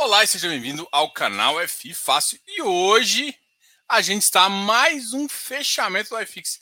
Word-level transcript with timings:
Olá 0.00 0.24
e 0.24 0.26
seja 0.26 0.48
bem-vindo 0.48 0.88
ao 0.90 1.12
canal 1.12 1.56
FI 1.68 1.92
Fácil. 1.92 2.40
E 2.48 2.62
hoje 2.62 3.38
a 3.86 4.00
gente 4.00 4.22
está 4.22 4.48
mais 4.48 5.12
um 5.12 5.28
fechamento 5.28 6.08
do 6.08 6.20
iFix. 6.22 6.58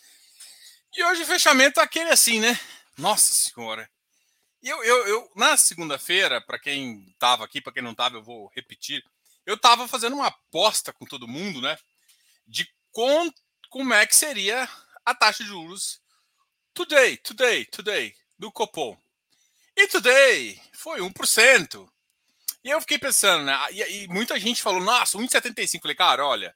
E 0.93 1.05
hoje 1.05 1.23
o 1.23 1.27
fechamento 1.27 1.79
é 1.79 1.85
aquele 1.85 2.11
assim, 2.11 2.41
né? 2.41 2.59
Nossa 2.97 3.33
Senhora. 3.33 3.89
Eu, 4.61 4.83
eu, 4.83 5.07
eu 5.07 5.31
na 5.37 5.57
segunda-feira, 5.57 6.41
para 6.41 6.59
quem 6.59 7.07
estava 7.11 7.45
aqui, 7.45 7.61
para 7.61 7.73
quem 7.73 7.81
não 7.81 7.93
estava, 7.93 8.17
eu 8.17 8.25
vou 8.25 8.51
repetir. 8.57 9.05
Eu 9.47 9.55
estava 9.55 9.87
fazendo 9.87 10.17
uma 10.17 10.27
aposta 10.27 10.93
com 10.93 11.07
todo 11.07 11.29
mundo, 11.29 11.61
né? 11.61 11.79
De 12.45 12.69
com, 12.91 13.33
como 13.71 13.95
é 13.95 14.05
que 14.05 14.17
seria 14.17 14.69
a 15.07 15.15
taxa 15.15 15.45
de 15.45 15.51
juros 15.51 16.01
today, 16.75 17.17
today, 17.19 17.65
today, 17.67 18.17
do 18.37 18.51
Copom. 18.51 18.99
E 19.77 19.87
today 19.87 20.61
foi 20.73 20.99
1%. 20.99 21.89
E 22.69 22.71
eu 22.71 22.83
fiquei 22.83 22.99
pensando, 22.99 23.45
né? 23.45 23.59
E, 23.71 24.03
e 24.05 24.09
muita 24.09 24.39
gente 24.39 24.61
falou, 24.61 24.79
nossa, 24.79 25.17
1,75. 25.17 25.81
Falei, 25.81 25.97
cara, 25.97 26.27
olha, 26.27 26.55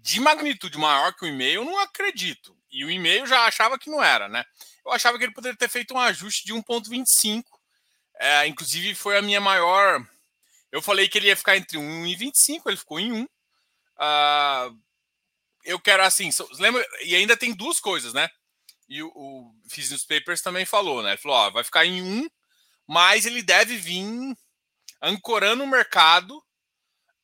de 0.00 0.18
magnitude 0.18 0.78
maior 0.78 1.12
que 1.14 1.26
o 1.26 1.28
e-mail, 1.28 1.60
eu 1.60 1.64
não 1.66 1.78
acredito. 1.78 2.56
E 2.70 2.82
o 2.86 2.90
e-mail 2.90 3.26
já 3.26 3.44
achava 3.44 3.78
que 3.78 3.90
não 3.90 4.02
era, 4.02 4.30
né? 4.30 4.42
Eu 4.82 4.92
achava 4.92 5.18
que 5.18 5.24
ele 5.24 5.34
poderia 5.34 5.58
ter 5.58 5.68
feito 5.68 5.92
um 5.92 6.00
ajuste 6.00 6.46
de 6.46 6.54
1,25. 6.54 7.44
É, 8.18 8.46
inclusive, 8.46 8.94
foi 8.94 9.18
a 9.18 9.20
minha 9.20 9.38
maior. 9.38 10.02
Eu 10.72 10.80
falei 10.80 11.06
que 11.06 11.18
ele 11.18 11.26
ia 11.26 11.36
ficar 11.36 11.54
entre 11.54 11.76
1 11.76 12.06
e 12.06 12.16
25, 12.16 12.70
ele 12.70 12.78
ficou 12.78 12.98
em 12.98 13.12
1. 13.12 13.22
Uh, 13.22 13.28
ah, 13.98 14.70
eu 15.66 15.78
quero 15.78 16.02
assim, 16.02 16.30
lembra? 16.58 16.82
E 17.02 17.14
ainda 17.14 17.36
tem 17.36 17.52
duas 17.52 17.78
coisas, 17.78 18.14
né? 18.14 18.26
E 18.88 19.02
o, 19.02 19.08
o 19.08 19.54
Business 19.64 20.02
Papers 20.02 20.40
também 20.40 20.64
falou, 20.64 21.02
né? 21.02 21.10
Ele 21.10 21.18
falou: 21.18 21.36
ó, 21.36 21.50
vai 21.50 21.62
ficar 21.62 21.84
em 21.84 22.00
1, 22.00 22.26
mas 22.86 23.26
ele 23.26 23.42
deve 23.42 23.76
vir 23.76 24.34
ancorando 25.00 25.64
o 25.64 25.66
mercado 25.66 26.42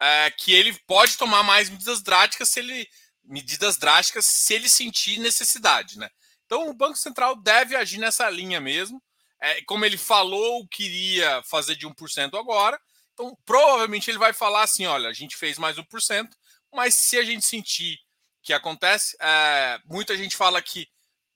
é, 0.01 0.31
que 0.31 0.53
ele 0.53 0.73
pode 0.87 1.17
tomar 1.17 1.43
mais 1.43 1.71
medidas 1.71 2.03
drásticas 2.03 2.49
se 2.49 2.61
ele 2.61 2.89
medidas 3.25 3.77
drásticas 3.77 4.27
se 4.27 4.53
ele 4.53 4.69
sentir 4.69 5.19
necessidade, 5.19 5.99
né? 5.99 6.11
Então 6.45 6.69
o 6.69 6.75
Banco 6.75 6.97
Central 6.97 7.37
deve 7.37 7.77
agir 7.77 7.99
nessa 7.99 8.29
linha 8.29 8.61
mesmo. 8.61 9.03
É, 9.41 9.63
como 9.63 9.85
ele 9.85 9.97
falou, 9.97 10.67
queria 10.69 11.43
fazer 11.45 11.75
de 11.75 11.87
1% 11.87 12.39
agora. 12.39 12.81
Então, 13.13 13.37
provavelmente 13.45 14.11
ele 14.11 14.19
vai 14.19 14.33
falar 14.33 14.63
assim: 14.63 14.87
olha, 14.87 15.09
a 15.09 15.13
gente 15.13 15.37
fez 15.37 15.59
mais 15.59 15.77
1%, 15.77 16.29
mas 16.73 16.95
se 16.95 17.19
a 17.19 17.25
gente 17.25 17.45
sentir 17.45 17.99
que 18.43 18.53
acontece, 18.53 19.17
é, 19.21 19.81
muita 19.85 20.17
gente 20.17 20.37
fala 20.37 20.61
que. 20.61 20.89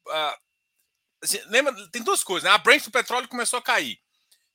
Uh, 0.07 0.37
assim, 1.23 1.41
lembra, 1.47 1.75
tem 1.91 2.03
duas 2.03 2.23
coisas, 2.23 2.49
né? 2.49 2.55
A 2.55 2.59
Brent 2.59 2.85
do 2.85 2.91
petróleo 2.91 3.29
começou 3.29 3.59
a 3.59 3.63
cair. 3.63 3.99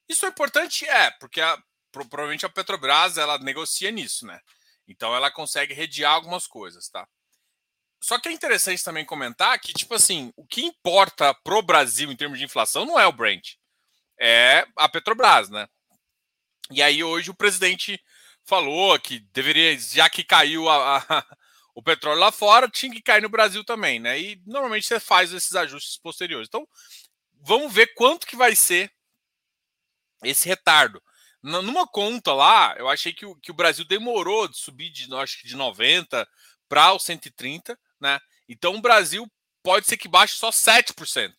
Isso 0.08 0.26
é 0.26 0.30
importante? 0.30 0.86
É, 0.86 1.12
porque 1.12 1.42
a, 1.42 1.62
provavelmente 1.92 2.46
a 2.46 2.50
Petrobras 2.50 3.18
ela 3.18 3.38
negocia 3.38 3.92
nisso, 3.92 4.26
né? 4.26 4.40
Então 4.88 5.16
ela 5.16 5.32
consegue 5.32 5.74
rediar 5.74 6.14
algumas 6.14 6.48
coisas, 6.48 6.90
tá? 6.90 7.08
Só 8.04 8.20
que 8.20 8.30
é 8.30 8.32
interessante 8.32 8.84
também 8.84 9.06
comentar 9.06 9.60
que, 9.60 9.74
tipo 9.74 9.94
assim, 9.94 10.34
o 10.36 10.46
que 10.46 10.64
importa 10.64 11.34
pro 11.44 11.62
Brasil 11.62 12.12
em 12.12 12.16
termos 12.16 12.40
de 12.40 12.46
inflação 12.46 12.86
não 12.86 13.00
é 13.00 13.06
o 13.06 13.12
Brent, 13.12 13.56
é 14.20 14.66
a 14.76 14.90
Petrobras, 14.90 15.50
né? 15.50 15.68
E 16.72 16.82
aí 16.82 17.04
hoje 17.04 17.30
o 17.30 17.36
presidente 17.36 18.02
falou 18.44 19.00
que 19.00 19.20
deveria, 19.32 19.78
já 19.78 20.10
que 20.10 20.24
caiu 20.24 20.68
a, 20.70 20.98
a, 20.98 21.26
o 21.76 21.84
petróleo 21.84 22.20
lá 22.20 22.32
fora, 22.32 22.70
tinha 22.70 22.92
que 22.92 23.02
cair 23.02 23.22
no 23.22 23.30
Brasil 23.30 23.64
também, 23.64 24.00
né? 24.00 24.20
E 24.20 24.42
normalmente 24.46 24.88
você 24.88 25.00
faz 25.00 25.32
esses 25.32 25.56
ajustes 25.56 25.98
posteriores. 25.98 26.48
Então, 26.48 26.68
vamos 27.34 27.74
ver 27.74 27.94
quanto 27.94 28.28
que 28.28 28.36
vai 28.36 28.56
ser 28.56 28.92
esse 30.24 30.48
retardo. 30.48 31.02
Numa 31.44 31.88
conta 31.88 32.34
lá, 32.34 32.76
eu 32.78 32.88
achei 32.88 33.12
que 33.12 33.26
o, 33.26 33.36
que 33.36 33.52
o 33.52 33.56
Brasil 33.56 33.84
demorou 33.86 34.48
de 34.48 34.58
subir 34.58 34.92
de, 34.92 35.14
acho 35.16 35.42
que 35.42 35.48
de 35.48 35.56
90 35.56 36.28
para 36.70 36.94
os 36.94 37.04
130, 37.04 37.78
né? 38.00 38.20
Então 38.48 38.76
o 38.76 38.82
Brasil 38.82 39.26
pode 39.64 39.88
ser 39.88 39.98
que 39.98 40.08
baixe 40.08 40.36
só 40.36 40.50
7%. 40.50 41.34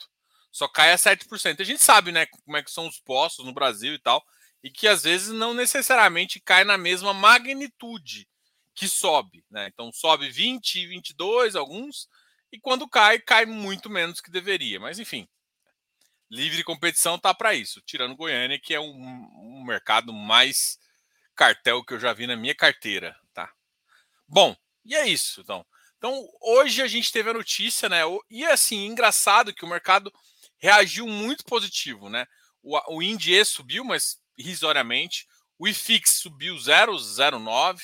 Só 0.51 0.69
caia 0.69 0.97
7%. 0.97 1.61
A 1.61 1.65
gente 1.65 1.83
sabe, 1.83 2.13
né, 2.13 2.27
como 2.27 2.57
é 2.57 2.63
que 2.63 2.71
são 2.71 2.87
os 2.87 3.01
postos 3.01 3.45
no 3.45 3.55
Brasil 3.55 3.95
e 3.95 3.99
tal, 3.99 4.23
e 4.63 4.71
que 4.71 4.87
às 4.87 5.05
vezes 5.05 5.29
não 5.31 5.55
necessariamente 5.55 6.41
cai 6.41 6.65
na 6.65 6.77
mesma 6.77 7.15
magnitude 7.15 8.29
que 8.75 8.89
sobe, 8.89 9.45
né? 9.51 9.69
Então 9.73 9.91
sobe 9.93 10.31
20, 10.31 10.87
22 10.87 11.57
alguns, 11.57 12.09
e 12.51 12.59
quando 12.59 12.89
cai, 12.89 13.19
cai 13.19 13.47
muito 13.47 13.89
menos 13.89 14.21
que 14.21 14.31
deveria. 14.31 14.79
Mas 14.79 14.99
enfim, 14.99 15.29
livre 16.33 16.65
competição 16.65 17.19
tá 17.19 17.35
para 17.35 17.55
isso, 17.55 17.83
tirando 17.83 18.17
Goiânia, 18.17 18.59
que 18.59 18.73
é 18.73 18.81
um, 18.81 18.91
um, 18.91 19.63
mercado 19.65 20.15
mais 20.15 20.79
cartel 21.37 21.85
que 21.85 21.93
eu 21.93 22.01
já 22.01 22.15
vi 22.15 22.27
na 22.27 22.35
minha 22.35 22.55
carteira, 22.55 23.15
tá? 23.35 23.53
Bom, 24.27 24.57
e 24.83 24.97
é 24.97 25.07
isso, 25.07 25.43
então. 25.43 25.65
Então, 25.99 26.27
hoje 26.41 26.81
a 26.81 26.89
gente 26.89 27.13
teve 27.13 27.29
a 27.29 27.35
notícia, 27.35 27.87
né? 27.87 28.01
E 28.31 28.47
assim, 28.47 28.87
engraçado 28.87 29.55
que 29.55 29.65
o 29.65 29.69
mercado 29.69 30.11
reagiu 30.57 31.07
muito 31.07 31.45
positivo, 31.45 32.09
né? 32.09 32.27
O, 32.63 32.97
o 32.97 33.03
INDE 33.03 33.45
subiu, 33.45 33.85
mas 33.85 34.19
irrisoriamente. 34.37 35.29
O 35.59 35.69
IFIX 35.69 36.11
subiu 36.11 36.57
0,09. 36.57 37.77
Uh, 37.79 37.83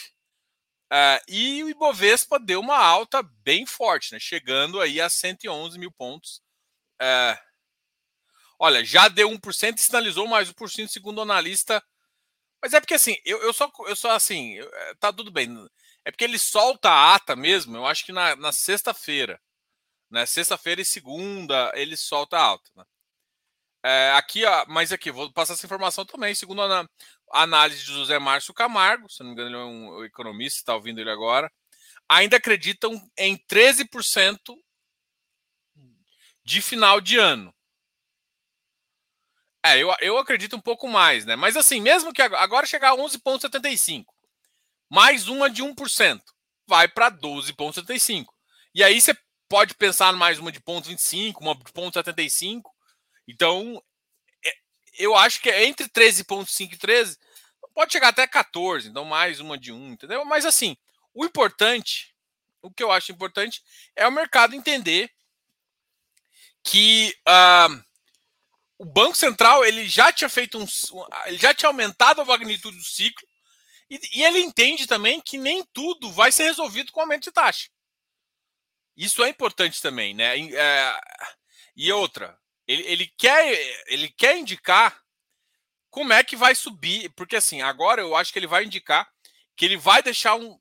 eh, 0.91 1.23
e 1.29 1.63
o 1.65 1.69
Ibovespa 1.69 2.41
deu 2.41 2.61
uma 2.61 2.79
alta 2.79 3.23
bem 3.23 3.67
forte, 3.67 4.13
né? 4.13 4.19
Chegando 4.19 4.81
aí 4.81 5.01
a 5.01 5.09
111 5.09 5.79
mil 5.79 5.93
pontos. 5.93 6.41
Uh, 7.01 7.48
Olha, 8.59 8.85
já 8.85 9.09
deu 9.09 9.31
1% 9.31 9.79
e 9.79 9.81
sinalizou 9.81 10.27
mais 10.27 10.51
1% 10.51 10.89
segundo 10.89 11.19
o 11.19 11.23
analista. 11.23 11.83
Mas 12.63 12.75
é 12.75 12.81
porque 12.81 12.95
assim, 12.95 13.17
eu, 13.25 13.43
eu 13.43 13.53
só 13.53 13.71
eu 13.87 13.97
só 13.97 14.11
assim, 14.13 14.59
é, 14.59 14.95
tá 14.97 15.13
tudo 15.13 15.31
bem. 15.31 15.49
É 16.05 16.11
porque 16.11 16.25
ele 16.25 16.39
solta 16.39 16.91
a 16.91 17.15
ata 17.15 17.37
mesmo, 17.37 17.77
eu 17.77 17.87
acho 17.87 18.05
que 18.05 18.13
na, 18.13 18.35
na 18.37 18.53
sexta-feira. 18.53 19.41
Né? 20.11 20.27
Sexta-feira 20.27 20.81
e 20.81 20.85
segunda 20.85 21.73
ele 21.75 21.97
solta 21.97 22.37
a 22.39 22.43
alta. 22.43 22.71
Né? 22.77 22.85
É, 23.85 24.13
aqui, 24.13 24.45
ó, 24.45 24.65
mas 24.69 24.93
aqui, 24.93 25.11
vou 25.11 25.33
passar 25.33 25.55
essa 25.55 25.67
informação 25.67 26.05
também. 26.05 26.35
Segundo 26.35 26.63
a, 26.63 26.81
a 27.33 27.43
análise 27.43 27.81
de 27.85 27.93
José 27.93 28.19
Márcio 28.19 28.55
Camargo, 28.55 29.09
se 29.09 29.21
não 29.21 29.29
me 29.29 29.33
engano, 29.35 29.49
ele 29.51 29.57
é 29.57 29.65
um 29.65 30.05
economista, 30.05 30.59
está 30.59 30.75
ouvindo 30.75 31.01
ele 31.01 31.11
agora. 31.11 31.51
Ainda 32.09 32.37
acreditam 32.39 33.01
em 33.17 33.37
13% 33.37 34.57
de 36.45 36.63
final 36.63 37.01
de 37.01 37.19
ano. 37.19 37.55
É, 39.69 39.83
eu, 39.83 39.95
eu 40.01 40.17
acredito 40.17 40.57
um 40.57 40.61
pouco 40.61 40.89
mais, 40.89 41.27
né? 41.27 41.37
Mas 41.37 41.57
assim, 41.57 41.79
mesmo 41.81 42.13
que 42.13 42.23
agora 42.23 42.67
chegar 42.67 42.93
a 42.93 42.97
11,75, 42.97 44.07
mais 44.89 45.29
uma 45.29 45.51
de 45.51 45.63
1%, 45.63 46.23
vai 46.67 46.89
para 46.89 47.11
12,75. 47.11 48.27
E 48.75 48.83
aí 48.83 48.99
você 48.99 49.15
pode 49.47 49.75
pensar 49.75 50.13
mais 50.15 50.39
uma 50.39 50.51
de 50.51 50.59
0,25, 50.61 51.35
uma 51.41 51.55
de 51.55 51.65
0,75. 51.65 52.63
Então, 53.27 53.83
é, 54.43 54.55
eu 54.99 55.15
acho 55.15 55.41
que 55.41 55.51
é 55.51 55.67
entre 55.67 55.87
13,5 55.87 56.73
e 56.73 56.77
13, 56.79 57.19
pode 57.75 57.93
chegar 57.93 58.09
até 58.09 58.27
14, 58.27 58.89
então 58.89 59.05
mais 59.05 59.39
uma 59.39 59.59
de 59.59 59.71
1, 59.71 59.93
entendeu? 59.93 60.25
Mas 60.25 60.47
assim, 60.47 60.79
o 61.13 61.27
importante, 61.27 62.15
o 62.63 62.71
que 62.71 62.83
eu 62.83 62.91
acho 62.91 63.13
importante 63.13 63.63
é 63.95 64.09
o 64.09 64.13
mercado 64.13 64.55
entender 64.55 65.11
que. 66.63 67.15
Uh, 67.29 67.88
o 68.79 68.85
Banco 68.85 69.17
Central 69.17 69.65
ele 69.65 69.89
já 69.89 70.13
tinha 70.13 70.29
feito 70.29 70.59
um, 70.59 70.67
ele 71.27 71.37
já 71.37 71.53
tinha 71.53 71.69
aumentado 71.69 72.21
a 72.21 72.25
magnitude 72.25 72.77
do 72.77 72.85
ciclo 72.85 73.27
e, 73.91 74.01
e, 74.15 74.25
ele 74.25 74.39
entende 74.41 74.87
também 74.87 75.21
que 75.21 75.37
nem 75.37 75.65
tudo 75.73 76.13
vai 76.13 76.31
ser 76.31 76.45
resolvido 76.45 76.93
com 76.93 77.01
aumento 77.01 77.25
de 77.25 77.33
taxa. 77.33 77.69
Isso 78.97 79.25
é 79.25 79.29
importante 79.29 79.81
também, 79.81 80.13
né? 80.15 80.39
É, 80.39 81.01
e 81.75 81.91
outra, 81.91 82.39
ele, 82.67 82.83
ele, 82.83 83.07
quer 83.17 83.85
ele 83.87 84.11
quer 84.11 84.37
indicar 84.37 85.03
como 85.91 86.13
é 86.13 86.23
que 86.23 86.37
vai 86.37 86.55
subir, 86.55 87.11
porque 87.15 87.37
assim 87.37 87.63
agora 87.63 88.01
eu 88.03 88.15
acho 88.15 88.33
que 88.33 88.39
ele 88.39 88.47
vai 88.47 88.65
indicar 88.65 89.11
que 89.57 89.65
ele 89.65 89.77
vai 89.77 90.03
deixar 90.03 90.35
um, 90.35 90.59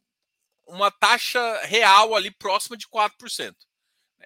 uma 0.65 0.89
taxa 0.89 1.61
real 1.65 2.15
ali 2.15 2.31
próxima 2.31 2.77
de 2.77 2.87
4%. 2.87 3.55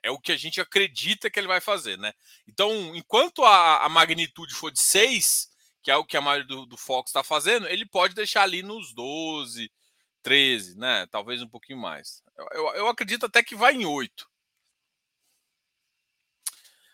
É 0.04 0.10
o 0.10 0.20
que 0.20 0.32
a 0.32 0.38
gente 0.38 0.60
acredita 0.60 1.30
que 1.30 1.40
ele 1.40 1.48
vai 1.48 1.62
fazer, 1.62 1.98
né? 1.98 2.14
Então, 2.48 2.96
enquanto 2.96 3.44
a, 3.44 3.86
a 3.86 3.90
magnitude 3.90 4.54
for 4.54 4.72
de 4.72 4.82
6, 4.82 5.50
que 5.84 5.92
é 5.92 5.96
o 5.96 6.06
que 6.06 6.18
a 6.18 6.22
maioria 6.22 6.48
do, 6.48 6.66
do 6.66 6.78
Fox 6.78 7.10
está 7.10 7.24
fazendo, 7.24 7.68
ele 7.68 7.86
pode 7.86 8.14
deixar 8.14 8.44
ali 8.44 8.64
nos 8.64 8.94
12, 8.94 9.72
13, 10.22 10.78
né? 10.78 11.08
Talvez 11.08 11.42
um 11.42 11.48
pouquinho 11.48 11.80
mais. 11.80 12.24
Eu, 12.38 12.48
eu, 12.54 12.76
eu 12.76 12.88
acredito 12.88 13.26
até 13.26 13.44
que 13.44 13.56
vai 13.56 13.74
em 13.74 13.86
8. 13.86 14.30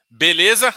Beleza? 0.09 0.69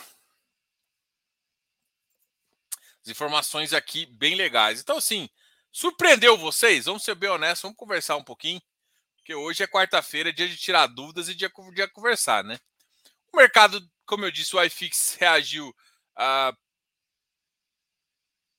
As 3.02 3.08
informações 3.08 3.72
aqui 3.72 4.06
bem 4.06 4.34
legais. 4.34 4.80
Então, 4.80 4.96
assim, 4.96 5.28
surpreendeu 5.70 6.36
vocês? 6.36 6.84
Vamos 6.84 7.04
ser 7.04 7.14
bem 7.14 7.30
honestos, 7.30 7.62
vamos 7.62 7.76
conversar 7.76 8.16
um 8.16 8.24
pouquinho. 8.24 8.60
Porque 9.30 9.34
hoje 9.34 9.62
é 9.62 9.66
quarta-feira, 9.68 10.32
dia 10.32 10.48
de 10.48 10.56
tirar 10.56 10.88
dúvidas 10.88 11.28
e 11.28 11.36
dia 11.36 11.48
de 11.48 11.88
conversar, 11.92 12.42
né? 12.42 12.58
O 13.32 13.36
mercado, 13.36 13.80
como 14.04 14.24
eu 14.24 14.30
disse, 14.32 14.56
o 14.56 14.64
iFix 14.64 15.14
reagiu 15.20 15.68
uh, 15.68 16.56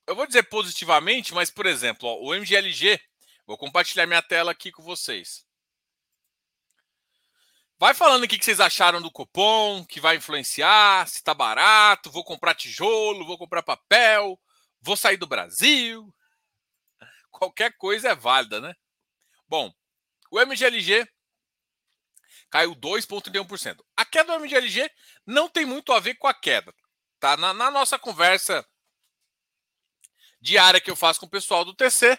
eu 0.08 0.16
vou 0.16 0.26
dizer 0.26 0.44
positivamente, 0.44 1.34
mas, 1.34 1.50
por 1.50 1.66
exemplo, 1.66 2.08
ó, 2.08 2.22
o 2.22 2.34
MGLG, 2.34 3.02
vou 3.46 3.58
compartilhar 3.58 4.08
minha 4.08 4.22
tela 4.22 4.54
aqui 4.54 4.72
com 4.72 4.82
vocês. 4.82 5.46
Vai 7.78 7.94
falando 7.94 8.24
o 8.24 8.28
que 8.28 8.42
vocês 8.42 8.62
acharam 8.62 9.02
do 9.02 9.12
cupom, 9.12 9.84
que 9.84 10.00
vai 10.00 10.16
influenciar, 10.16 11.06
se 11.06 11.22
tá 11.22 11.34
barato, 11.34 12.10
vou 12.10 12.24
comprar 12.24 12.56
tijolo, 12.56 13.26
vou 13.26 13.38
comprar 13.38 13.62
papel, 13.62 14.40
vou 14.80 14.96
sair 14.96 15.18
do 15.18 15.28
Brasil. 15.28 16.16
Qualquer 17.30 17.76
coisa 17.76 18.12
é 18.12 18.16
válida, 18.16 18.62
né? 18.62 18.74
Bom, 19.50 19.74
o 20.32 20.40
MGLG 20.40 21.08
caiu 22.50 22.76
2,31%. 22.76 23.84
A 23.96 24.06
queda 24.06 24.34
do 24.34 24.44
MGLG 24.44 24.90
não 25.26 25.48
tem 25.48 25.66
muito 25.66 25.94
a 25.94 26.00
ver 26.00 26.16
com 26.16 26.28
a 26.28 26.34
queda. 26.34 26.74
Tá? 27.20 27.38
Na, 27.38 27.54
na 27.54 27.70
nossa 27.70 28.00
conversa 28.00 28.66
diária 30.42 30.82
que 30.82 30.90
eu 30.90 30.96
faço 30.96 31.20
com 31.20 31.28
o 31.28 31.30
pessoal 31.30 31.64
do 31.64 31.76
TC, 31.76 32.18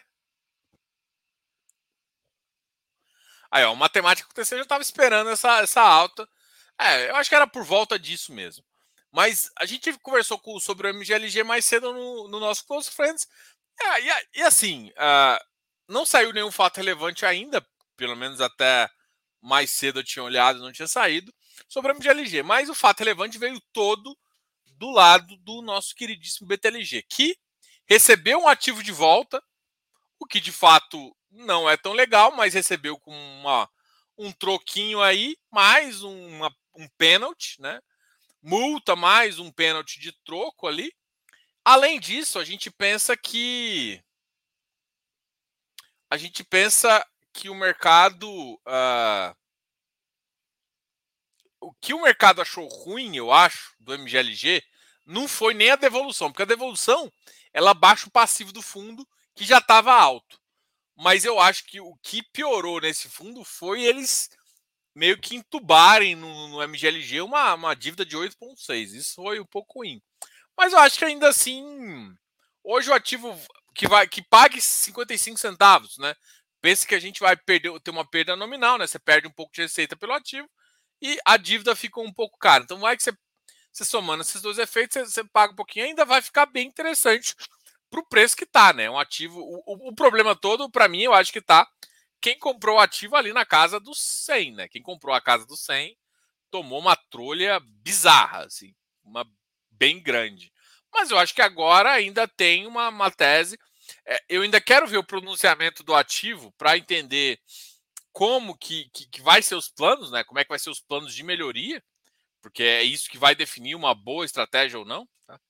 Aí, 3.52 3.64
ó, 3.64 3.72
o 3.74 3.76
matemática 3.76 4.26
acontecer, 4.26 4.54
eu 4.54 4.60
já 4.60 4.62
estava 4.62 4.82
esperando 4.82 5.28
essa, 5.28 5.60
essa 5.60 5.82
alta. 5.82 6.26
É, 6.80 7.10
eu 7.10 7.16
acho 7.16 7.28
que 7.28 7.36
era 7.36 7.46
por 7.46 7.62
volta 7.62 7.98
disso 7.98 8.32
mesmo. 8.32 8.64
Mas 9.10 9.50
a 9.58 9.66
gente 9.66 9.92
conversou 9.98 10.38
com, 10.38 10.58
sobre 10.58 10.88
o 10.88 10.94
MGLG 10.94 11.44
mais 11.44 11.66
cedo 11.66 11.92
no, 11.92 12.28
no 12.28 12.40
nosso 12.40 12.66
Close 12.66 12.90
Friends. 12.90 13.28
É, 13.78 14.00
e, 14.00 14.26
e, 14.36 14.42
assim, 14.42 14.88
uh, 14.92 15.44
não 15.86 16.06
saiu 16.06 16.32
nenhum 16.32 16.50
fato 16.50 16.78
relevante 16.78 17.26
ainda, 17.26 17.60
pelo 17.96 18.16
menos 18.16 18.40
até 18.40 18.88
mais 19.40 19.70
cedo 19.70 20.00
eu 20.00 20.04
tinha 20.04 20.22
olhado 20.22 20.60
não 20.60 20.72
tinha 20.72 20.86
saído, 20.86 21.34
sobre 21.68 21.92
o 21.92 21.94
MGLG. 21.94 22.42
Mas 22.42 22.68
o 22.68 22.74
fato 22.74 23.00
relevante 23.00 23.38
veio 23.38 23.60
todo 23.72 24.16
do 24.64 24.90
lado 24.90 25.36
do 25.38 25.62
nosso 25.62 25.94
queridíssimo 25.94 26.46
BTLG, 26.46 27.04
que 27.08 27.36
recebeu 27.86 28.40
um 28.40 28.48
ativo 28.48 28.82
de 28.82 28.92
volta, 28.92 29.42
o 30.18 30.26
que 30.26 30.40
de 30.40 30.52
fato 30.52 31.16
não 31.30 31.68
é 31.68 31.76
tão 31.76 31.92
legal, 31.92 32.32
mas 32.32 32.54
recebeu 32.54 32.98
com 32.98 33.12
uma, 33.12 33.68
um 34.18 34.32
troquinho 34.32 35.00
aí, 35.00 35.36
mais 35.50 36.02
uma, 36.02 36.54
um 36.74 36.88
pênalti, 36.98 37.60
né? 37.60 37.80
Multa 38.42 38.96
mais 38.96 39.38
um 39.38 39.52
pênalti 39.52 40.00
de 40.00 40.12
troco 40.24 40.66
ali. 40.66 40.92
Além 41.64 42.00
disso, 42.00 42.38
a 42.38 42.44
gente 42.44 42.70
pensa 42.70 43.16
que 43.16 44.02
a 46.10 46.16
gente 46.16 46.42
pensa 46.42 47.06
que 47.32 47.49
o 47.49 47.55
mercado 47.55 48.29
uh, 48.55 49.37
o 51.62 51.73
que 51.81 51.94
o 51.94 52.02
mercado 52.02 52.43
achou 52.43 52.67
ruim, 52.67 53.17
eu 53.17 53.32
acho, 53.32 53.75
do 53.79 53.94
MGLG, 53.96 54.62
não 55.06 55.29
foi 55.29 55.55
nem 55.55 55.70
a 55.70 55.76
devolução, 55.76 56.31
porque 56.31 56.43
a 56.43 56.46
devolução 56.46 57.11
ela 57.52 57.73
baixa 57.73 58.06
o 58.06 58.11
passivo 58.11 58.52
do 58.52 58.61
fundo 58.61 59.06
que 59.34 59.44
já 59.44 59.58
estava 59.58 59.93
alto. 59.93 60.40
Mas 60.96 61.25
eu 61.25 61.40
acho 61.40 61.64
que 61.64 61.81
o 61.81 61.96
que 62.02 62.23
piorou 62.23 62.81
nesse 62.81 63.08
fundo 63.08 63.44
foi 63.44 63.82
eles 63.82 64.29
meio 64.94 65.19
que 65.19 65.37
entubarem 65.37 66.14
no, 66.14 66.49
no 66.49 66.62
MGLG 66.62 67.23
uma, 67.23 67.55
uma 67.55 67.75
dívida 67.75 68.05
de 68.05 68.17
8,6. 68.17 68.94
Isso 68.94 69.14
foi 69.14 69.40
um 69.40 69.46
pouco 69.46 69.81
ruim. 69.81 70.02
Mas 70.56 70.73
eu 70.73 70.79
acho 70.79 70.99
que 70.99 71.05
ainda 71.05 71.29
assim, 71.29 72.14
hoje 72.62 72.90
o 72.90 72.94
ativo 72.94 73.38
que 73.75 73.88
vai 73.88 74.06
que 74.06 74.23
pague 74.23 74.61
55 74.61 75.38
centavos, 75.38 75.96
né? 75.96 76.14
Pense 76.62 76.86
que 76.86 76.94
a 76.94 77.00
gente 77.00 77.20
vai 77.20 77.36
perder, 77.36 77.78
ter 77.80 77.90
uma 77.90 78.06
perda 78.08 78.36
nominal, 78.36 78.78
né? 78.78 78.86
Você 78.86 78.98
perde 78.98 79.28
um 79.28 79.32
pouco 79.32 79.52
de 79.54 79.62
receita 79.62 79.96
pelo 79.96 80.14
ativo 80.14 80.48
e 81.02 81.18
a 81.26 81.36
dívida 81.36 81.76
fica 81.76 82.00
um 82.00 82.12
pouco 82.12 82.38
cara. 82.38 82.64
Então 82.64 82.80
vai 82.80 82.96
que 82.96 83.02
você, 83.02 83.12
você 83.72 83.84
somando 83.84 84.22
esses 84.22 84.42
dois 84.42 84.58
efeitos, 84.58 84.94
você, 84.94 85.04
você 85.06 85.24
paga 85.24 85.52
um 85.52 85.56
pouquinho, 85.56 85.86
ainda 85.86 86.04
vai 86.04 86.22
ficar 86.22 86.46
bem 86.46 86.68
interessante 86.68 87.34
para 87.90 88.00
o 88.00 88.06
preço 88.06 88.36
que 88.36 88.46
tá, 88.46 88.72
né? 88.72 88.90
Um 88.90 88.98
ativo. 88.98 89.40
O, 89.40 89.90
o 89.90 89.94
problema 89.94 90.36
todo, 90.36 90.70
para 90.70 90.88
mim, 90.88 91.02
eu 91.02 91.14
acho 91.14 91.32
que 91.32 91.42
tá 91.42 91.68
quem 92.20 92.38
comprou 92.38 92.76
o 92.76 92.80
ativo 92.80 93.16
ali 93.16 93.32
na 93.32 93.44
casa 93.44 93.80
dos 93.80 94.00
100, 94.00 94.52
né? 94.54 94.68
Quem 94.68 94.80
comprou 94.82 95.14
a 95.14 95.20
casa 95.20 95.44
dos 95.44 95.60
100 95.64 95.96
tomou 96.50 96.78
uma 96.80 96.96
trolha 96.96 97.60
bizarra, 97.82 98.44
assim, 98.46 98.74
uma 99.04 99.26
bem 99.70 100.00
grande. 100.00 100.52
Mas 100.92 101.10
eu 101.10 101.18
acho 101.18 101.34
que 101.34 101.42
agora 101.42 101.90
ainda 101.90 102.28
tem 102.28 102.66
uma, 102.66 102.88
uma 102.90 103.10
tese. 103.10 103.58
É, 104.06 104.22
eu 104.28 104.43
ainda 104.43 104.60
quero 104.60 104.87
ver 104.87 104.99
o 104.99 105.04
pronunciamento 105.04 105.82
do 105.82 105.94
ativo 105.94 106.52
para 106.52 106.76
entender 106.76 107.40
como 108.12 108.56
que, 108.56 108.90
que, 108.90 109.06
que, 109.06 109.20
vai 109.22 109.43
ser 109.43 109.54
os 109.54 109.69
planos, 109.69 110.10
né? 110.10 110.25
Como 110.25 110.38
é 110.38 110.44
que 110.44 110.50
vai 110.50 110.58
ser 110.58 110.70
os 110.70 110.81
planos 110.81 111.14
de 111.14 111.22
melhoria, 111.22 111.82
porque 112.40 112.62
é 112.62 112.82
isso 112.82 113.08
que 113.08 113.16
vai 113.19 113.34
definir 113.34 113.75
uma 113.75 113.94
boa 113.94 114.25
estratégia 114.25 114.78
ou 114.78 114.84
não. 114.84 115.08
Tá? 115.26 115.40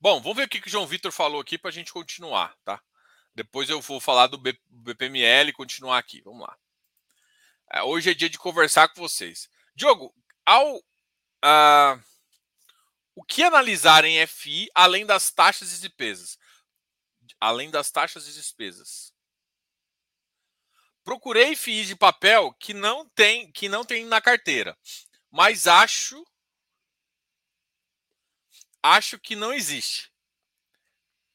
Bom, 0.00 0.20
vamos 0.20 0.36
ver 0.36 0.44
o 0.44 0.48
que, 0.48 0.60
que 0.60 0.68
o 0.68 0.70
João 0.70 0.86
Vitor 0.86 1.10
falou 1.10 1.40
aqui 1.40 1.58
para 1.58 1.70
a 1.70 1.72
gente 1.72 1.92
continuar, 1.92 2.54
tá? 2.64 2.80
Depois 3.34 3.68
eu 3.68 3.80
vou 3.80 4.00
falar 4.00 4.28
do 4.28 4.38
BPML 4.38 5.50
e 5.50 5.52
continuar 5.52 5.98
aqui. 5.98 6.22
Vamos 6.22 6.40
lá. 6.40 6.56
É, 7.72 7.82
hoje 7.82 8.10
é 8.10 8.14
dia 8.14 8.30
de 8.30 8.38
conversar 8.38 8.88
com 8.88 9.00
vocês. 9.00 9.48
Diogo, 9.74 10.14
ao, 10.44 10.76
uh, 10.76 12.02
o 13.16 13.24
que 13.24 13.42
analisar 13.42 14.04
em 14.04 14.24
FI 14.26 14.68
além 14.74 15.06
das 15.06 15.30
taxas 15.30 15.72
e 15.72 15.80
despesas? 15.80 16.38
Além 17.40 17.70
das 17.70 17.90
taxas 17.90 18.28
e 18.28 18.32
despesas. 18.34 19.12
Procurei 21.02 21.56
FIIs 21.56 21.86
de 21.86 21.96
papel 21.96 22.52
que 22.54 22.74
não 22.74 23.08
tem 23.08 23.50
que 23.52 23.68
não 23.68 23.84
tem 23.84 24.04
na 24.04 24.20
carteira, 24.20 24.76
mas 25.30 25.66
acho 25.66 26.22
acho 28.82 29.18
que 29.18 29.34
não 29.34 29.52
existe. 29.52 30.12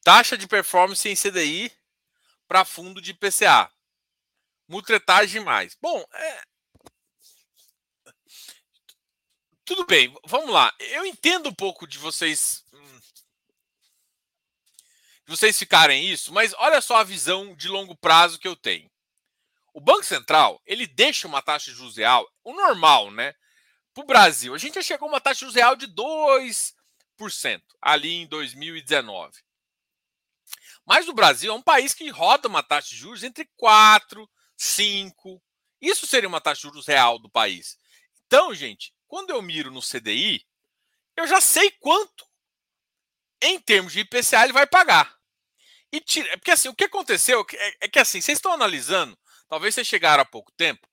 Taxa 0.04 0.38
de 0.38 0.46
performance 0.46 1.08
em 1.08 1.16
CDI 1.16 1.72
para 2.46 2.64
fundo 2.64 3.00
de 3.00 3.12
PCA. 3.12 3.72
Mutretagem 4.68 5.42
mais. 5.42 5.76
Bom, 5.80 6.04
é... 6.12 6.42
tudo 9.74 9.86
bem, 9.86 10.14
vamos 10.26 10.50
lá. 10.50 10.70
Eu 10.78 11.06
entendo 11.06 11.48
um 11.48 11.54
pouco 11.54 11.86
de 11.86 11.96
vocês 11.96 12.62
hum, 12.74 13.00
de 15.24 15.30
vocês 15.30 15.58
ficarem 15.58 16.10
isso, 16.10 16.30
mas 16.30 16.52
olha 16.58 16.78
só 16.82 16.96
a 16.96 17.04
visão 17.04 17.56
de 17.56 17.68
longo 17.68 17.96
prazo 17.96 18.38
que 18.38 18.46
eu 18.46 18.54
tenho. 18.54 18.90
O 19.72 19.80
Banco 19.80 20.04
Central, 20.04 20.60
ele 20.66 20.86
deixa 20.86 21.26
uma 21.26 21.40
taxa 21.40 21.70
de 21.70 21.76
juros 21.78 21.96
real, 21.96 22.30
o 22.44 22.52
normal, 22.52 23.10
né? 23.10 23.34
Para 23.94 24.04
o 24.04 24.06
Brasil, 24.06 24.54
a 24.54 24.58
gente 24.58 24.74
já 24.74 24.82
chegou 24.82 25.08
a 25.08 25.12
uma 25.12 25.20
taxa 25.22 25.36
de 25.36 25.40
juros 25.40 25.54
real 25.54 25.74
de 25.74 25.86
2, 25.86 26.74
ali 27.80 28.12
em 28.12 28.26
2019. 28.26 29.32
Mas 30.84 31.08
o 31.08 31.14
Brasil 31.14 31.50
é 31.50 31.54
um 31.54 31.62
país 31.62 31.94
que 31.94 32.10
roda 32.10 32.46
uma 32.46 32.62
taxa 32.62 32.90
de 32.90 32.96
juros 32.96 33.22
entre 33.22 33.48
4, 33.56 34.28
5. 34.54 35.42
Isso 35.80 36.06
seria 36.06 36.28
uma 36.28 36.42
taxa 36.42 36.60
de 36.60 36.68
juros 36.68 36.86
real 36.86 37.18
do 37.18 37.30
país. 37.30 37.78
Então, 38.26 38.54
gente, 38.54 38.92
quando 39.12 39.28
eu 39.28 39.42
miro 39.42 39.70
no 39.70 39.82
CDI, 39.82 40.42
eu 41.14 41.26
já 41.26 41.38
sei 41.38 41.70
quanto, 41.72 42.26
em 43.42 43.60
termos 43.60 43.92
de 43.92 44.00
IPCA, 44.00 44.44
ele 44.44 44.54
vai 44.54 44.66
pagar. 44.66 45.14
E 45.92 46.00
tira, 46.00 46.30
porque 46.38 46.50
assim, 46.50 46.70
o 46.70 46.74
que 46.74 46.84
aconteceu 46.84 47.44
é, 47.52 47.74
é 47.82 47.88
que 47.88 47.98
assim, 47.98 48.22
vocês 48.22 48.38
estão 48.38 48.54
analisando, 48.54 49.14
talvez 49.50 49.74
vocês 49.74 49.86
chegaram 49.86 50.22
há 50.22 50.24
pouco 50.24 50.50
tempo, 50.52 50.88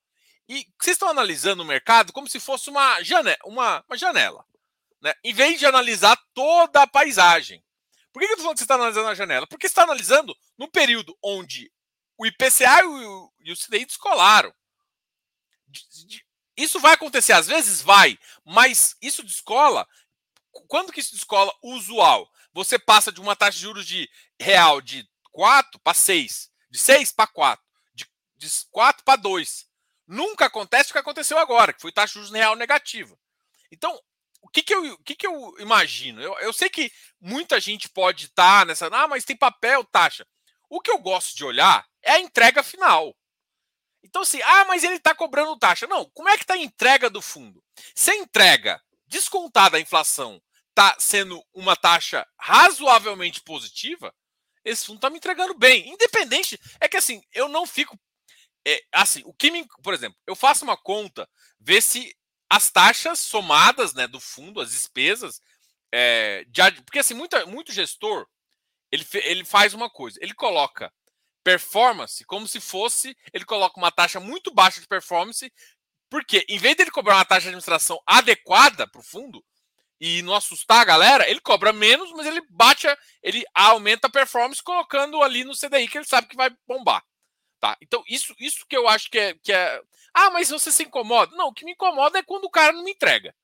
e 0.49 0.67
vocês 0.77 0.95
estão 0.95 1.07
analisando 1.07 1.63
o 1.63 1.65
mercado 1.65 2.11
como 2.11 2.27
se 2.27 2.41
fosse 2.41 2.69
uma 2.69 3.01
janela. 3.03 3.37
Uma, 3.45 3.85
uma 3.87 3.97
janela 3.97 4.45
né? 5.01 5.13
em 5.23 5.33
vez 5.33 5.57
de 5.57 5.65
analisar 5.65 6.21
toda 6.33 6.81
a 6.81 6.87
paisagem. 6.87 7.63
Por 8.11 8.19
que, 8.19 8.25
que 8.25 8.33
eu 8.33 8.35
estou 8.35 8.43
falando 8.43 8.55
que 8.55 8.59
você 8.59 8.65
está 8.65 8.75
analisando 8.75 9.07
a 9.07 9.15
janela? 9.15 9.47
Porque 9.47 9.65
você 9.65 9.71
está 9.71 9.83
analisando 9.83 10.35
no 10.57 10.69
período 10.69 11.17
onde 11.23 11.71
o 12.17 12.25
IPCA 12.25 12.81
e 12.81 12.85
o, 12.85 13.33
e 13.39 13.53
o 13.53 13.55
CDI 13.55 13.85
descolaram. 13.85 14.53
Isso 16.59 16.77
vai 16.77 16.93
acontecer, 16.93 17.31
às 17.31 17.47
vezes 17.47 17.81
vai, 17.81 18.19
mas 18.43 18.93
isso 19.01 19.23
descola. 19.23 19.87
Quando 20.67 20.91
que 20.91 20.99
isso 20.99 21.13
descola 21.13 21.53
usual? 21.63 22.29
Você 22.51 22.77
passa 22.77 23.13
de 23.13 23.21
uma 23.21 23.33
taxa 23.33 23.53
de 23.57 23.61
juros 23.61 23.87
de 23.87 24.09
real 24.37 24.81
de 24.81 25.07
4 25.31 25.79
para 25.79 25.93
6, 25.93 26.51
de 26.69 26.77
6 26.77 27.13
para 27.13 27.27
4, 27.27 27.65
de, 27.93 28.05
de 28.35 28.49
4 28.71 29.05
para 29.05 29.15
2. 29.15 29.69
Nunca 30.05 30.47
acontece 30.47 30.89
o 30.89 30.93
que 30.93 30.99
aconteceu 30.99 31.37
agora, 31.37 31.71
que 31.71 31.81
foi 31.81 31.93
taxa 31.93 32.07
de 32.11 32.13
juros 32.15 32.31
real 32.31 32.57
negativa. 32.57 33.17
Então, 33.71 33.97
o 34.41 34.49
que, 34.49 34.61
que, 34.61 34.73
eu, 34.73 34.93
o 34.95 35.03
que, 35.03 35.15
que 35.15 35.27
eu 35.27 35.55
imagino? 35.59 36.21
Eu, 36.21 36.37
eu 36.39 36.51
sei 36.51 36.69
que 36.69 36.91
muita 37.21 37.57
gente 37.61 37.87
pode 37.87 38.25
estar 38.25 38.59
tá 38.59 38.65
nessa. 38.65 38.87
Ah, 38.87 39.07
mas 39.07 39.23
tem 39.23 39.37
papel, 39.37 39.85
taxa. 39.85 40.27
O 40.69 40.81
que 40.81 40.91
eu 40.91 40.97
gosto 40.97 41.37
de 41.37 41.45
olhar 41.45 41.87
é 42.01 42.11
a 42.11 42.19
entrega 42.19 42.61
final. 42.61 43.15
Então, 44.03 44.21
assim, 44.21 44.41
ah, 44.41 44.65
mas 44.65 44.83
ele 44.83 44.95
está 44.95 45.13
cobrando 45.13 45.57
taxa. 45.57 45.87
Não, 45.87 46.09
como 46.13 46.29
é 46.29 46.37
que 46.37 46.43
está 46.43 46.53
a 46.53 46.57
entrega 46.57 47.09
do 47.09 47.21
fundo? 47.21 47.63
Se 47.95 48.11
a 48.11 48.15
entrega 48.15 48.81
descontada 49.07 49.77
a 49.77 49.79
inflação 49.79 50.41
está 50.69 50.95
sendo 50.99 51.43
uma 51.53 51.75
taxa 51.75 52.25
razoavelmente 52.37 53.41
positiva, 53.41 54.13
esse 54.63 54.85
fundo 54.85 54.97
está 54.97 55.09
me 55.09 55.17
entregando 55.17 55.53
bem. 55.53 55.89
Independente. 55.89 56.59
É 56.79 56.87
que 56.87 56.97
assim, 56.97 57.21
eu 57.33 57.49
não 57.49 57.65
fico. 57.65 57.99
É, 58.65 58.81
assim, 58.91 59.21
o 59.25 59.33
que 59.33 59.51
me. 59.51 59.67
Por 59.83 59.93
exemplo, 59.93 60.17
eu 60.25 60.35
faço 60.35 60.63
uma 60.63 60.77
conta, 60.77 61.29
ver 61.59 61.81
se 61.81 62.15
as 62.49 62.71
taxas 62.71 63.19
somadas 63.19 63.93
né, 63.93 64.07
do 64.07 64.19
fundo, 64.19 64.59
as 64.61 64.71
despesas, 64.71 65.41
é, 65.91 66.45
de, 66.45 66.81
porque 66.83 66.99
assim, 66.99 67.13
muita, 67.13 67.45
muito 67.45 67.71
gestor 67.71 68.27
ele, 68.91 69.05
ele 69.13 69.45
faz 69.45 69.73
uma 69.73 69.89
coisa, 69.89 70.17
ele 70.21 70.33
coloca 70.33 70.91
performance 71.49 72.23
como 72.25 72.47
se 72.47 72.59
fosse, 72.59 73.17
ele 73.33 73.43
coloca 73.43 73.79
uma 73.79 73.91
taxa 73.91 74.19
muito 74.19 74.53
baixa 74.53 74.79
de 74.79 74.87
performance, 74.87 75.51
porque 76.09 76.45
em 76.47 76.59
vez 76.59 76.75
dele 76.75 76.91
cobrar 76.91 77.15
uma 77.15 77.25
taxa 77.25 77.41
de 77.41 77.47
administração 77.47 77.99
adequada 78.05 78.87
para 78.87 79.01
o 79.01 79.03
fundo 79.03 79.43
e 79.99 80.21
não 80.21 80.35
assustar 80.35 80.81
a 80.81 80.85
galera, 80.85 81.29
ele 81.29 81.39
cobra 81.41 81.73
menos, 81.73 82.11
mas 82.13 82.25
ele 82.27 82.41
bate, 82.49 82.87
ele 83.23 83.43
aumenta 83.53 84.07
a 84.07 84.11
performance 84.11 84.61
colocando 84.61 85.21
ali 85.23 85.43
no 85.43 85.57
CDI 85.57 85.87
que 85.87 85.97
ele 85.97 86.05
sabe 86.05 86.27
que 86.27 86.35
vai 86.35 86.49
bombar. 86.67 87.03
Tá? 87.59 87.75
Então, 87.81 88.03
isso, 88.07 88.33
isso 88.39 88.65
que 88.67 88.77
eu 88.77 88.87
acho 88.87 89.09
que 89.09 89.19
é, 89.19 89.33
que 89.43 89.51
é. 89.51 89.81
Ah, 90.13 90.29
mas 90.29 90.49
você 90.49 90.71
se 90.71 90.83
incomoda? 90.83 91.35
Não, 91.35 91.47
o 91.47 91.53
que 91.53 91.65
me 91.65 91.73
incomoda 91.73 92.19
é 92.19 92.23
quando 92.23 92.45
o 92.45 92.49
cara 92.49 92.71
não 92.71 92.83
me 92.83 92.91
entrega. 92.91 93.35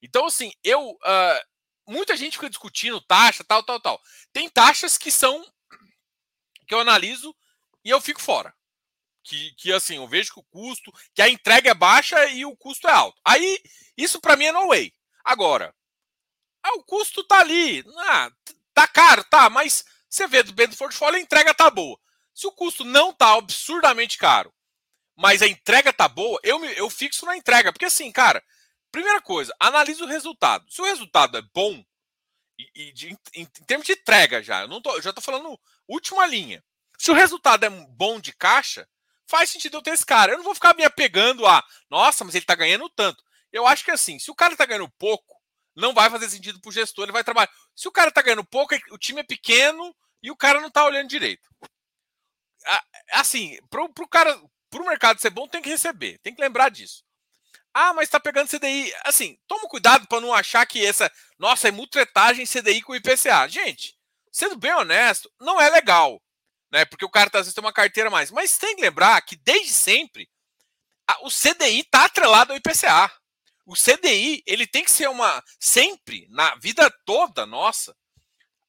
Então, 0.00 0.24
assim, 0.24 0.50
eu. 0.64 0.92
Uh, 0.92 1.92
muita 1.92 2.16
gente 2.16 2.38
fica 2.38 2.48
discutindo 2.48 2.98
taxa, 3.02 3.44
tal, 3.44 3.62
tal, 3.62 3.78
tal. 3.78 4.00
Tem 4.32 4.48
taxas 4.48 4.96
que 4.96 5.10
são 5.10 5.44
que 6.66 6.74
eu 6.74 6.80
analiso 6.80 7.34
e 7.84 7.90
eu 7.90 8.00
fico 8.00 8.20
fora. 8.20 8.54
Que, 9.22 9.52
que 9.56 9.72
assim, 9.72 9.96
eu 9.96 10.06
vejo 10.06 10.34
que 10.34 10.40
o 10.40 10.44
custo, 10.44 10.92
que 11.14 11.22
a 11.22 11.28
entrega 11.28 11.70
é 11.70 11.74
baixa 11.74 12.26
e 12.26 12.44
o 12.44 12.56
custo 12.56 12.88
é 12.88 12.92
alto. 12.92 13.20
Aí, 13.24 13.60
isso 13.96 14.20
para 14.20 14.36
mim 14.36 14.44
é 14.44 14.52
no 14.52 14.68
way. 14.68 14.92
Agora, 15.24 15.74
ah, 16.62 16.74
o 16.76 16.84
custo 16.84 17.24
tá 17.24 17.40
ali. 17.40 17.84
Ah, 17.98 18.30
tá 18.72 18.86
caro, 18.86 19.24
tá, 19.24 19.50
mas 19.50 19.84
você 20.08 20.26
vê 20.26 20.42
do 20.42 20.52
bem 20.52 20.68
do 20.68 20.76
portfólio, 20.76 21.18
a 21.18 21.22
entrega 21.22 21.54
tá 21.54 21.70
boa. 21.70 21.98
Se 22.34 22.46
o 22.46 22.52
custo 22.52 22.84
não 22.84 23.12
tá 23.12 23.34
absurdamente 23.34 24.18
caro, 24.18 24.52
mas 25.16 25.42
a 25.42 25.46
entrega 25.46 25.92
tá 25.92 26.08
boa, 26.08 26.38
eu, 26.42 26.64
eu 26.64 26.90
fixo 26.90 27.24
na 27.24 27.36
entrega. 27.36 27.72
Porque 27.72 27.86
assim, 27.86 28.12
cara, 28.12 28.42
primeira 28.92 29.20
coisa, 29.20 29.54
analisa 29.58 30.04
o 30.04 30.08
resultado. 30.08 30.70
Se 30.70 30.80
o 30.80 30.84
resultado 30.84 31.38
é 31.38 31.42
bom, 31.54 31.82
e, 32.58 32.70
e 32.74 32.92
de, 32.92 33.08
em, 33.08 33.18
em, 33.34 33.46
termos 33.66 33.86
de 33.86 33.92
entrega 33.92 34.42
já, 34.42 34.62
eu 34.62 34.68
não 34.68 34.80
tô, 34.80 34.94
eu 34.94 35.02
já 35.02 35.12
tô 35.12 35.20
falando 35.20 35.58
última 35.88 36.26
linha. 36.26 36.62
Se 36.98 37.10
o 37.10 37.14
resultado 37.14 37.64
é 37.64 37.70
bom 37.70 38.18
de 38.18 38.32
caixa, 38.32 38.88
faz 39.26 39.50
sentido 39.50 39.76
eu 39.76 39.82
ter 39.82 39.90
esse 39.90 40.06
cara. 40.06 40.32
Eu 40.32 40.38
não 40.38 40.44
vou 40.44 40.54
ficar 40.54 40.74
me 40.74 40.84
apegando 40.84 41.46
a, 41.46 41.64
nossa, 41.90 42.24
mas 42.24 42.34
ele 42.34 42.44
está 42.44 42.54
ganhando 42.54 42.88
tanto. 42.88 43.22
Eu 43.52 43.66
acho 43.66 43.84
que 43.84 43.90
assim, 43.90 44.18
se 44.18 44.30
o 44.30 44.34
cara 44.34 44.52
está 44.52 44.64
ganhando 44.66 44.88
pouco, 44.98 45.36
não 45.74 45.92
vai 45.92 46.08
fazer 46.08 46.28
sentido 46.28 46.60
para 46.60 46.68
o 46.68 46.72
gestor, 46.72 47.04
ele 47.04 47.12
vai 47.12 47.24
trabalhar. 47.24 47.50
Se 47.74 47.86
o 47.86 47.92
cara 47.92 48.08
está 48.08 48.22
ganhando 48.22 48.44
pouco, 48.44 48.74
é 48.74 48.80
o 48.90 48.98
time 48.98 49.20
é 49.20 49.24
pequeno 49.24 49.94
e 50.22 50.30
o 50.30 50.36
cara 50.36 50.60
não 50.60 50.68
está 50.68 50.84
olhando 50.84 51.08
direito. 51.08 51.48
Assim, 53.12 53.58
para 53.68 53.84
o 53.84 54.08
cara, 54.08 54.40
para 54.70 54.82
o 54.82 54.86
mercado 54.86 55.20
ser 55.20 55.30
bom, 55.30 55.46
tem 55.46 55.62
que 55.62 55.68
receber, 55.68 56.18
tem 56.18 56.34
que 56.34 56.40
lembrar 56.40 56.70
disso. 56.70 57.04
Ah, 57.72 57.92
mas 57.92 58.04
está 58.04 58.18
pegando 58.18 58.48
CDI. 58.48 58.92
Assim, 59.04 59.38
toma 59.46 59.68
cuidado 59.68 60.06
para 60.08 60.20
não 60.20 60.32
achar 60.32 60.64
que 60.66 60.84
essa, 60.84 61.12
nossa, 61.38 61.68
é 61.68 61.70
mutretagem 61.70 62.46
CDI 62.46 62.80
com 62.80 62.96
IPCA. 62.96 63.46
Gente, 63.48 63.95
sendo 64.36 64.54
bem 64.54 64.74
honesto, 64.74 65.32
não 65.40 65.58
é 65.58 65.70
legal. 65.70 66.22
Né? 66.70 66.84
Porque 66.84 67.06
o 67.06 67.10
cara 67.10 67.30
às 67.32 67.40
vezes 67.40 67.54
tem 67.54 67.64
uma 67.64 67.72
carteira 67.72 68.10
mais. 68.10 68.30
Mas 68.30 68.58
tem 68.58 68.76
que 68.76 68.82
lembrar 68.82 69.18
que 69.22 69.34
desde 69.34 69.72
sempre 69.72 70.28
a, 71.08 71.26
o 71.26 71.30
CDI 71.30 71.80
está 71.80 72.04
atrelado 72.04 72.52
ao 72.52 72.58
IPCA. 72.58 73.10
O 73.64 73.74
CDI 73.74 74.42
ele 74.46 74.66
tem 74.66 74.84
que 74.84 74.90
ser 74.90 75.08
uma 75.08 75.42
sempre 75.58 76.26
na 76.28 76.54
vida 76.56 76.90
toda 77.06 77.46
nossa. 77.46 77.96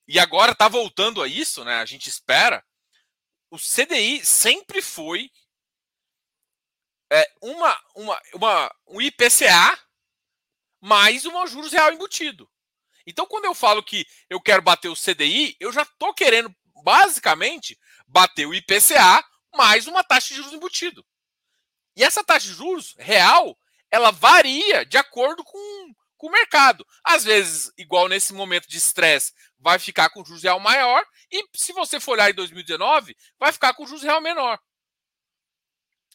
E 0.08 0.18
agora 0.18 0.54
está 0.54 0.70
voltando 0.70 1.22
a 1.22 1.28
isso, 1.28 1.66
né? 1.66 1.82
A 1.82 1.86
gente 1.86 2.08
espera. 2.08 2.64
O 3.52 3.58
CDI 3.58 4.26
sempre 4.26 4.82
foi 4.82 5.30
é, 7.12 7.30
uma, 7.42 7.78
uma, 7.94 8.22
uma, 8.34 8.76
um 8.88 9.02
IPCA 9.02 9.78
mais 10.80 11.26
um 11.26 11.46
juros 11.46 11.74
real 11.74 11.92
embutido. 11.92 12.50
Então, 13.08 13.26
quando 13.26 13.46
eu 13.46 13.56
falo 13.56 13.82
que 13.82 14.06
eu 14.30 14.42
quero 14.42 14.62
bater 14.62 14.90
o 14.90 14.96
CDI, 14.96 15.56
eu 15.62 15.72
já 15.72 15.84
estou 15.84 16.14
querendo, 16.14 16.54
basicamente, 16.84 17.80
bater 18.06 18.46
o 18.46 18.54
IPCA 18.54 19.24
mais 19.56 19.88
uma 19.88 20.04
taxa 20.04 20.28
de 20.28 20.36
juros 20.36 20.52
embutido. 20.52 21.06
E 21.96 22.04
essa 22.04 22.22
taxa 22.22 22.48
de 22.48 22.54
juros 22.54 22.94
real, 23.00 23.58
ela 23.90 24.12
varia 24.12 24.86
de 24.86 24.98
acordo 24.98 25.42
com, 25.44 25.94
com 26.18 26.28
o 26.28 26.32
mercado. 26.32 26.86
Às 27.02 27.24
vezes, 27.24 27.72
igual 27.78 28.10
nesse 28.10 28.34
momento 28.34 28.68
de 28.68 28.78
estresse, 28.78 29.34
vai 29.58 29.80
ficar 29.80 30.10
com 30.10 30.26
juros 30.26 30.44
real 30.44 30.60
maior, 30.60 31.04
e 31.32 31.44
se 31.56 31.72
você 31.72 32.00
for 32.00 32.12
olhar 32.12 32.30
em 32.30 32.36
2019, 32.36 33.16
vai 33.40 33.54
ficar 33.54 33.74
com 33.74 33.88
juros 33.88 34.04
real 34.04 34.22
menor. 34.22 34.60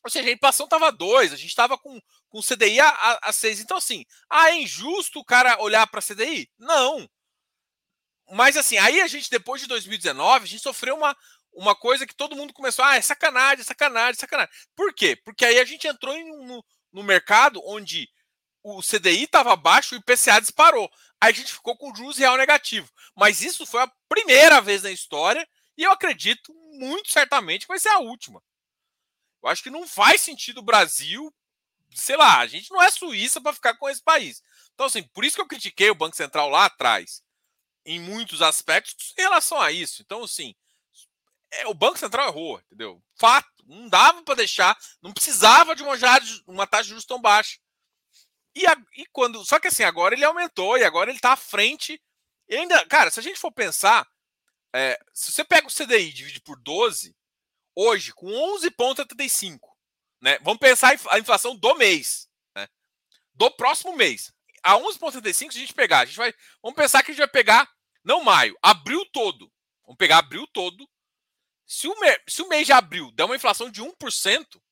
Ou 0.05 0.11
seja, 0.11 0.29
a 0.29 0.33
inflação 0.33 0.65
estava 0.65 0.93
2, 0.93 1.33
a 1.33 1.37
gente 1.37 1.49
estava 1.49 1.79
com, 1.79 2.01
com 2.33 2.41
CDI 2.41 2.81
a, 2.81 3.19
a 3.25 3.33
6. 3.33 3.61
Então, 3.61 3.77
assim, 3.77 4.07
ah, 4.29 4.51
é 4.51 4.63
injusto 4.63 5.21
o 5.21 5.25
cara 5.25 5.61
olhar 5.61 5.87
para 5.87 6.01
CDI? 6.01 6.51
Não. 6.59 7.07
Mas, 8.31 8.57
assim, 8.57 8.79
aí 8.79 9.03
a 9.03 9.07
gente, 9.07 9.29
depois 9.29 9.61
de 9.61 9.69
2019, 9.69 10.45
a 10.45 10.49
gente 10.49 10.63
sofreu 10.63 10.97
uma, 10.97 11.15
uma 11.53 11.77
coisa 11.77 12.07
que 12.07 12.15
todo 12.15 12.35
mundo 12.35 12.55
começou, 12.55 12.83
ah, 12.83 12.97
é 12.97 13.03
sacanagem, 13.03 13.63
sacanagem, 13.63 14.19
sacanagem. 14.19 14.53
Por 14.75 14.95
quê? 14.95 15.15
Porque 15.15 15.45
aí 15.45 15.61
a 15.61 15.65
gente 15.67 15.87
entrou 15.87 16.17
em, 16.17 16.25
no, 16.47 16.65
no 16.91 17.03
mercado 17.03 17.61
onde 17.67 18.09
o 18.63 18.81
CDI 18.81 19.25
estava 19.25 19.55
baixo 19.55 19.95
e 19.95 19.99
o 19.99 20.01
IPCA 20.01 20.41
disparou. 20.41 20.91
Aí 21.21 21.33
a 21.33 21.35
gente 21.35 21.53
ficou 21.53 21.77
com 21.77 21.95
juros 21.95 22.17
real 22.17 22.39
negativo. 22.39 22.91
Mas 23.15 23.43
isso 23.43 23.67
foi 23.67 23.83
a 23.83 23.93
primeira 24.09 24.59
vez 24.63 24.83
na 24.83 24.91
história 24.91 25.47
e 25.77 25.83
eu 25.83 25.93
acredito 25.93 26.55
muito 26.79 27.11
certamente 27.11 27.67
que 27.67 27.73
vai 27.73 27.79
ser 27.79 27.91
a 27.91 27.99
última. 27.99 28.43
Eu 29.43 29.51
acho 29.51 29.63
que 29.63 29.71
não 29.71 29.87
faz 29.87 30.23
sentido 30.23 30.59
o 30.59 30.65
Brasil, 30.65 31.31
sei 31.95 32.17
lá, 32.17 32.39
a 32.39 32.47
gente 32.47 32.71
não 32.71 32.83
é 32.83 32.91
Suíça 32.91 33.41
para 33.41 33.53
ficar 33.53 33.75
com 33.75 33.89
esse 33.89 34.03
país. 34.03 34.43
Então, 34.75 34.87
assim, 34.87 35.03
por 35.03 35.25
isso 35.25 35.37
que 35.37 35.43
eu 35.43 35.49
critiquei 35.49 35.91
o 35.91 35.95
Banco 35.95 36.17
Central 36.17 36.49
lá 36.49 36.67
atrás, 36.67 37.23
em 37.85 38.01
muitos 38.01 38.43
aspectos, 38.43 39.15
em 39.19 39.23
relação 39.23 39.61
a 39.61 39.71
isso. 39.71 40.03
Então, 40.03 40.25
assim, 40.25 40.55
é, 41.51 41.67
o 41.67 41.75
Banco 41.75 41.99
Central 41.99 42.29
errou, 42.29 42.59
entendeu? 42.61 43.03
Fato, 43.17 43.49
não 43.67 43.89
dava 43.89 44.23
para 44.23 44.37
deixar, 44.37 44.77
não 45.01 45.13
precisava 45.13 45.75
de 45.75 45.83
uma, 45.83 45.95
uma 46.47 46.67
taxa 46.67 46.85
de 46.85 46.89
juros 46.91 47.05
tão 47.05 47.21
baixa. 47.21 47.59
E, 48.55 48.67
a, 48.67 48.77
e 48.97 49.07
quando. 49.07 49.45
Só 49.45 49.59
que 49.59 49.69
assim, 49.69 49.83
agora 49.83 50.15
ele 50.15 50.25
aumentou 50.25 50.77
e 50.77 50.85
agora 50.85 51.11
ele 51.11 51.19
está 51.19 51.33
à 51.33 51.37
frente. 51.37 52.01
Ainda, 52.51 52.85
cara, 52.87 53.11
se 53.11 53.19
a 53.19 53.23
gente 53.23 53.39
for 53.39 53.51
pensar, 53.51 54.07
é, 54.75 54.99
se 55.13 55.33
você 55.33 55.45
pega 55.45 55.67
o 55.67 55.71
CDI 55.71 56.09
e 56.09 56.13
divide 56.13 56.41
por 56.41 56.59
12, 56.59 57.17
hoje 57.75 58.13
com 58.13 58.27
11,75. 58.27 59.72
Né? 60.23 60.39
Vamos 60.39 60.61
pensar 60.61 60.97
a 61.11 61.19
inflação 61.19 61.57
do 61.57 61.75
mês, 61.75 62.31
né? 62.55 62.69
do 63.35 63.51
próximo 63.51 63.95
mês. 63.97 64.33
A 64.63 64.75
11,75, 64.79 65.35
se 65.35 65.59
a 65.59 65.61
gente 65.61 65.75
pegar, 65.75 66.01
a 66.01 66.05
gente 66.05 66.17
vai, 66.17 66.33
vamos 66.63 66.77
pensar 66.77 67.03
que 67.03 67.11
a 67.11 67.15
gente 67.15 67.23
vai 67.23 67.29
pegar, 67.29 67.69
não 68.05 68.23
maio, 68.23 68.57
abril 68.63 69.05
todo. 69.13 69.53
Vamos 69.83 69.99
pegar 69.99 70.19
abril 70.19 70.47
todo. 70.47 70.89
Se 71.67 71.89
o, 71.89 71.99
me, 71.99 72.21
se 72.29 72.41
o 72.41 72.49
mês 72.49 72.67
de 72.67 72.73
abril 72.73 73.11
der 73.11 73.25
uma 73.25 73.35
inflação 73.35 73.69
de 73.69 73.83
1%, 73.83 74.63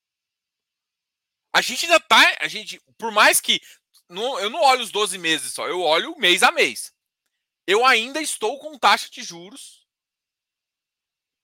a 1.53 1.61
gente 1.61 1.87
ainda 1.87 1.99
tá. 1.99 2.37
A 2.41 2.47
gente, 2.47 2.81
por 2.97 3.11
mais 3.11 3.41
que. 3.41 3.61
Não, 4.09 4.39
eu 4.39 4.51
não 4.51 4.61
olho 4.61 4.83
os 4.83 4.93
12 4.93 5.19
meses 5.19 5.53
só, 5.53 5.67
eu 5.67 5.81
olho 5.81 6.17
mês 6.17 6.43
a 6.45 6.53
mês. 6.53 6.93
Eu 7.67 7.85
ainda 7.85 8.21
estou 8.21 8.59
com 8.59 8.79
taxa 8.79 9.09
de 9.09 9.23
juros 9.23 9.87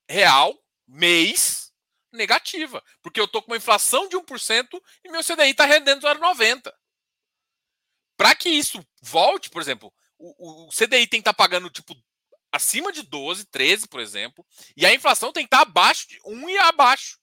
real 0.09 0.57
mês 0.87 1.66
negativa, 2.11 2.83
porque 3.01 3.19
eu 3.19 3.25
estou 3.25 3.41
com 3.41 3.51
uma 3.51 3.57
inflação 3.57 4.07
de 4.07 4.17
1% 4.17 4.81
e 5.03 5.09
meu 5.09 5.23
CDI 5.23 5.51
está 5.51 5.65
rendendo 5.65 6.07
0,90. 6.07 6.73
Para 8.15 8.35
que 8.35 8.49
isso 8.49 8.83
volte, 9.01 9.49
por 9.49 9.61
exemplo, 9.61 9.93
o, 10.17 10.67
o 10.67 10.69
CDI 10.69 11.07
tem 11.07 11.19
que 11.21 11.29
estar 11.29 11.33
tá 11.33 11.37
pagando 11.37 11.69
tipo 11.69 11.95
acima 12.51 12.91
de 12.91 13.03
12, 13.03 13.45
13, 13.45 13.87
por 13.87 13.99
exemplo, 13.99 14.45
e 14.75 14.85
a 14.85 14.93
inflação 14.93 15.31
tem 15.31 15.43
que 15.43 15.47
estar 15.47 15.65
tá 15.65 15.69
abaixo 15.69 16.07
de 16.07 16.19
1 16.25 16.49
e 16.49 16.57
abaixo. 16.59 17.19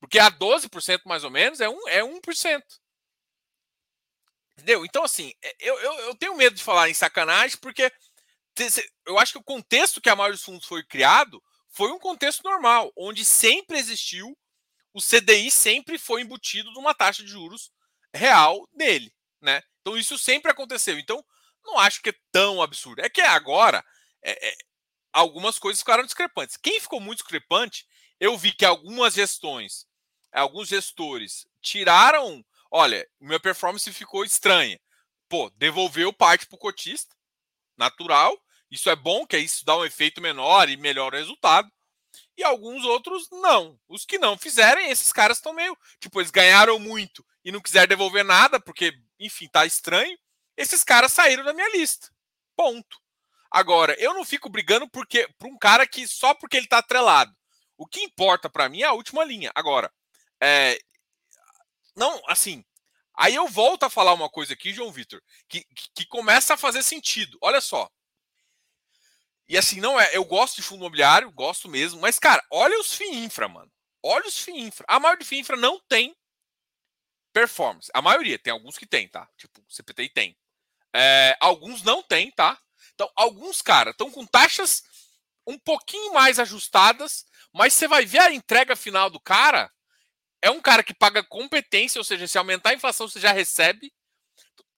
Porque 0.00 0.18
a 0.18 0.30
12% 0.30 1.02
mais 1.04 1.22
ou 1.22 1.30
menos 1.30 1.60
é 1.60 1.68
1, 1.68 1.88
é 1.88 2.02
1%. 2.02 2.62
Entendeu? 4.54 4.84
Então, 4.84 5.04
assim, 5.04 5.32
é, 5.42 5.56
eu, 5.60 5.78
eu, 5.78 5.92
eu 6.00 6.14
tenho 6.16 6.36
medo 6.36 6.56
de 6.56 6.62
falar 6.62 6.88
em 6.88 6.94
sacanagem, 6.94 7.56
porque 7.58 7.92
eu 9.06 9.18
acho 9.18 9.32
que 9.32 9.38
o 9.38 9.44
contexto 9.44 10.00
que 10.00 10.10
a 10.10 10.16
maioria 10.16 10.36
dos 10.36 10.44
fundos 10.44 10.66
foi 10.66 10.84
criado 10.84 11.42
foi 11.72 11.90
um 11.90 11.98
contexto 11.98 12.42
normal, 12.44 12.92
onde 12.96 13.24
sempre 13.24 13.78
existiu, 13.78 14.36
o 14.94 15.00
CDI 15.00 15.50
sempre 15.50 15.98
foi 15.98 16.20
embutido 16.20 16.70
numa 16.72 16.94
taxa 16.94 17.22
de 17.22 17.30
juros 17.30 17.72
real 18.14 18.68
nele, 18.74 19.12
né? 19.40 19.62
Então 19.80 19.96
isso 19.96 20.18
sempre 20.18 20.50
aconteceu. 20.50 20.98
Então 20.98 21.24
não 21.64 21.78
acho 21.78 22.02
que 22.02 22.10
é 22.10 22.14
tão 22.30 22.60
absurdo. 22.60 23.00
É 23.00 23.08
que 23.08 23.22
agora 23.22 23.82
é, 24.22 24.48
é, 24.48 24.56
algumas 25.12 25.58
coisas 25.58 25.80
ficaram 25.80 26.04
discrepantes. 26.04 26.56
Quem 26.56 26.78
ficou 26.78 27.00
muito 27.00 27.18
discrepante, 27.18 27.86
eu 28.20 28.36
vi 28.36 28.52
que 28.52 28.64
algumas 28.64 29.14
gestões, 29.14 29.86
alguns 30.30 30.68
gestores 30.68 31.46
tiraram, 31.60 32.44
olha, 32.70 33.08
minha 33.18 33.40
performance 33.40 33.90
ficou 33.92 34.24
estranha. 34.24 34.78
Pô, 35.28 35.50
devolveu 35.56 36.12
parte 36.12 36.46
para 36.46 36.56
o 36.56 36.58
cotista, 36.58 37.16
natural, 37.78 38.38
isso 38.72 38.88
é 38.88 38.96
bom, 38.96 39.26
que 39.26 39.36
isso 39.36 39.66
dá 39.66 39.76
um 39.76 39.84
efeito 39.84 40.18
menor 40.22 40.70
e 40.70 40.78
melhor 40.78 41.12
resultado. 41.12 41.70
E 42.38 42.42
alguns 42.42 42.86
outros 42.86 43.28
não. 43.30 43.78
Os 43.86 44.06
que 44.06 44.16
não 44.16 44.38
fizerem, 44.38 44.90
esses 44.90 45.12
caras 45.12 45.36
estão 45.36 45.52
meio. 45.52 45.76
Tipo, 46.00 46.22
eles 46.22 46.30
ganharam 46.30 46.78
muito 46.78 47.22
e 47.44 47.52
não 47.52 47.60
quiseram 47.60 47.88
devolver 47.88 48.24
nada, 48.24 48.58
porque, 48.58 48.98
enfim, 49.20 49.46
tá 49.46 49.66
estranho. 49.66 50.18
Esses 50.56 50.82
caras 50.82 51.12
saíram 51.12 51.44
da 51.44 51.52
minha 51.52 51.68
lista. 51.68 52.08
Ponto. 52.56 52.98
Agora, 53.50 53.94
eu 53.98 54.14
não 54.14 54.24
fico 54.24 54.48
brigando 54.48 54.88
porque 54.88 55.28
por 55.38 55.48
um 55.48 55.58
cara 55.58 55.86
que 55.86 56.08
só 56.08 56.32
porque 56.32 56.56
ele 56.56 56.64
está 56.64 56.78
atrelado. 56.78 57.30
O 57.76 57.86
que 57.86 58.00
importa 58.00 58.48
para 58.48 58.70
mim 58.70 58.80
é 58.80 58.86
a 58.86 58.94
última 58.94 59.22
linha. 59.22 59.52
Agora, 59.54 59.92
é, 60.42 60.78
não, 61.94 62.22
assim, 62.26 62.64
aí 63.14 63.34
eu 63.34 63.46
volto 63.48 63.82
a 63.82 63.90
falar 63.90 64.14
uma 64.14 64.30
coisa 64.30 64.54
aqui, 64.54 64.72
João 64.72 64.90
Vitor, 64.90 65.20
que, 65.46 65.62
que 65.94 66.06
começa 66.06 66.54
a 66.54 66.56
fazer 66.56 66.82
sentido. 66.82 67.36
Olha 67.42 67.60
só. 67.60 67.90
E 69.52 69.58
assim, 69.58 69.80
não 69.82 70.00
é, 70.00 70.16
eu 70.16 70.24
gosto 70.24 70.56
de 70.56 70.62
fundo 70.62 70.78
imobiliário, 70.78 71.30
gosto 71.30 71.68
mesmo, 71.68 72.00
mas 72.00 72.18
cara, 72.18 72.42
olha 72.50 72.80
os 72.80 72.94
FII 72.94 73.18
infra, 73.18 73.46
mano. 73.48 73.70
Olha 74.02 74.26
os 74.26 74.38
FII 74.38 74.58
infra. 74.58 74.86
A 74.88 74.98
maioria 74.98 75.22
de 75.22 75.28
FII 75.28 75.40
infra 75.40 75.58
não 75.58 75.78
tem 75.78 76.16
performance. 77.34 77.90
A 77.92 78.00
maioria, 78.00 78.38
tem 78.38 78.50
alguns 78.50 78.78
que 78.78 78.86
tem, 78.86 79.06
tá? 79.06 79.28
Tipo, 79.36 79.62
CPTI 79.68 80.08
tem. 80.08 80.38
É, 80.96 81.36
alguns 81.38 81.82
não 81.82 82.02
tem, 82.02 82.30
tá? 82.30 82.58
Então, 82.94 83.12
alguns, 83.14 83.60
cara, 83.60 83.90
estão 83.90 84.10
com 84.10 84.24
taxas 84.24 84.82
um 85.46 85.58
pouquinho 85.58 86.14
mais 86.14 86.38
ajustadas, 86.38 87.26
mas 87.52 87.74
você 87.74 87.86
vai 87.86 88.06
ver 88.06 88.20
a 88.20 88.32
entrega 88.32 88.74
final 88.74 89.10
do 89.10 89.20
cara. 89.20 89.70
É 90.40 90.50
um 90.50 90.62
cara 90.62 90.82
que 90.82 90.94
paga 90.94 91.22
competência, 91.22 91.98
ou 91.98 92.04
seja, 92.04 92.26
se 92.26 92.38
aumentar 92.38 92.70
a 92.70 92.74
inflação, 92.74 93.06
você 93.06 93.20
já 93.20 93.32
recebe. 93.32 93.92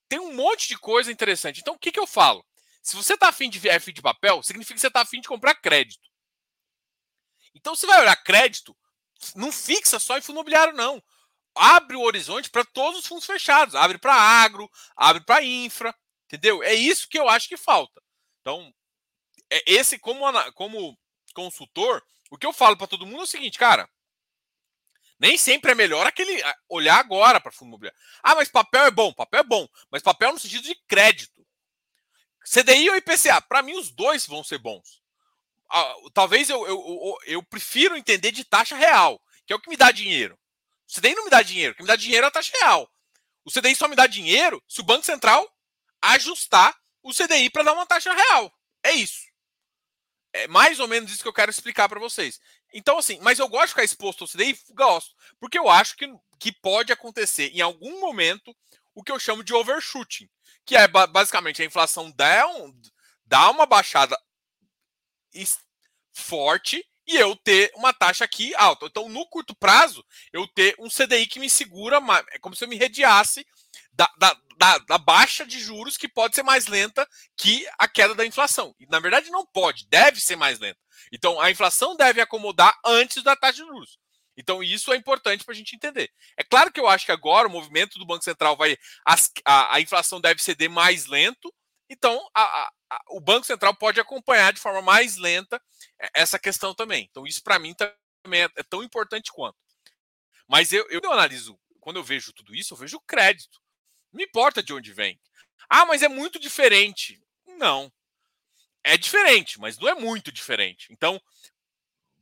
Tem 0.08 0.18
um 0.18 0.34
monte 0.34 0.66
de 0.66 0.76
coisa 0.76 1.12
interessante. 1.12 1.60
Então, 1.60 1.74
o 1.74 1.78
que, 1.78 1.92
que 1.92 2.00
eu 2.00 2.08
falo? 2.08 2.44
Se 2.84 2.94
você 2.94 3.14
está 3.14 3.30
afim 3.30 3.50
de 3.50 3.58
FI 3.58 3.92
de 3.92 4.00
papel, 4.00 4.40
significa 4.44 4.74
que 4.74 4.80
você 4.80 4.86
está 4.86 5.00
afim 5.00 5.20
de 5.20 5.26
comprar 5.26 5.56
crédito. 5.56 6.08
Então, 7.52 7.74
você 7.74 7.86
vai 7.86 8.00
olhar 8.00 8.14
crédito, 8.16 8.76
não 9.34 9.50
fixa 9.50 9.98
só 9.98 10.16
em 10.16 10.20
fundo 10.20 10.36
imobiliário, 10.36 10.72
não 10.74 11.02
abre 11.54 11.96
o 11.96 12.02
horizonte 12.02 12.50
para 12.50 12.64
todos 12.64 13.00
os 13.00 13.06
fundos 13.06 13.24
fechados. 13.24 13.74
Abre 13.74 13.98
para 13.98 14.14
agro, 14.14 14.70
abre 14.96 15.22
para 15.24 15.44
infra, 15.44 15.94
entendeu? 16.26 16.62
É 16.62 16.74
isso 16.74 17.08
que 17.08 17.18
eu 17.18 17.28
acho 17.28 17.48
que 17.48 17.56
falta. 17.56 18.02
Então, 18.40 18.74
é 19.50 19.62
esse 19.66 19.98
como, 19.98 20.24
como 20.52 20.98
consultor, 21.32 22.04
o 22.30 22.36
que 22.36 22.46
eu 22.46 22.52
falo 22.52 22.76
para 22.76 22.86
todo 22.86 23.06
mundo 23.06 23.20
é 23.20 23.24
o 23.24 23.26
seguinte, 23.26 23.58
cara. 23.58 23.88
Nem 25.18 25.38
sempre 25.38 25.70
é 25.70 25.74
melhor 25.74 26.06
aquele 26.06 26.42
olhar 26.68 26.98
agora 26.98 27.40
para 27.40 27.52
fundo 27.52 27.68
imobiliário. 27.68 27.98
Ah, 28.22 28.34
mas 28.34 28.48
papel 28.48 28.84
é 28.86 28.90
bom, 28.90 29.14
papel 29.14 29.40
é 29.40 29.44
bom, 29.44 29.68
mas 29.90 30.02
papel 30.02 30.32
no 30.32 30.40
sentido 30.40 30.64
de 30.64 30.74
crédito. 30.88 31.43
CDI 32.44 32.90
ou 32.90 32.96
IPCA? 32.96 33.40
Para 33.42 33.62
mim, 33.62 33.76
os 33.76 33.90
dois 33.90 34.26
vão 34.26 34.44
ser 34.44 34.58
bons. 34.58 35.02
Talvez 36.12 36.50
eu, 36.50 36.66
eu, 36.66 36.78
eu, 36.78 37.18
eu 37.26 37.42
prefiro 37.42 37.96
entender 37.96 38.30
de 38.30 38.44
taxa 38.44 38.76
real, 38.76 39.20
que 39.46 39.52
é 39.52 39.56
o 39.56 39.60
que 39.60 39.70
me 39.70 39.76
dá 39.76 39.90
dinheiro. 39.90 40.38
O 40.88 40.94
CDI 40.94 41.14
não 41.14 41.24
me 41.24 41.30
dá 41.30 41.42
dinheiro. 41.42 41.72
O 41.72 41.76
que 41.76 41.82
me 41.82 41.88
dá 41.88 41.96
dinheiro 41.96 42.24
é 42.24 42.28
a 42.28 42.30
taxa 42.30 42.52
real. 42.60 42.88
O 43.44 43.50
CDI 43.50 43.74
só 43.74 43.88
me 43.88 43.96
dá 43.96 44.06
dinheiro 44.06 44.62
se 44.68 44.80
o 44.80 44.84
Banco 44.84 45.04
Central 45.04 45.50
ajustar 46.00 46.76
o 47.02 47.12
CDI 47.12 47.50
para 47.50 47.64
dar 47.64 47.72
uma 47.72 47.86
taxa 47.86 48.12
real. 48.12 48.52
É 48.82 48.92
isso. 48.92 49.22
É 50.32 50.48
mais 50.48 50.80
ou 50.80 50.88
menos 50.88 51.10
isso 51.10 51.22
que 51.22 51.28
eu 51.28 51.32
quero 51.32 51.50
explicar 51.50 51.88
para 51.88 52.00
vocês. 52.00 52.40
Então, 52.72 52.98
assim, 52.98 53.18
mas 53.22 53.38
eu 53.38 53.48
gosto 53.48 53.66
de 53.66 53.70
ficar 53.70 53.84
exposto 53.84 54.24
ao 54.24 54.28
CDI? 54.28 54.58
Gosto. 54.70 55.14
Porque 55.38 55.58
eu 55.58 55.68
acho 55.68 55.96
que, 55.96 56.12
que 56.38 56.52
pode 56.52 56.92
acontecer 56.92 57.50
em 57.54 57.60
algum 57.60 58.00
momento 58.00 58.54
o 58.94 59.02
que 59.02 59.12
eu 59.12 59.18
chamo 59.18 59.42
de 59.42 59.54
overshooting. 59.54 60.28
Que 60.64 60.76
é 60.76 60.88
basicamente 60.88 61.60
a 61.60 61.64
inflação 61.64 62.10
dá, 62.12 62.46
um, 62.48 62.74
dá 63.26 63.50
uma 63.50 63.66
baixada 63.66 64.16
forte 66.12 66.84
e 67.06 67.16
eu 67.16 67.36
ter 67.36 67.70
uma 67.74 67.92
taxa 67.92 68.24
aqui 68.24 68.54
alta. 68.54 68.86
Então, 68.86 69.08
no 69.08 69.26
curto 69.28 69.54
prazo, 69.54 70.04
eu 70.32 70.46
ter 70.48 70.74
um 70.78 70.88
CDI 70.88 71.26
que 71.26 71.38
me 71.38 71.50
segura, 71.50 72.00
é 72.30 72.38
como 72.38 72.56
se 72.56 72.64
eu 72.64 72.68
me 72.68 72.76
rediasse 72.76 73.46
da, 73.92 74.10
da, 74.16 74.36
da, 74.56 74.78
da, 74.78 74.98
baixa 74.98 75.44
de 75.44 75.60
juros 75.60 75.96
que 75.96 76.08
pode 76.08 76.34
ser 76.34 76.42
mais 76.42 76.66
lenta 76.66 77.06
que 77.36 77.66
a 77.78 77.86
queda 77.86 78.14
da 78.14 78.24
inflação. 78.24 78.74
E, 78.80 78.86
na 78.86 79.00
verdade, 79.00 79.30
não 79.30 79.44
pode, 79.44 79.86
deve 79.88 80.20
ser 80.20 80.36
mais 80.36 80.58
lenta. 80.58 80.78
Então, 81.12 81.40
a 81.40 81.50
inflação 81.50 81.96
deve 81.96 82.20
acomodar 82.20 82.78
antes 82.84 83.22
da 83.22 83.36
taxa 83.36 83.62
de 83.62 83.68
juros. 83.68 83.98
Então, 84.36 84.62
isso 84.62 84.92
é 84.92 84.96
importante 84.96 85.44
para 85.44 85.52
a 85.52 85.56
gente 85.56 85.76
entender. 85.76 86.10
É 86.36 86.42
claro 86.42 86.72
que 86.72 86.80
eu 86.80 86.88
acho 86.88 87.06
que 87.06 87.12
agora 87.12 87.46
o 87.46 87.50
movimento 87.50 87.98
do 87.98 88.06
Banco 88.06 88.24
Central 88.24 88.56
vai. 88.56 88.76
a, 89.44 89.74
a 89.76 89.80
inflação 89.80 90.20
deve 90.20 90.42
ceder 90.42 90.68
mais 90.68 91.06
lento, 91.06 91.52
então, 91.88 92.26
a, 92.34 92.42
a, 92.42 93.00
o 93.10 93.20
Banco 93.20 93.46
Central 93.46 93.74
pode 93.74 94.00
acompanhar 94.00 94.52
de 94.52 94.60
forma 94.60 94.80
mais 94.80 95.16
lenta 95.16 95.60
essa 96.14 96.38
questão 96.38 96.74
também. 96.74 97.06
Então, 97.10 97.26
isso 97.26 97.42
para 97.42 97.58
mim 97.58 97.74
também 97.74 98.42
é, 98.42 98.48
é, 98.56 98.62
tão 98.62 98.82
importante 98.82 99.30
quanto. 99.32 99.56
Mas 100.48 100.72
eu, 100.72 100.86
eu 100.90 101.12
analiso, 101.12 101.58
quando 101.80 101.96
eu 101.96 102.04
vejo 102.04 102.32
tudo 102.32 102.54
isso, 102.54 102.74
eu 102.74 102.78
vejo 102.78 103.00
crédito. 103.06 103.60
Não 104.12 104.22
importa 104.22 104.62
de 104.62 104.72
onde 104.72 104.92
vem. 104.92 105.20
Ah, 105.68 105.84
mas 105.86 106.02
é 106.02 106.08
muito 106.08 106.38
diferente. 106.38 107.22
Não. 107.46 107.92
É 108.82 108.96
diferente, 108.96 109.58
mas 109.58 109.78
não 109.78 109.88
é 109.88 109.94
muito 109.94 110.30
diferente. 110.30 110.88
Então, 110.90 111.20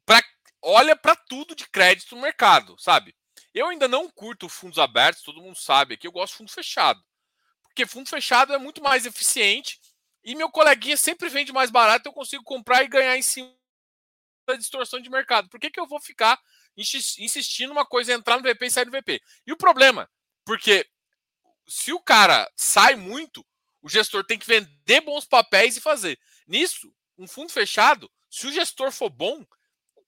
pra, 0.06 0.22
olha 0.62 0.94
para 0.96 1.16
tudo 1.16 1.54
de 1.54 1.68
crédito 1.68 2.14
no 2.14 2.22
mercado, 2.22 2.76
sabe? 2.78 3.14
Eu 3.52 3.68
ainda 3.68 3.88
não 3.88 4.08
curto 4.08 4.48
fundos 4.48 4.78
abertos, 4.78 5.22
todo 5.22 5.42
mundo 5.42 5.58
sabe 5.58 5.94
aqui, 5.94 6.06
eu 6.06 6.12
gosto 6.12 6.32
de 6.32 6.38
fundo 6.38 6.52
fechado. 6.52 7.02
Porque 7.62 7.86
fundo 7.86 8.08
fechado 8.08 8.52
é 8.54 8.58
muito 8.58 8.82
mais 8.82 9.04
eficiente 9.04 9.80
e 10.24 10.34
meu 10.34 10.50
coleguinha 10.50 10.96
sempre 10.96 11.28
vende 11.28 11.52
mais 11.52 11.70
barato, 11.70 12.08
eu 12.08 12.12
consigo 12.12 12.44
comprar 12.44 12.82
e 12.82 12.88
ganhar 12.88 13.16
em 13.16 13.22
cima 13.22 13.52
da 14.46 14.54
distorção 14.54 15.00
de 15.00 15.10
mercado. 15.10 15.48
Por 15.48 15.58
que, 15.58 15.70
que 15.70 15.80
eu 15.80 15.86
vou 15.86 16.00
ficar 16.00 16.40
insistindo 16.76 17.70
uma 17.70 17.84
coisa 17.84 18.12
entrar 18.12 18.36
no 18.36 18.42
VP 18.42 18.66
e 18.66 18.70
sair 18.70 18.84
do 18.84 18.90
VP? 18.90 19.20
E 19.46 19.52
o 19.52 19.56
problema, 19.56 20.08
porque 20.44 20.88
se 21.66 21.92
o 21.92 22.00
cara 22.00 22.50
sai 22.56 22.96
muito, 22.96 23.44
o 23.80 23.88
gestor 23.88 24.24
tem 24.24 24.38
que 24.38 24.46
vender 24.46 25.00
bons 25.00 25.24
papéis 25.24 25.76
e 25.76 25.80
fazer. 25.80 26.18
Nisso, 26.46 26.94
um 27.18 27.26
fundo 27.26 27.52
fechado, 27.52 28.10
se 28.30 28.46
o 28.46 28.52
gestor 28.52 28.92
for 28.92 29.10
bom, 29.10 29.44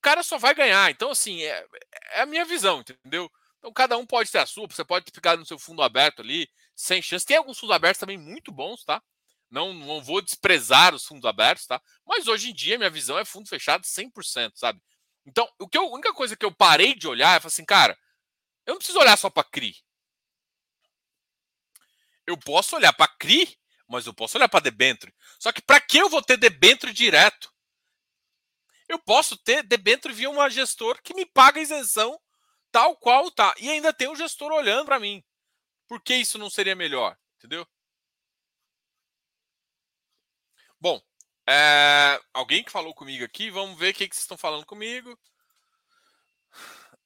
cara 0.04 0.22
só 0.22 0.36
vai 0.36 0.54
ganhar. 0.54 0.90
Então, 0.90 1.10
assim, 1.10 1.42
é, 1.42 1.66
é 2.12 2.20
a 2.20 2.26
minha 2.26 2.44
visão, 2.44 2.80
entendeu? 2.80 3.30
Então, 3.58 3.72
cada 3.72 3.96
um 3.96 4.04
pode 4.04 4.30
ter 4.30 4.38
a 4.38 4.46
sua, 4.46 4.66
você 4.68 4.84
pode 4.84 5.06
ficar 5.10 5.38
no 5.38 5.46
seu 5.46 5.58
fundo 5.58 5.82
aberto 5.82 6.20
ali, 6.20 6.46
sem 6.76 7.00
chance. 7.00 7.24
Tem 7.24 7.38
alguns 7.38 7.58
fundos 7.58 7.74
abertos 7.74 7.98
também 7.98 8.18
muito 8.18 8.52
bons, 8.52 8.84
tá? 8.84 9.02
Não, 9.50 9.72
não 9.72 10.02
vou 10.02 10.20
desprezar 10.20 10.94
os 10.94 11.06
fundos 11.06 11.24
abertos, 11.24 11.66
tá? 11.66 11.80
Mas 12.04 12.28
hoje 12.28 12.50
em 12.50 12.54
dia, 12.54 12.76
minha 12.76 12.90
visão 12.90 13.18
é 13.18 13.24
fundo 13.24 13.48
fechado 13.48 13.86
100%, 13.86 14.52
sabe? 14.56 14.82
Então, 15.24 15.48
o 15.58 15.66
que 15.66 15.78
eu, 15.78 15.84
a 15.84 15.92
única 15.92 16.12
coisa 16.12 16.36
que 16.36 16.44
eu 16.44 16.52
parei 16.52 16.94
de 16.94 17.08
olhar 17.08 17.40
é 17.40 17.46
assim, 17.46 17.64
cara, 17.64 17.96
eu 18.66 18.72
não 18.72 18.78
preciso 18.78 18.98
olhar 18.98 19.16
só 19.16 19.30
para 19.30 19.44
CRI. 19.44 19.74
Eu 22.26 22.36
posso 22.36 22.76
olhar 22.76 22.92
para 22.92 23.08
CRI, 23.18 23.56
mas 23.88 24.04
eu 24.06 24.12
posso 24.12 24.36
olhar 24.36 24.48
para 24.48 24.60
debênture. 24.60 25.14
Só 25.38 25.50
que 25.52 25.62
para 25.62 25.80
que 25.80 25.96
eu 25.96 26.10
vou 26.10 26.20
ter 26.20 26.36
debênture 26.36 26.92
direto? 26.92 27.53
Eu 28.88 28.98
posso 28.98 29.36
ter 29.36 29.62
debênture 29.62 30.12
via 30.12 30.30
uma 30.30 30.50
gestor 30.50 31.00
que 31.02 31.14
me 31.14 31.24
paga 31.24 31.60
isenção 31.60 32.20
tal 32.70 32.96
qual 32.96 33.30
tá. 33.30 33.54
E 33.58 33.70
ainda 33.70 33.92
tem 33.92 34.08
um 34.08 34.16
gestor 34.16 34.52
olhando 34.52 34.86
para 34.86 35.00
mim. 35.00 35.22
Por 35.86 36.02
que 36.02 36.14
isso 36.14 36.38
não 36.38 36.50
seria 36.50 36.74
melhor? 36.74 37.16
Entendeu? 37.36 37.66
Bom, 40.80 41.00
é, 41.48 42.20
alguém 42.32 42.64
que 42.64 42.70
falou 42.70 42.94
comigo 42.94 43.24
aqui, 43.24 43.50
vamos 43.50 43.78
ver 43.78 43.90
o 43.90 43.94
que, 43.94 44.08
que 44.08 44.14
vocês 44.14 44.24
estão 44.24 44.36
falando 44.36 44.66
comigo. 44.66 45.18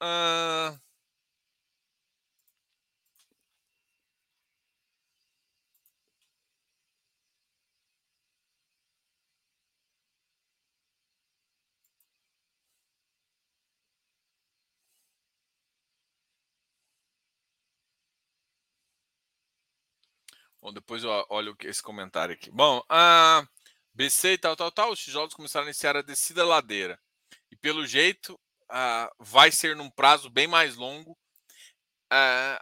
Uh, 0.01 0.79
Bom, 20.61 20.73
depois 20.73 21.05
eu 21.05 21.27
olho 21.29 21.57
esse 21.63 21.83
comentário 21.83 22.35
aqui. 22.35 22.51
Bom, 22.51 22.83
a 22.89 23.47
BC 23.95 24.33
e 24.33 24.39
tal, 24.39 24.57
tal, 24.57 24.73
tal, 24.73 24.93
os 24.93 24.99
tijolos 25.01 25.35
começaram 25.35 25.67
a 25.67 25.69
iniciar 25.69 25.97
a 25.97 26.03
descida 26.03 26.45
ladeira. 26.45 27.01
E 27.51 27.57
pelo 27.57 27.87
jeito, 27.87 28.39
vai 29.19 29.51
ser 29.51 29.77
num 29.77 29.91
prazo 29.91 30.29
bem 30.31 30.47
mais 30.47 30.77
longo. 30.77 31.17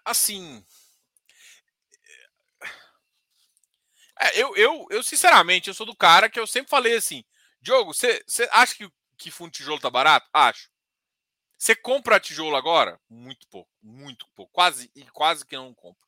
assim. 0.04 0.64
É, 4.18 4.40
eu, 4.40 4.56
eu, 4.56 4.86
eu, 4.90 5.02
sinceramente, 5.02 5.68
eu 5.68 5.74
sou 5.74 5.84
do 5.84 5.94
cara 5.94 6.30
que 6.30 6.40
eu 6.40 6.46
sempre 6.46 6.70
falei 6.70 6.96
assim: 6.96 7.24
Diogo, 7.60 7.92
você 7.92 8.22
acha 8.50 8.74
que, 8.74 8.90
que 9.18 9.30
fundo 9.30 9.50
tijolo 9.50 9.80
tá 9.80 9.90
barato? 9.90 10.28
Acho. 10.32 10.70
Você 11.58 11.74
compra 11.74 12.20
tijolo 12.20 12.56
agora? 12.56 13.00
Muito 13.08 13.46
pouco, 13.48 13.70
muito 13.82 14.26
pouco. 14.34 14.52
Quase, 14.52 14.90
quase 15.12 15.44
que 15.46 15.56
não 15.56 15.74
compro. 15.74 16.05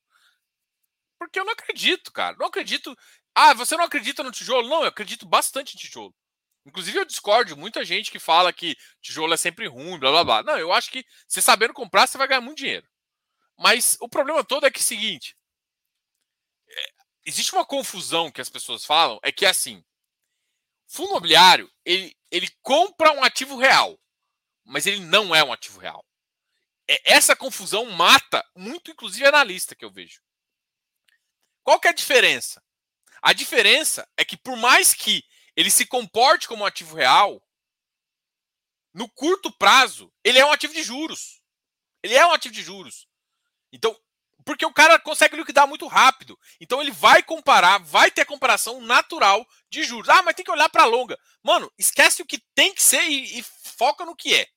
Porque 1.19 1.39
eu 1.39 1.45
não 1.45 1.53
acredito, 1.53 2.13
cara. 2.13 2.37
Não 2.39 2.47
acredito. 2.47 2.97
Ah, 3.35 3.55
você 3.55 3.77
não 3.77 3.85
acredita 3.85 4.23
no 4.23 4.31
tijolo? 4.31 4.69
Não, 4.69 4.83
eu 4.83 4.89
acredito 4.89 5.27
bastante 5.27 5.75
em 5.75 5.79
tijolo. 5.79 6.15
Inclusive, 6.67 6.99
eu 6.99 7.05
discordo 7.05 7.57
muita 7.57 7.85
gente 7.85 8.11
que 8.11 8.19
fala 8.19 8.53
que 8.53 8.77
tijolo 9.01 9.33
é 9.33 9.37
sempre 9.37 9.67
ruim, 9.67 9.99
blá 9.99 10.11
blá 10.11 10.25
blá. 10.25 10.43
Não, 10.43 10.59
eu 10.59 10.73
acho 10.73 10.91
que 10.91 11.05
você 11.27 11.41
sabendo 11.41 11.73
comprar, 11.73 12.07
você 12.07 12.19
vai 12.19 12.29
ganhar 12.29 12.41
muito 12.41 12.59
dinheiro. 12.59 12.87
Mas 13.59 13.97
o 14.01 14.09
problema 14.09 14.45
todo 14.45 14.67
é 14.67 14.71
que 14.71 14.79
é 14.79 14.83
o 14.83 14.85
seguinte: 14.85 15.37
é, 16.71 16.91
existe 17.27 17.53
uma 17.53 17.65
confusão 17.65 18.31
que 18.31 18.41
as 18.41 18.49
pessoas 18.49 18.85
falam, 18.85 19.19
é 19.23 19.33
que 19.33 19.47
assim, 19.47 19.83
fundo 20.87 21.11
imobiliário, 21.11 21.71
ele, 21.85 22.17
ele 22.31 22.49
compra 22.63 23.13
um 23.13 23.25
ativo 23.25 23.57
real, 23.57 23.99
mas 24.65 24.87
ele 24.87 25.01
não 25.01 25.35
é 25.35 25.43
um 25.43 25.53
ativo 25.53 25.81
real. 25.81 26.05
É, 26.89 27.13
essa 27.13 27.37
confusão 27.37 27.85
mata 27.87 28.45
muito, 28.57 28.91
inclusive, 28.91 29.27
analista 29.27 29.75
que 29.75 29.85
eu 29.85 29.91
vejo. 29.93 30.21
Qual 31.69 31.79
que 31.79 31.87
é 31.87 31.91
a 31.91 31.95
diferença? 31.95 32.65
A 33.21 33.35
diferença 33.35 34.09
é 34.17 34.25
que 34.25 34.39
por 34.39 34.57
mais 34.57 34.95
que 34.95 35.23
ele 35.55 35.71
se 35.71 35.85
comporte 35.85 36.49
como 36.49 36.63
um 36.63 36.67
ativo 36.67 36.97
real, 36.97 37.47
no 38.95 39.07
curto 39.07 39.53
prazo, 39.53 40.11
ele 40.25 40.39
é 40.39 40.47
um 40.47 40.51
ativo 40.51 40.73
de 40.73 40.83
juros. 40.83 41.43
Ele 42.03 42.15
é 42.15 42.27
um 42.27 42.33
ativo 42.33 42.55
de 42.55 42.63
juros. 42.63 43.07
Então, 43.71 43.95
porque 44.47 44.65
o 44.65 44.73
cara 44.73 44.99
consegue 44.99 45.37
liquidar 45.37 45.69
muito 45.69 45.87
rápido. 45.87 46.39
Então 46.59 46.81
ele 46.81 46.91
vai 46.91 47.23
comparar, 47.23 47.77
vai 47.81 48.11
ter 48.11 48.25
comparação 48.25 48.81
natural 48.81 49.47
de 49.69 49.85
juros. 49.85 50.09
Ah, 50.09 50.23
mas 50.23 50.35
tem 50.35 50.47
que 50.47 50.51
olhar 50.51 50.71
para 50.71 50.87
longa. 50.87 51.19
Mano, 51.43 51.71
esquece 51.77 52.23
o 52.23 52.27
que 52.27 52.43
tem 52.55 52.73
que 52.73 52.83
ser 52.83 53.03
e, 53.03 53.41
e 53.41 53.43
foca 53.43 54.07
no 54.07 54.17
que 54.17 54.35
é. 54.35 54.49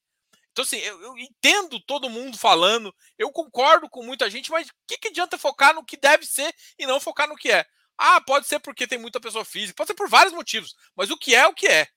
Então, 0.51 0.63
assim, 0.63 0.77
eu, 0.77 1.01
eu, 1.01 1.17
entendo 1.17 1.79
todo 1.79 2.09
mundo 2.09 2.37
falando, 2.37 2.93
eu 3.17 3.31
concordo 3.31 3.89
com 3.89 4.03
muita 4.03 4.29
gente, 4.29 4.51
mas 4.51 4.67
o 4.67 4.73
que, 4.85 4.97
que 4.97 5.07
adianta 5.07 5.37
focar 5.37 5.73
no 5.73 5.85
que 5.85 5.95
deve 5.95 6.25
ser 6.25 6.53
e 6.77 6.85
não 6.85 6.99
focar 6.99 7.27
no 7.27 7.37
que 7.37 7.49
é? 7.49 7.65
Ah, 7.97 8.19
pode 8.19 8.47
ser 8.47 8.59
porque 8.59 8.87
tem 8.87 8.97
muita 8.97 9.19
pessoa 9.19 9.45
física, 9.45 9.75
pode 9.75 9.87
ser 9.87 9.93
por 9.93 10.09
vários 10.09 10.33
motivos, 10.33 10.75
mas 10.95 11.09
o 11.09 11.17
que 11.17 11.33
é 11.33 11.47
o 11.47 11.53
que 11.53 11.67
é. 11.67 11.87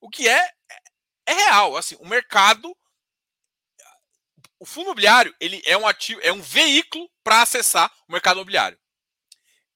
O 0.00 0.10
que 0.10 0.28
é 0.28 0.50
é 1.26 1.32
real. 1.32 1.76
Assim, 1.76 1.96
o 1.98 2.06
mercado, 2.06 2.76
o 4.58 4.66
fundo 4.66 4.86
imobiliário, 4.86 5.34
ele 5.40 5.62
é 5.64 5.76
um 5.76 5.86
ativo, 5.86 6.20
é 6.22 6.32
um 6.32 6.42
veículo 6.42 7.10
para 7.24 7.42
acessar 7.42 7.92
o 8.08 8.12
mercado 8.12 8.36
imobiliário. 8.36 8.78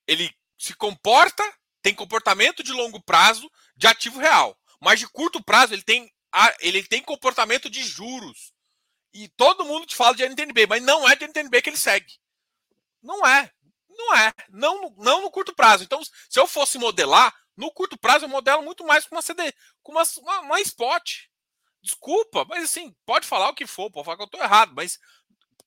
Ele 0.06 0.30
se 0.58 0.74
comporta, 0.74 1.42
tem 1.82 1.94
comportamento 1.94 2.62
de 2.62 2.72
longo 2.72 3.02
prazo 3.02 3.50
de 3.76 3.86
ativo 3.86 4.20
real, 4.20 4.58
mas 4.80 5.00
de 5.00 5.08
curto 5.08 5.42
prazo 5.42 5.72
ele 5.72 5.82
tem 5.82 6.12
ele 6.60 6.82
tem 6.84 7.02
comportamento 7.02 7.68
de 7.68 7.82
juros. 7.82 8.52
E 9.12 9.28
todo 9.28 9.64
mundo 9.64 9.86
te 9.86 9.96
fala 9.96 10.14
de 10.14 10.24
NTNB, 10.24 10.66
mas 10.66 10.82
não 10.82 11.08
é 11.08 11.16
de 11.16 11.24
NTNB 11.26 11.62
que 11.62 11.70
ele 11.70 11.76
segue. 11.76 12.18
Não 13.02 13.26
é. 13.26 13.50
Não 13.88 14.14
é. 14.16 14.32
Não, 14.48 14.94
não 14.96 15.22
no 15.22 15.30
curto 15.30 15.54
prazo. 15.54 15.82
Então, 15.82 16.00
se 16.04 16.38
eu 16.38 16.46
fosse 16.46 16.78
modelar, 16.78 17.34
no 17.56 17.70
curto 17.72 17.98
prazo 17.98 18.24
eu 18.24 18.28
modelo 18.28 18.62
muito 18.62 18.86
mais 18.86 19.06
com 19.06 19.14
uma 19.14 19.22
CD, 19.22 19.52
com 19.82 19.92
uma, 19.92 20.02
uma, 20.18 20.40
uma 20.40 20.60
spot. 20.60 21.26
Desculpa, 21.82 22.44
mas 22.44 22.64
assim, 22.64 22.94
pode 23.04 23.26
falar 23.26 23.48
o 23.48 23.54
que 23.54 23.66
for, 23.66 23.90
pode 23.90 24.04
falar 24.04 24.16
que 24.16 24.22
eu 24.22 24.26
estou 24.26 24.40
errado, 24.40 24.72
mas 24.74 24.98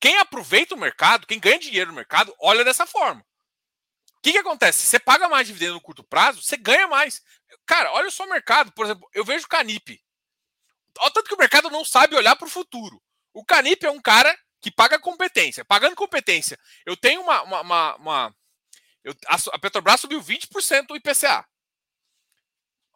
quem 0.00 0.16
aproveita 0.18 0.74
o 0.74 0.78
mercado, 0.78 1.26
quem 1.26 1.40
ganha 1.40 1.58
dinheiro 1.58 1.90
no 1.90 1.96
mercado, 1.96 2.34
olha 2.38 2.64
dessa 2.64 2.86
forma. 2.86 3.20
O 3.20 4.22
que, 4.22 4.32
que 4.32 4.38
acontece? 4.38 4.86
Você 4.86 4.98
paga 4.98 5.28
mais 5.28 5.46
dividendo 5.46 5.74
no 5.74 5.80
curto 5.80 6.02
prazo, 6.04 6.42
você 6.42 6.56
ganha 6.56 6.86
mais. 6.86 7.22
Cara, 7.66 7.92
olha 7.92 8.10
só 8.10 8.24
o 8.24 8.30
mercado. 8.30 8.72
Por 8.72 8.86
exemplo, 8.86 9.08
eu 9.12 9.24
vejo 9.24 9.44
o 9.44 9.48
Canip. 9.48 10.02
Olha 10.98 11.10
tanto 11.10 11.28
que 11.28 11.34
o 11.34 11.38
mercado 11.38 11.70
não 11.70 11.84
sabe 11.84 12.16
olhar 12.16 12.36
para 12.36 12.46
o 12.46 12.50
futuro. 12.50 13.02
O 13.32 13.44
Canip 13.44 13.84
é 13.84 13.90
um 13.90 14.00
cara 14.00 14.36
que 14.60 14.70
paga 14.70 14.98
competência. 14.98 15.64
Pagando 15.64 15.96
competência, 15.96 16.58
eu 16.86 16.96
tenho 16.96 17.20
uma. 17.20 17.42
uma, 17.42 17.60
uma, 17.60 17.96
uma 17.96 18.36
eu, 19.02 19.14
a, 19.26 19.58
Petrobras 19.58 20.00
subiu 20.00 20.20
20% 20.22 20.86
do 20.86 20.96
IPCA. 20.96 21.46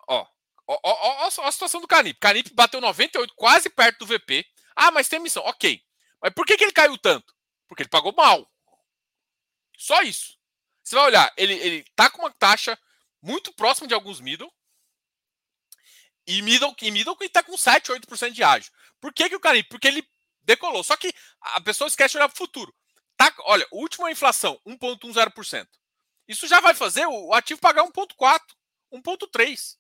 Ó, 0.09 0.27
ó, 0.67 0.81
ó, 0.83 1.27
ó, 1.27 1.47
a 1.47 1.53
situação 1.53 1.81
do 1.81 1.89
Canip. 1.89 2.19
Canip 2.19 2.55
bateu 2.55 2.81
98, 2.81 3.35
quase 3.35 3.69
perto 3.69 3.99
do 3.99 4.07
VP. 4.07 4.47
Ah, 4.75 4.91
mas 4.91 5.09
tem 5.09 5.19
emissão. 5.19 5.43
Ok. 5.45 5.83
Mas 6.23 6.33
por 6.33 6.47
que, 6.47 6.57
que 6.57 6.65
ele 6.65 6.73
caiu 6.73 6.97
tanto? 6.97 7.35
Porque 7.67 7.83
ele 7.83 7.91
pagou 7.91 8.15
mal. 8.15 8.51
Só 9.77 10.03
isso. 10.03 10.39
Você 10.83 10.97
vai 10.97 11.05
olhar, 11.05 11.33
ele, 11.37 11.53
ele 11.53 11.85
tá 11.95 12.09
com 12.09 12.23
uma 12.23 12.33
taxa 12.33 12.79
muito 13.21 13.53
próxima 13.53 13.87
de 13.87 13.93
alguns 13.93 14.21
middle. 14.21 14.51
E 16.29 16.43
middle, 16.43 16.77
e 16.83 16.91
middle 16.91 17.17
está 17.23 17.43
com 17.43 17.57
7, 17.57 17.91
8% 17.91 18.33
de 18.33 18.45
ágio. 18.45 18.71
Por 19.01 19.15
que, 19.15 19.31
que 19.31 19.35
o 19.35 19.41
Canip? 19.41 19.67
Porque 19.71 19.89
ele 19.89 20.07
decolou. 20.43 20.85
Só 20.85 20.95
que 20.95 21.11
a 21.41 21.59
pessoa 21.63 21.89
esquece 21.89 22.13
de 22.13 22.19
olhar 22.19 22.29
para 22.29 22.35
o 22.35 22.39
futuro. 22.39 22.75
Tá, 23.17 23.35
olha, 23.41 23.67
última 23.73 24.11
inflação, 24.11 24.61
1,10%. 24.67 25.67
Isso 26.29 26.47
já 26.47 26.61
vai 26.61 26.75
fazer 26.75 27.07
o 27.07 27.33
ativo 27.33 27.59
pagar 27.59 27.83
1,4%, 27.85 28.41
1,3%. 28.93 29.79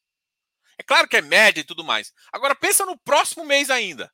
É 0.79 0.83
claro 0.83 1.07
que 1.07 1.19
é 1.19 1.21
média 1.21 1.61
e 1.61 1.65
tudo 1.65 1.85
mais. 1.85 2.15
Agora 2.33 2.55
pensa 2.55 2.87
no 2.87 2.97
próximo 2.97 3.45
mês 3.45 3.69
ainda, 3.69 4.11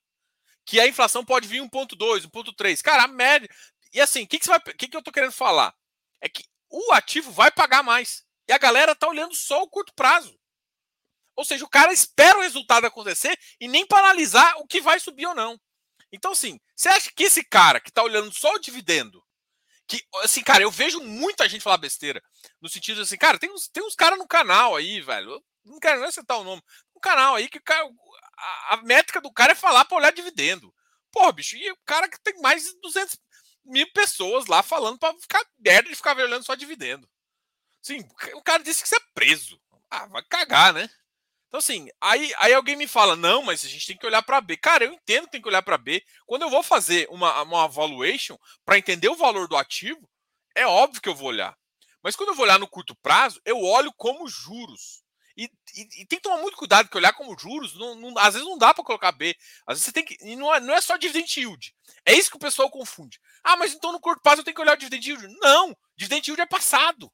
que 0.65 0.77
a 0.77 0.87
inflação 0.87 1.23
pode 1.23 1.47
vir 1.47 1.61
1,2, 1.61 2.27
1,3. 2.29 2.81
Cara, 2.81 3.03
a 3.03 3.07
média. 3.07 3.49
E 3.93 4.01
assim, 4.01 4.23
o 4.23 4.27
que, 4.27 4.39
que, 4.39 4.73
que, 4.73 4.87
que 4.89 4.97
eu 4.97 4.99
estou 4.99 5.13
querendo 5.13 5.31
falar? 5.31 5.73
É 6.19 6.27
que 6.27 6.43
o 6.69 6.91
ativo 6.91 7.31
vai 7.31 7.49
pagar 7.49 7.81
mais. 7.81 8.25
E 8.45 8.51
a 8.51 8.57
galera 8.57 8.91
está 8.91 9.07
olhando 9.07 9.33
só 9.33 9.63
o 9.63 9.69
curto 9.69 9.93
prazo. 9.93 10.37
Ou 11.35 11.43
seja, 11.43 11.65
o 11.65 11.69
cara 11.69 11.91
espera 11.91 12.37
o 12.37 12.41
resultado 12.41 12.85
acontecer 12.85 13.37
e 13.59 13.67
nem 13.67 13.85
para 13.85 13.99
analisar 13.99 14.55
o 14.57 14.67
que 14.67 14.81
vai 14.81 14.99
subir 14.99 15.25
ou 15.25 15.35
não. 15.35 15.59
Então, 16.11 16.31
assim, 16.31 16.59
você 16.75 16.89
acha 16.89 17.11
que 17.13 17.23
esse 17.23 17.43
cara 17.43 17.79
que 17.79 17.89
está 17.89 18.01
olhando 18.03 18.33
só 18.33 18.53
o 18.53 18.59
dividendo, 18.59 19.23
que, 19.87 20.01
assim, 20.23 20.41
cara, 20.41 20.63
eu 20.63 20.71
vejo 20.71 21.01
muita 21.01 21.47
gente 21.47 21.61
falar 21.61 21.77
besteira, 21.77 22.21
no 22.61 22.69
sentido 22.69 23.01
assim, 23.01 23.17
cara, 23.17 23.37
tem 23.37 23.51
uns, 23.51 23.67
tem 23.67 23.83
uns 23.83 23.95
caras 23.95 24.17
no 24.17 24.27
canal 24.27 24.75
aí, 24.75 25.01
velho, 25.01 25.43
não 25.63 25.79
quero 25.79 26.01
nem 26.01 26.11
citar 26.11 26.39
o 26.39 26.43
nome, 26.43 26.61
um 26.95 26.99
canal 26.99 27.35
aí 27.35 27.49
que 27.49 27.59
cara, 27.59 27.87
a, 28.37 28.75
a 28.75 28.77
métrica 28.77 29.21
do 29.21 29.31
cara 29.31 29.51
é 29.51 29.55
falar 29.55 29.85
para 29.85 29.97
olhar 29.97 30.11
dividendo. 30.11 30.73
Pô, 31.11 31.31
bicho, 31.31 31.55
e 31.55 31.71
o 31.71 31.77
cara 31.85 32.09
que 32.09 32.19
tem 32.21 32.39
mais 32.41 32.63
de 32.63 32.79
200 32.81 33.17
mil 33.65 33.91
pessoas 33.93 34.47
lá 34.47 34.61
falando 34.61 34.97
para 34.99 35.17
ficar 35.17 35.43
merda 35.59 35.89
de 35.89 35.95
ficar 35.95 36.17
olhando 36.17 36.45
só 36.45 36.55
dividendo. 36.55 37.09
Sim, 37.81 37.99
o 38.33 38.41
cara 38.41 38.63
disse 38.63 38.81
que 38.81 38.89
você 38.89 38.95
é 38.95 39.07
preso. 39.13 39.61
Ah, 39.89 40.07
vai 40.07 40.23
cagar, 40.23 40.73
né? 40.73 40.89
Então, 41.47 41.59
assim, 41.59 41.87
aí, 42.01 42.33
aí 42.39 42.53
alguém 42.53 42.75
me 42.75 42.87
fala, 42.87 43.15
não, 43.15 43.41
mas 43.41 43.63
a 43.63 43.67
gente 43.67 43.87
tem 43.87 43.97
que 43.97 44.05
olhar 44.05 44.21
para 44.21 44.41
B. 44.41 44.57
Cara, 44.57 44.83
eu 44.83 44.91
entendo 44.91 45.25
que 45.25 45.31
tem 45.31 45.41
que 45.41 45.47
olhar 45.47 45.61
para 45.61 45.77
B. 45.77 46.03
Quando 46.25 46.41
eu 46.41 46.49
vou 46.49 46.61
fazer 46.61 47.07
uma, 47.09 47.41
uma 47.43 47.67
valuation 47.67 48.37
para 48.65 48.77
entender 48.77 49.07
o 49.07 49.15
valor 49.15 49.47
do 49.47 49.55
ativo, 49.55 50.09
é 50.55 50.65
óbvio 50.65 51.01
que 51.01 51.09
eu 51.09 51.15
vou 51.15 51.29
olhar. 51.29 51.55
Mas 52.03 52.15
quando 52.15 52.29
eu 52.29 52.35
vou 52.35 52.43
olhar 52.43 52.59
no 52.59 52.67
curto 52.67 52.95
prazo, 52.95 53.41
eu 53.45 53.61
olho 53.61 53.91
como 53.93 54.27
juros. 54.27 55.03
E, 55.37 55.45
e, 55.75 56.01
e 56.01 56.05
tem 56.05 56.19
que 56.19 56.21
tomar 56.21 56.41
muito 56.41 56.55
cuidado, 56.55 56.85
porque 56.85 56.97
olhar 56.97 57.13
como 57.13 57.37
juros, 57.37 57.73
não, 57.77 57.95
não, 57.95 58.17
às 58.17 58.33
vezes 58.33 58.47
não 58.47 58.57
dá 58.57 58.73
para 58.73 58.83
colocar 58.83 59.11
B. 59.11 59.35
Às 59.67 59.75
vezes 59.75 59.85
você 59.85 59.91
tem 59.91 60.03
que. 60.03 60.17
E 60.21 60.35
não 60.35 60.53
é, 60.53 60.59
não 60.59 60.73
é 60.73 60.81
só 60.81 60.97
dividend 60.97 61.39
yield. 61.39 61.75
É 62.05 62.13
isso 62.13 62.29
que 62.29 62.37
o 62.37 62.39
pessoal 62.39 62.69
confunde. 62.69 63.19
Ah, 63.43 63.57
mas 63.57 63.73
então 63.73 63.91
no 63.91 63.99
curto 63.99 64.21
prazo 64.21 64.41
eu 64.41 64.45
tenho 64.45 64.55
que 64.55 64.61
olhar 64.61 64.75
o 64.75 64.77
dividend 64.77 65.09
yield. 65.09 65.27
Não! 65.41 65.75
Dividend 65.97 66.29
yield 66.29 66.41
é 66.41 66.45
passado. 66.45 67.11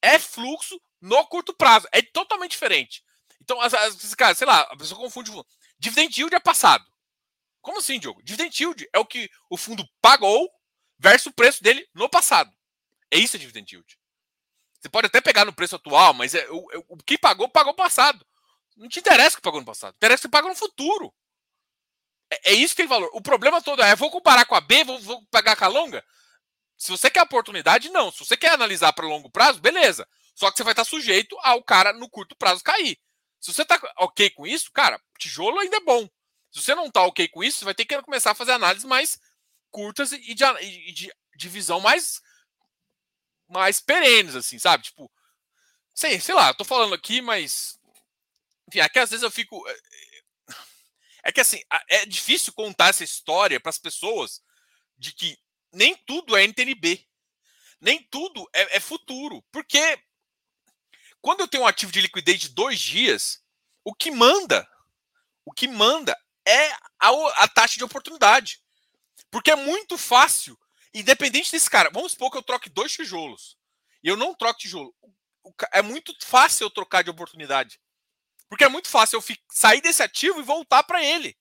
É 0.00 0.18
fluxo 0.18 0.80
no 1.00 1.26
curto 1.26 1.52
prazo. 1.54 1.88
É 1.90 2.00
totalmente 2.02 2.52
diferente. 2.52 3.03
Então, 3.44 3.60
as, 3.60 3.74
as, 3.74 4.14
cara, 4.14 4.34
sei 4.34 4.46
lá, 4.46 4.62
a 4.62 4.76
pessoa 4.76 4.98
confunde. 4.98 5.30
Dividend 5.78 6.18
yield 6.18 6.34
é 6.34 6.40
passado. 6.40 6.84
Como 7.60 7.78
assim, 7.78 7.98
Diogo? 7.98 8.22
Dividend 8.22 8.62
yield 8.62 8.88
é 8.92 8.98
o 8.98 9.04
que 9.04 9.30
o 9.50 9.56
fundo 9.56 9.86
pagou 10.00 10.50
versus 10.98 11.26
o 11.26 11.32
preço 11.32 11.62
dele 11.62 11.86
no 11.94 12.08
passado. 12.08 12.50
É 13.10 13.18
isso 13.18 13.36
a 13.36 13.38
dividend 13.38 13.70
yield. 13.70 13.98
Você 14.80 14.88
pode 14.88 15.06
até 15.06 15.20
pegar 15.20 15.44
no 15.44 15.52
preço 15.52 15.76
atual, 15.76 16.14
mas 16.14 16.34
é, 16.34 16.46
o, 16.50 16.66
o 16.88 16.96
que 16.96 17.18
pagou, 17.18 17.48
pagou 17.48 17.72
no 17.72 17.76
passado. 17.76 18.26
Não 18.76 18.88
te 18.88 18.98
interessa 18.98 19.34
o 19.34 19.36
que 19.36 19.42
pagou 19.42 19.60
no 19.60 19.66
passado. 19.66 19.94
Interessa 19.94 20.20
o 20.20 20.28
que 20.28 20.32
paga 20.32 20.48
no 20.48 20.54
futuro. 20.54 21.14
É, 22.30 22.52
é, 22.52 22.54
isso 22.54 22.74
que 22.74 22.82
tem 22.82 22.88
valor. 22.88 23.10
O 23.12 23.20
problema 23.20 23.60
todo 23.60 23.82
é, 23.82 23.94
vou 23.94 24.10
comparar 24.10 24.46
com 24.46 24.54
a 24.54 24.60
B, 24.60 24.84
vou, 24.84 24.98
vou 25.00 25.26
pagar 25.26 25.54
com 25.54 25.64
a 25.64 25.68
longa? 25.68 26.04
Se 26.78 26.90
você 26.90 27.10
quer 27.10 27.22
oportunidade, 27.22 27.90
não. 27.90 28.10
Se 28.10 28.18
você 28.20 28.36
quer 28.36 28.52
analisar 28.52 28.92
para 28.94 29.06
longo 29.06 29.30
prazo, 29.30 29.60
beleza. 29.60 30.08
Só 30.34 30.50
que 30.50 30.56
você 30.56 30.64
vai 30.64 30.72
estar 30.72 30.84
sujeito 30.84 31.36
ao 31.42 31.62
cara 31.62 31.92
no 31.92 32.08
curto 32.08 32.34
prazo 32.36 32.64
cair. 32.64 32.98
Se 33.44 33.52
você 33.52 33.62
tá 33.62 33.78
ok 33.98 34.30
com 34.30 34.46
isso, 34.46 34.72
cara, 34.72 34.98
tijolo 35.18 35.58
ainda 35.58 35.76
é 35.76 35.80
bom. 35.80 36.08
Se 36.50 36.62
você 36.62 36.74
não 36.74 36.90
tá 36.90 37.02
ok 37.02 37.28
com 37.28 37.44
isso, 37.44 37.58
você 37.58 37.66
vai 37.66 37.74
ter 37.74 37.84
que 37.84 38.00
começar 38.00 38.30
a 38.30 38.34
fazer 38.34 38.52
análises 38.52 38.86
mais 38.86 39.20
curtas 39.70 40.12
e 40.12 40.32
de, 40.32 40.44
e 40.62 40.92
de, 40.92 41.14
de 41.36 41.48
visão 41.50 41.78
mais, 41.78 42.22
mais 43.46 43.82
perenes, 43.82 44.34
assim, 44.34 44.58
sabe? 44.58 44.84
Tipo, 44.84 45.12
sei, 45.92 46.18
sei 46.20 46.34
lá, 46.34 46.54
tô 46.54 46.64
falando 46.64 46.94
aqui, 46.94 47.20
mas. 47.20 47.78
Enfim, 48.66 48.78
é 48.78 48.88
que 48.88 48.98
às 48.98 49.10
vezes 49.10 49.22
eu 49.22 49.30
fico. 49.30 49.62
É, 49.68 49.76
é 51.24 51.32
que 51.32 51.42
assim, 51.42 51.60
é 51.90 52.06
difícil 52.06 52.50
contar 52.54 52.88
essa 52.88 53.04
história 53.04 53.60
para 53.60 53.68
as 53.68 53.78
pessoas 53.78 54.42
de 54.96 55.12
que 55.12 55.38
nem 55.70 55.94
tudo 56.06 56.34
é 56.34 56.44
NTNB. 56.44 57.06
Nem 57.78 58.02
tudo 58.04 58.48
é, 58.54 58.78
é 58.78 58.80
futuro. 58.80 59.44
Porque 59.52 60.02
quando 61.24 61.40
eu 61.40 61.48
tenho 61.48 61.62
um 61.62 61.66
ativo 61.66 61.90
de 61.90 62.02
liquidez 62.02 62.38
de 62.38 62.48
dois 62.50 62.78
dias, 62.78 63.42
o 63.82 63.94
que 63.94 64.10
manda, 64.10 64.68
o 65.42 65.52
que 65.52 65.66
manda 65.66 66.14
é 66.46 66.70
a, 67.00 67.08
a 67.36 67.48
taxa 67.48 67.78
de 67.78 67.84
oportunidade. 67.84 68.60
Porque 69.30 69.50
é 69.50 69.56
muito 69.56 69.96
fácil, 69.96 70.54
independente 70.92 71.50
desse 71.50 71.70
cara. 71.70 71.88
Vamos 71.88 72.12
supor 72.12 72.30
que 72.30 72.36
eu 72.36 72.42
troque 72.42 72.68
dois 72.68 72.92
tijolos. 72.92 73.56
E 74.02 74.08
eu 74.08 74.18
não 74.18 74.34
troco 74.34 74.60
tijolo. 74.60 74.94
É 75.72 75.80
muito 75.80 76.14
fácil 76.22 76.66
eu 76.66 76.70
trocar 76.70 77.02
de 77.02 77.08
oportunidade. 77.08 77.80
Porque 78.46 78.64
é 78.64 78.68
muito 78.68 78.90
fácil 78.90 79.16
eu 79.16 79.36
sair 79.50 79.80
desse 79.80 80.02
ativo 80.02 80.40
e 80.40 80.44
voltar 80.44 80.82
para 80.82 81.02
ele. 81.02 81.34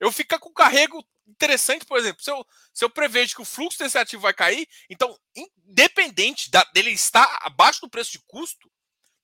Eu 0.00 0.10
fico 0.10 0.38
com 0.38 0.50
carrego 0.50 1.06
interessante, 1.26 1.84
por 1.84 1.98
exemplo, 1.98 2.22
se 2.22 2.30
eu, 2.30 2.46
se 2.72 2.82
eu 2.82 2.88
prevejo 2.88 3.34
que 3.34 3.42
o 3.42 3.44
fluxo 3.44 3.78
desse 3.78 3.98
ativo 3.98 4.22
vai 4.22 4.32
cair, 4.32 4.66
então, 4.88 5.14
independente 5.34 6.50
da, 6.50 6.64
dele 6.72 6.92
estar 6.92 7.38
abaixo 7.42 7.82
do 7.82 7.90
preço 7.90 8.12
de 8.12 8.20
custo, 8.26 8.70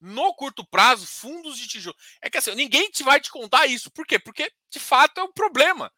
no 0.03 0.35
curto 0.35 0.67
prazo, 0.67 1.07
fundos 1.07 1.57
de 1.57 1.69
tijolo. 1.69 1.97
É 2.21 2.29
que 2.29 2.37
assim, 2.37 2.55
ninguém 2.55 2.91
te 2.91 3.05
vai 3.05 3.21
te 3.21 3.31
contar 3.31 3.67
isso. 3.67 3.91
Por 3.91 4.05
quê? 4.05 4.19
Porque, 4.19 4.53
de 4.69 4.81
fato, 4.81 5.21
é 5.21 5.25
um 5.25 5.33
problema. 5.33 5.93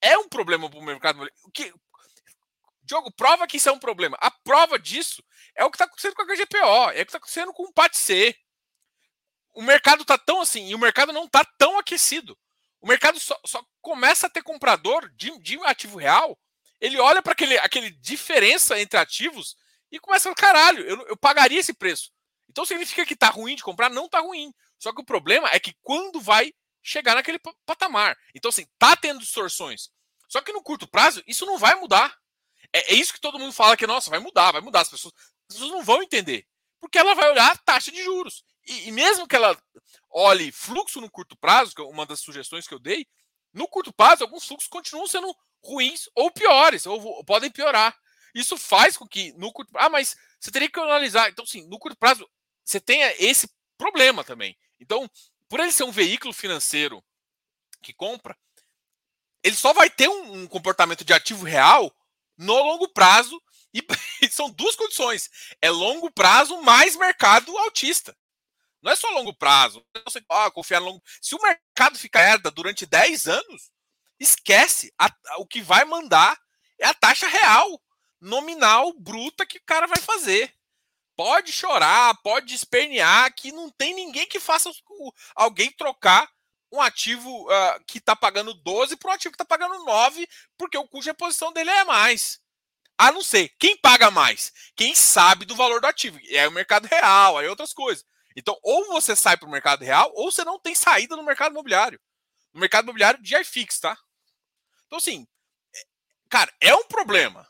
É 0.00 0.18
um 0.18 0.28
problema 0.28 0.68
para 0.68 0.78
o 0.78 0.84
mercado. 0.84 1.26
O 1.44 1.50
que, 1.50 1.72
Diogo, 2.82 3.10
prova 3.12 3.46
que 3.46 3.56
isso 3.56 3.68
é 3.68 3.72
um 3.72 3.78
problema. 3.78 4.16
A 4.20 4.30
prova 4.30 4.78
disso 4.78 5.24
é 5.56 5.64
o 5.64 5.70
que 5.70 5.76
está 5.76 5.86
acontecendo 5.86 6.14
com 6.14 6.22
a 6.22 6.26
HGPO, 6.26 6.90
é 6.90 7.02
o 7.02 7.04
que 7.04 7.10
está 7.10 7.18
acontecendo 7.18 7.52
com 7.52 7.64
o 7.64 7.72
PAT-C. 7.72 8.36
O 9.54 9.62
mercado 9.62 10.02
está 10.02 10.16
tão 10.16 10.40
assim, 10.40 10.68
e 10.68 10.74
o 10.74 10.78
mercado 10.78 11.12
não 11.12 11.24
está 11.24 11.44
tão 11.58 11.78
aquecido. 11.78 12.38
O 12.80 12.86
mercado 12.86 13.18
só, 13.18 13.38
só, 13.44 13.64
começa 13.80 14.26
a 14.26 14.30
ter 14.30 14.42
comprador 14.42 15.10
de, 15.16 15.36
de 15.40 15.58
ativo 15.64 15.98
real. 15.98 16.38
Ele 16.80 16.98
olha 16.98 17.20
para 17.22 17.32
aquele, 17.32 17.58
aquele 17.58 17.90
diferença 17.90 18.78
entre 18.80 18.98
ativos 18.98 19.56
e 19.90 19.98
começa 19.98 20.30
a 20.30 20.34
falar: 20.34 20.52
caralho, 20.52 20.86
eu, 20.86 21.06
eu 21.08 21.16
pagaria 21.16 21.58
esse 21.58 21.74
preço. 21.74 22.10
Então 22.48 22.64
significa 22.64 23.04
que 23.04 23.14
está 23.14 23.28
ruim 23.28 23.54
de 23.54 23.62
comprar? 23.62 23.90
Não 23.90 24.06
está 24.06 24.20
ruim. 24.20 24.52
Só 24.78 24.92
que 24.92 25.00
o 25.00 25.04
problema 25.04 25.48
é 25.52 25.60
que 25.60 25.74
quando 25.82 26.20
vai 26.20 26.52
chegar 26.82 27.14
naquele 27.14 27.38
patamar. 27.66 28.16
Então, 28.34 28.48
assim, 28.48 28.66
tá 28.78 28.96
tendo 28.96 29.20
distorções. 29.20 29.90
Só 30.28 30.40
que 30.40 30.52
no 30.52 30.62
curto 30.62 30.88
prazo, 30.88 31.22
isso 31.26 31.46
não 31.46 31.58
vai 31.58 31.74
mudar. 31.74 32.16
É, 32.72 32.92
é, 32.92 32.94
isso 32.94 33.12
que 33.12 33.20
todo 33.20 33.38
mundo 33.38 33.52
fala 33.52 33.76
que, 33.76 33.86
nossa, 33.86 34.10
vai 34.10 34.18
mudar, 34.18 34.52
vai 34.52 34.60
mudar. 34.60 34.80
As 34.80 34.88
pessoas, 34.88 35.14
as 35.48 35.56
pessoas 35.56 35.70
não 35.70 35.82
vão 35.82 36.02
entender. 36.02 36.46
Porque 36.80 36.98
ela 36.98 37.14
vai 37.14 37.30
olhar 37.30 37.50
a 37.50 37.56
taxa 37.56 37.90
de 37.90 38.02
juros. 38.02 38.44
E, 38.66 38.88
e, 38.88 38.92
mesmo 38.92 39.26
que 39.26 39.36
ela 39.36 39.56
olhe 40.10 40.52
fluxo 40.52 41.00
no 41.00 41.10
curto 41.10 41.36
prazo, 41.36 41.74
que 41.74 41.82
é 41.82 41.84
uma 41.84 42.06
das 42.06 42.20
sugestões 42.20 42.66
que 42.66 42.74
eu 42.74 42.78
dei, 42.78 43.06
no 43.52 43.66
curto 43.66 43.92
prazo, 43.92 44.24
alguns 44.24 44.46
fluxos 44.46 44.68
continuam 44.68 45.06
sendo 45.06 45.34
ruins 45.62 46.08
ou 46.14 46.30
piores, 46.30 46.86
ou, 46.86 47.24
podem 47.24 47.50
piorar. 47.50 47.96
Isso 48.34 48.56
faz 48.56 48.96
com 48.96 49.08
que 49.08 49.32
no 49.32 49.50
curto 49.52 49.72
Ah, 49.74 49.88
mas 49.88 50.14
você 50.38 50.50
teria 50.50 50.70
que 50.70 50.78
analisar. 50.78 51.30
Então, 51.30 51.46
sim, 51.46 51.66
no 51.66 51.78
curto 51.78 51.98
prazo, 51.98 52.28
você 52.68 52.80
tenha 52.80 53.14
esse 53.18 53.48
problema 53.78 54.22
também. 54.22 54.54
Então, 54.78 55.10
por 55.48 55.58
ele 55.58 55.72
ser 55.72 55.84
um 55.84 55.90
veículo 55.90 56.34
financeiro 56.34 57.02
que 57.82 57.94
compra, 57.94 58.36
ele 59.42 59.56
só 59.56 59.72
vai 59.72 59.88
ter 59.88 60.06
um, 60.08 60.42
um 60.42 60.46
comportamento 60.46 61.02
de 61.02 61.14
ativo 61.14 61.46
real 61.46 61.90
no 62.36 62.52
longo 62.52 62.86
prazo. 62.90 63.40
E, 63.72 63.82
são 64.30 64.50
duas 64.50 64.76
condições: 64.76 65.30
é 65.62 65.70
longo 65.70 66.10
prazo 66.10 66.60
mais 66.60 66.94
mercado 66.94 67.56
altista. 67.56 68.14
Não 68.82 68.92
é 68.92 68.96
só 68.96 69.08
longo 69.12 69.34
prazo. 69.34 69.82
Você 70.04 70.22
ah, 70.28 70.50
confiar 70.50 70.80
longo. 70.80 71.02
Se 71.22 71.34
o 71.34 71.42
mercado 71.42 71.98
ficar 71.98 72.20
herda 72.20 72.50
durante 72.50 72.84
10 72.84 73.28
anos, 73.28 73.72
esquece. 74.20 74.92
A, 74.98 75.10
o 75.38 75.46
que 75.46 75.62
vai 75.62 75.86
mandar 75.86 76.38
é 76.78 76.86
a 76.86 76.94
taxa 76.94 77.26
real, 77.26 77.82
nominal, 78.20 78.92
bruta 78.92 79.46
que 79.46 79.56
o 79.56 79.64
cara 79.64 79.86
vai 79.86 79.98
fazer. 79.98 80.57
Pode 81.18 81.52
chorar, 81.52 82.16
pode 82.22 82.54
espernear, 82.54 83.34
que 83.34 83.50
não 83.50 83.68
tem 83.70 83.92
ninguém 83.92 84.24
que 84.24 84.38
faça 84.38 84.70
alguém 85.34 85.68
trocar 85.72 86.30
um 86.70 86.80
ativo 86.80 87.28
uh, 87.46 87.84
que 87.88 87.98
está 87.98 88.14
pagando 88.14 88.54
12 88.54 88.96
para 88.96 89.10
um 89.10 89.14
ativo 89.14 89.32
que 89.32 89.42
está 89.42 89.44
pagando 89.44 89.84
9, 89.84 90.28
porque 90.56 90.78
o 90.78 90.86
custo 90.86 91.02
de 91.02 91.10
reposição 91.10 91.52
dele 91.52 91.70
é 91.70 91.82
mais. 91.82 92.40
A 92.96 93.10
não 93.10 93.20
ser 93.20 93.48
quem 93.58 93.76
paga 93.76 94.12
mais? 94.12 94.52
Quem 94.76 94.94
sabe 94.94 95.44
do 95.44 95.56
valor 95.56 95.80
do 95.80 95.88
ativo. 95.88 96.20
É 96.28 96.46
o 96.46 96.52
mercado 96.52 96.86
real, 96.86 97.36
aí 97.36 97.48
outras 97.48 97.74
coisas. 97.74 98.06
Então, 98.36 98.56
ou 98.62 98.86
você 98.86 99.16
sai 99.16 99.36
para 99.36 99.48
o 99.48 99.50
mercado 99.50 99.84
real, 99.84 100.12
ou 100.14 100.30
você 100.30 100.44
não 100.44 100.56
tem 100.56 100.76
saída 100.76 101.16
no 101.16 101.24
mercado 101.24 101.50
imobiliário. 101.50 102.00
No 102.54 102.60
mercado 102.60 102.84
imobiliário 102.84 103.20
de 103.20 103.36
iFix, 103.40 103.80
tá? 103.80 103.98
Então, 104.86 104.98
assim, 104.98 105.26
é, 105.74 105.82
cara, 106.30 106.54
é 106.60 106.72
um 106.76 106.84
problema. 106.84 107.44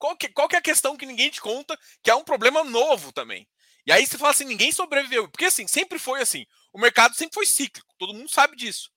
Qual 0.00 0.16
que, 0.16 0.28
qual 0.30 0.48
que 0.48 0.56
é 0.56 0.58
a 0.58 0.62
questão 0.62 0.96
que 0.96 1.04
ninguém 1.04 1.30
te 1.30 1.42
conta, 1.42 1.78
que 2.02 2.10
é 2.10 2.14
um 2.14 2.24
problema 2.24 2.64
novo 2.64 3.12
também? 3.12 3.46
E 3.86 3.92
aí 3.92 4.06
você 4.06 4.16
fala 4.16 4.30
assim, 4.30 4.46
ninguém 4.46 4.72
sobreviveu. 4.72 5.28
Porque 5.28 5.44
assim, 5.44 5.68
sempre 5.68 5.98
foi 5.98 6.22
assim. 6.22 6.46
O 6.72 6.80
mercado 6.80 7.14
sempre 7.14 7.34
foi 7.34 7.44
cíclico, 7.44 7.94
todo 7.98 8.14
mundo 8.14 8.30
sabe 8.30 8.56
disso. 8.56 8.90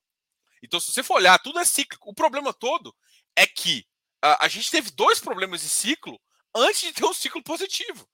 Então, 0.63 0.79
se 0.79 0.93
você 0.93 1.03
for 1.03 1.15
olhar, 1.15 1.37
tudo 1.39 1.59
é 1.59 1.65
cíclico. 1.65 2.09
O 2.09 2.13
problema 2.13 2.53
todo 2.53 2.95
é 3.35 3.45
que 3.45 3.85
a, 4.21 4.45
a 4.45 4.47
gente 4.47 4.71
teve 4.71 4.91
dois 4.91 5.19
problemas 5.19 5.61
de 5.61 5.67
ciclo 5.67 6.17
antes 6.55 6.81
de 6.81 6.93
ter 6.93 7.05
um 7.05 7.13
ciclo 7.13 7.43
positivo. 7.43 8.09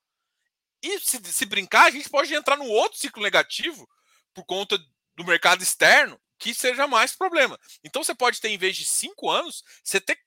E 0.82 0.98
se, 0.98 1.20
se 1.32 1.46
brincar, 1.46 1.84
a 1.84 1.90
gente 1.90 2.10
pode 2.10 2.34
entrar 2.34 2.56
num 2.56 2.68
outro 2.68 2.98
ciclo 2.98 3.22
negativo 3.22 3.88
por 4.34 4.44
conta 4.44 4.76
do 5.14 5.24
mercado 5.24 5.62
externo 5.62 6.20
que 6.40 6.52
seja 6.52 6.88
mais 6.88 7.14
problema. 7.14 7.56
Então 7.84 8.02
você 8.02 8.14
pode 8.16 8.40
ter, 8.40 8.48
em 8.48 8.58
vez 8.58 8.76
de 8.76 8.84
cinco 8.84 9.30
anos, 9.30 9.62
você 9.84 10.00
ter, 10.00 10.18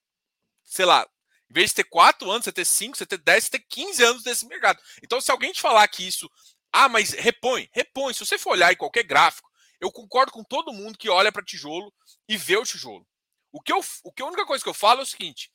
sei 0.63 0.86
lá, 0.86 1.06
em 1.54 1.60
vez 1.62 1.70
de 1.70 1.76
ter 1.76 1.84
quatro 1.84 2.32
anos, 2.32 2.46
você 2.46 2.52
ter 2.52 2.66
cinco, 2.66 2.98
você 2.98 3.06
ter 3.06 3.20
dez, 3.20 3.44
você 3.44 3.52
ter 3.52 3.60
15 3.70 4.04
anos 4.04 4.24
desse 4.24 4.48
mercado. 4.48 4.82
Então, 5.04 5.22
se 5.22 5.30
alguém 5.30 5.54
te 5.54 5.62
falar 5.62 5.88
que 5.88 6.06
isso 6.06 6.28
ah, 6.74 6.89
mas 6.89 7.12
repõe, 7.12 7.70
repõe. 7.72 8.12
Se 8.16 8.26
você 8.26 8.39
for 8.39 8.54
olhar 8.54 8.74
em 8.74 8.76
qualquer 8.76 9.04
gráfico, 9.04 9.48
eu 9.80 9.92
concordo 9.92 10.32
com 10.32 10.44
todo 10.44 10.74
mundo 10.74 10.98
que 10.98 11.08
olha 11.08 11.32
para 11.32 11.46
tijolo 11.46 11.94
e 12.28 12.36
vê 12.36 12.58
o 12.58 12.66
tijolo. 12.66 13.08
O 13.52 13.62
que, 13.62 13.72
eu, 13.72 13.80
o 14.04 14.12
que 14.12 14.24
a 14.24 14.26
única 14.26 14.48
coisa 14.48 14.63
que 14.63 14.70
eu 14.70 14.74
falo 14.74 15.02
é 15.02 15.04
o 15.04 15.06
seguinte: 15.06 15.52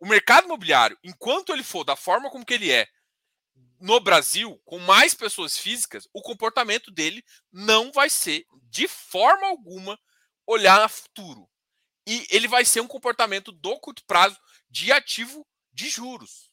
o 0.00 0.06
mercado 0.06 0.46
imobiliário, 0.46 0.98
enquanto 1.04 1.52
ele 1.52 1.62
for 1.62 1.84
da 1.84 1.94
forma 1.94 2.28
como 2.28 2.44
que 2.44 2.54
ele 2.54 2.72
é 2.72 2.88
no 3.78 4.00
Brasil, 4.00 4.60
com 4.64 4.80
mais 4.80 5.14
pessoas 5.14 5.56
físicas, 5.56 6.08
o 6.12 6.20
comportamento 6.20 6.90
dele 6.90 7.24
não 7.52 7.92
vai 7.92 8.10
ser, 8.10 8.44
de 8.64 8.88
forma 8.88 9.46
alguma, 9.46 9.96
olhar 10.44 10.82
a 10.82 10.88
futuro. 10.88 11.48
E 12.06 12.26
ele 12.28 12.48
vai 12.48 12.64
ser 12.64 12.80
um 12.80 12.88
comportamento 12.88 13.52
do 13.52 13.78
curto 13.78 14.04
prazo 14.04 14.36
de 14.70 14.92
ativo 14.92 15.46
de 15.72 15.88
juros. 15.88 16.50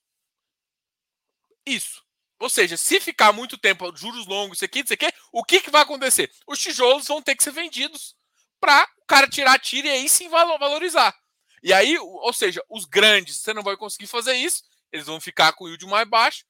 Isso. 1.66 2.04
Ou 2.40 2.50
seja, 2.50 2.78
se 2.78 3.00
ficar 3.00 3.32
muito 3.34 3.58
tempo, 3.58 3.96
juros 3.96 4.28
longos, 4.28 4.58
isso 4.58 4.66
aqui, 4.66 4.80
isso 4.80 4.94
aqui, 4.94 5.08
o 5.32 5.44
que, 5.44 5.60
que 5.60 5.72
vai 5.72 5.82
acontecer? 5.82 6.32
Os 6.46 6.60
tijolos 6.60 7.08
vão 7.08 7.22
ter 7.22 7.36
que 7.36 7.44
ser 7.44 7.52
vendidos 7.52 8.16
para 8.60 8.88
o 8.98 9.06
cara 9.06 9.28
tirar 9.28 9.60
tira 9.60 9.88
e 9.88 9.92
aí 9.92 10.10
sim 10.10 10.30
valorizar. 10.30 11.16
E 11.64 11.74
aí, 11.74 11.98
ou 11.98 12.32
seja, 12.34 12.64
os 12.70 12.86
grandes, 12.86 13.38
você 13.38 13.54
não 13.54 13.64
vai 13.64 13.76
conseguir 13.76 14.08
fazer 14.08 14.36
isso, 14.36 14.64
eles 14.92 15.08
vão 15.08 15.20
ficar 15.20 15.54
com 15.54 15.66
o 15.66 15.68
yield 15.68 15.86
mais 15.88 16.08
baixo, 16.08 16.46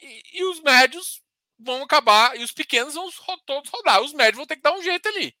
e, 0.00 0.22
e 0.40 0.44
os 0.44 0.60
médios 0.60 1.22
vão 1.58 1.82
acabar, 1.82 2.36
e 2.36 2.42
os 2.42 2.52
pequenos 2.52 2.94
vão 2.94 3.10
todos 3.46 3.70
rodar. 3.70 4.00
Os 4.02 4.12
médios 4.12 4.36
vão 4.36 4.46
ter 4.46 4.56
que 4.56 4.62
dar 4.62 4.72
um 4.72 4.82
jeito 4.82 5.08
ali. 5.08 5.36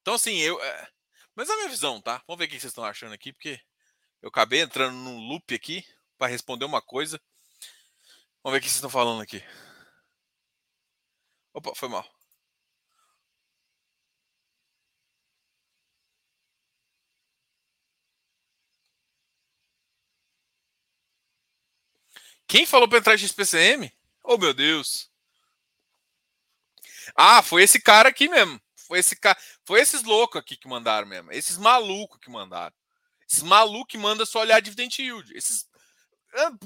Então, 0.00 0.14
assim, 0.14 0.36
eu. 0.38 0.62
É... 0.62 0.88
Mas 1.34 1.48
é 1.48 1.52
a 1.52 1.56
minha 1.56 1.68
visão, 1.68 2.00
tá? 2.00 2.22
Vamos 2.26 2.38
ver 2.38 2.46
o 2.46 2.48
que 2.48 2.58
vocês 2.58 2.70
estão 2.70 2.84
achando 2.84 3.12
aqui, 3.12 3.32
porque 3.32 3.60
eu 4.26 4.28
acabei 4.28 4.60
entrando 4.60 4.92
num 4.96 5.28
loop 5.28 5.54
aqui 5.54 5.86
para 6.18 6.26
responder 6.26 6.64
uma 6.64 6.82
coisa. 6.82 7.20
Vamos 8.42 8.54
ver 8.54 8.58
o 8.58 8.60
que 8.60 8.66
vocês 8.66 8.74
estão 8.74 8.90
falando 8.90 9.22
aqui. 9.22 9.40
Opa, 11.54 11.72
foi 11.76 11.88
mal. 11.88 12.04
Quem 22.48 22.66
falou 22.66 22.88
para 22.88 22.98
entrar 22.98 23.14
em 23.14 23.18
XPCM? 23.18 23.92
Oh, 24.24 24.36
meu 24.36 24.52
Deus. 24.52 25.08
Ah, 27.14 27.42
foi 27.44 27.62
esse 27.62 27.80
cara 27.80 28.08
aqui 28.08 28.28
mesmo. 28.28 28.60
Foi 28.74 28.98
esse 28.98 29.14
cara, 29.14 29.38
foi 29.64 29.80
esses 29.80 30.02
loucos 30.02 30.40
aqui 30.40 30.56
que 30.56 30.66
mandaram 30.66 31.06
mesmo. 31.06 31.30
Esses 31.30 31.56
malucos 31.56 32.18
que 32.18 32.28
mandaram. 32.28 32.74
Esses 33.28 33.42
malucos 33.42 34.00
mandam 34.00 34.24
só 34.24 34.40
olhar 34.40 34.60
dividend 34.60 35.00
yield. 35.00 35.36
Esses 35.36 35.68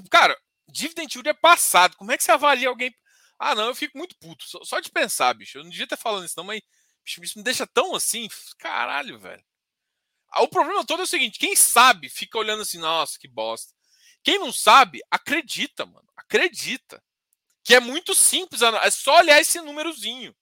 cara, 0.09 0.37
dividend 0.67 1.13
yield 1.13 1.29
é 1.29 1.33
passado. 1.33 1.97
Como 1.97 2.11
é 2.11 2.17
que 2.17 2.23
você 2.23 2.31
avalia 2.31 2.69
alguém? 2.69 2.93
Ah, 3.39 3.55
não, 3.55 3.67
eu 3.67 3.75
fico 3.75 3.97
muito 3.97 4.15
puto. 4.17 4.43
Só, 4.47 4.63
só 4.63 4.79
de 4.79 4.91
pensar, 4.91 5.33
bicho. 5.33 5.57
Eu 5.57 5.63
não 5.63 5.69
devia 5.71 5.85
estar 5.85 5.97
falando 5.97 6.25
isso, 6.25 6.35
não, 6.37 6.43
mas 6.43 6.61
bicho, 7.03 7.23
isso 7.23 7.37
me 7.39 7.43
deixa 7.43 7.65
tão 7.65 7.95
assim. 7.95 8.27
Caralho, 8.59 9.19
velho. 9.19 9.43
Ah, 10.31 10.43
o 10.43 10.47
problema 10.47 10.85
todo 10.85 11.01
é 11.01 11.03
o 11.03 11.07
seguinte: 11.07 11.39
quem 11.39 11.55
sabe 11.55 12.09
fica 12.09 12.37
olhando 12.37 12.61
assim, 12.61 12.77
nossa, 12.77 13.17
que 13.19 13.27
bosta. 13.27 13.73
Quem 14.23 14.39
não 14.39 14.53
sabe, 14.53 15.01
acredita, 15.09 15.85
mano. 15.85 16.07
Acredita. 16.15 17.03
Que 17.63 17.75
é 17.75 17.79
muito 17.79 18.15
simples, 18.15 18.61
é 18.61 18.91
só 18.91 19.17
olhar 19.17 19.39
esse 19.39 19.59
númerozinho. 19.61 20.35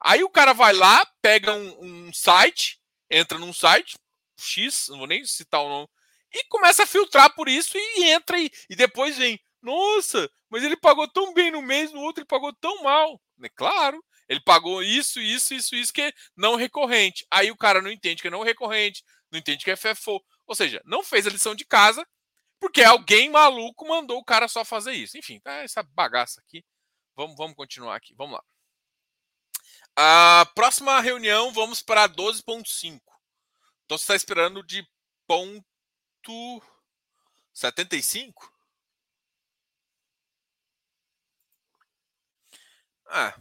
Aí 0.00 0.22
o 0.22 0.30
cara 0.30 0.52
vai 0.52 0.72
lá, 0.72 1.04
pega 1.20 1.52
um, 1.52 2.06
um 2.06 2.12
site, 2.12 2.80
entra 3.10 3.38
num 3.38 3.52
site, 3.52 3.98
X, 4.36 4.88
não 4.88 4.98
vou 4.98 5.06
nem 5.06 5.24
citar 5.24 5.62
o 5.62 5.68
nome, 5.68 5.88
e 6.32 6.44
começa 6.48 6.82
a 6.82 6.86
filtrar 6.86 7.34
por 7.34 7.48
isso 7.48 7.76
e 7.76 8.04
entra 8.04 8.36
aí. 8.36 8.50
E 8.68 8.76
depois 8.76 9.16
vem, 9.16 9.40
nossa, 9.62 10.30
mas 10.50 10.62
ele 10.62 10.76
pagou 10.76 11.08
tão 11.08 11.32
bem 11.32 11.50
no 11.50 11.62
mês, 11.62 11.92
no 11.92 12.00
outro 12.00 12.20
ele 12.20 12.28
pagou 12.28 12.52
tão 12.54 12.82
mal. 12.82 13.20
É 13.42 13.48
claro, 13.48 14.02
ele 14.28 14.40
pagou 14.40 14.82
isso, 14.82 15.20
isso, 15.20 15.54
isso, 15.54 15.74
isso 15.74 15.92
que 15.92 16.02
é 16.02 16.12
não 16.36 16.56
recorrente. 16.56 17.26
Aí 17.30 17.50
o 17.50 17.56
cara 17.56 17.80
não 17.80 17.90
entende 17.90 18.22
que 18.22 18.28
é 18.28 18.30
não 18.30 18.42
recorrente, 18.42 19.02
não 19.30 19.38
entende 19.38 19.64
que 19.64 19.70
é 19.70 19.76
FFO. 19.76 20.20
Ou 20.46 20.54
seja, 20.54 20.80
não 20.84 21.02
fez 21.02 21.26
a 21.26 21.30
lição 21.30 21.54
de 21.54 21.64
casa 21.64 22.06
porque 22.58 22.82
alguém 22.82 23.30
maluco 23.30 23.86
mandou 23.86 24.18
o 24.18 24.24
cara 24.24 24.48
só 24.48 24.64
fazer 24.64 24.92
isso. 24.92 25.18
Enfim, 25.18 25.40
tá 25.40 25.62
essa 25.62 25.82
bagaça 25.82 26.40
aqui. 26.40 26.64
Vamos, 27.14 27.36
vamos 27.36 27.56
continuar 27.56 27.96
aqui. 27.96 28.14
Vamos 28.14 28.34
lá. 28.34 28.42
A 29.96 30.46
próxima 30.54 31.00
reunião, 31.00 31.52
vamos 31.52 31.82
para 31.82 32.08
12.5. 32.08 33.00
Então 33.86 33.96
você 33.96 34.02
está 34.02 34.16
esperando 34.16 34.64
de 34.64 34.84
ponto 35.28 36.62
75? 37.54 38.52
Ah. 43.06 43.40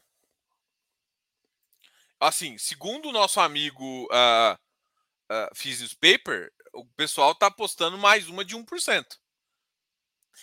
Assim, 2.19 2.58
segundo 2.60 3.10
o 3.10 3.12
nosso 3.12 3.39
amigo 3.39 4.05
uh, 4.05 4.53
uh, 4.53 5.55
Physics 5.55 5.95
Paper, 5.95 6.53
o 6.73 6.86
pessoal 6.95 7.31
está 7.31 7.47
apostando 7.47 7.97
mais 7.97 8.29
uma 8.29 8.45
de 8.45 8.55
1%. 8.55 9.17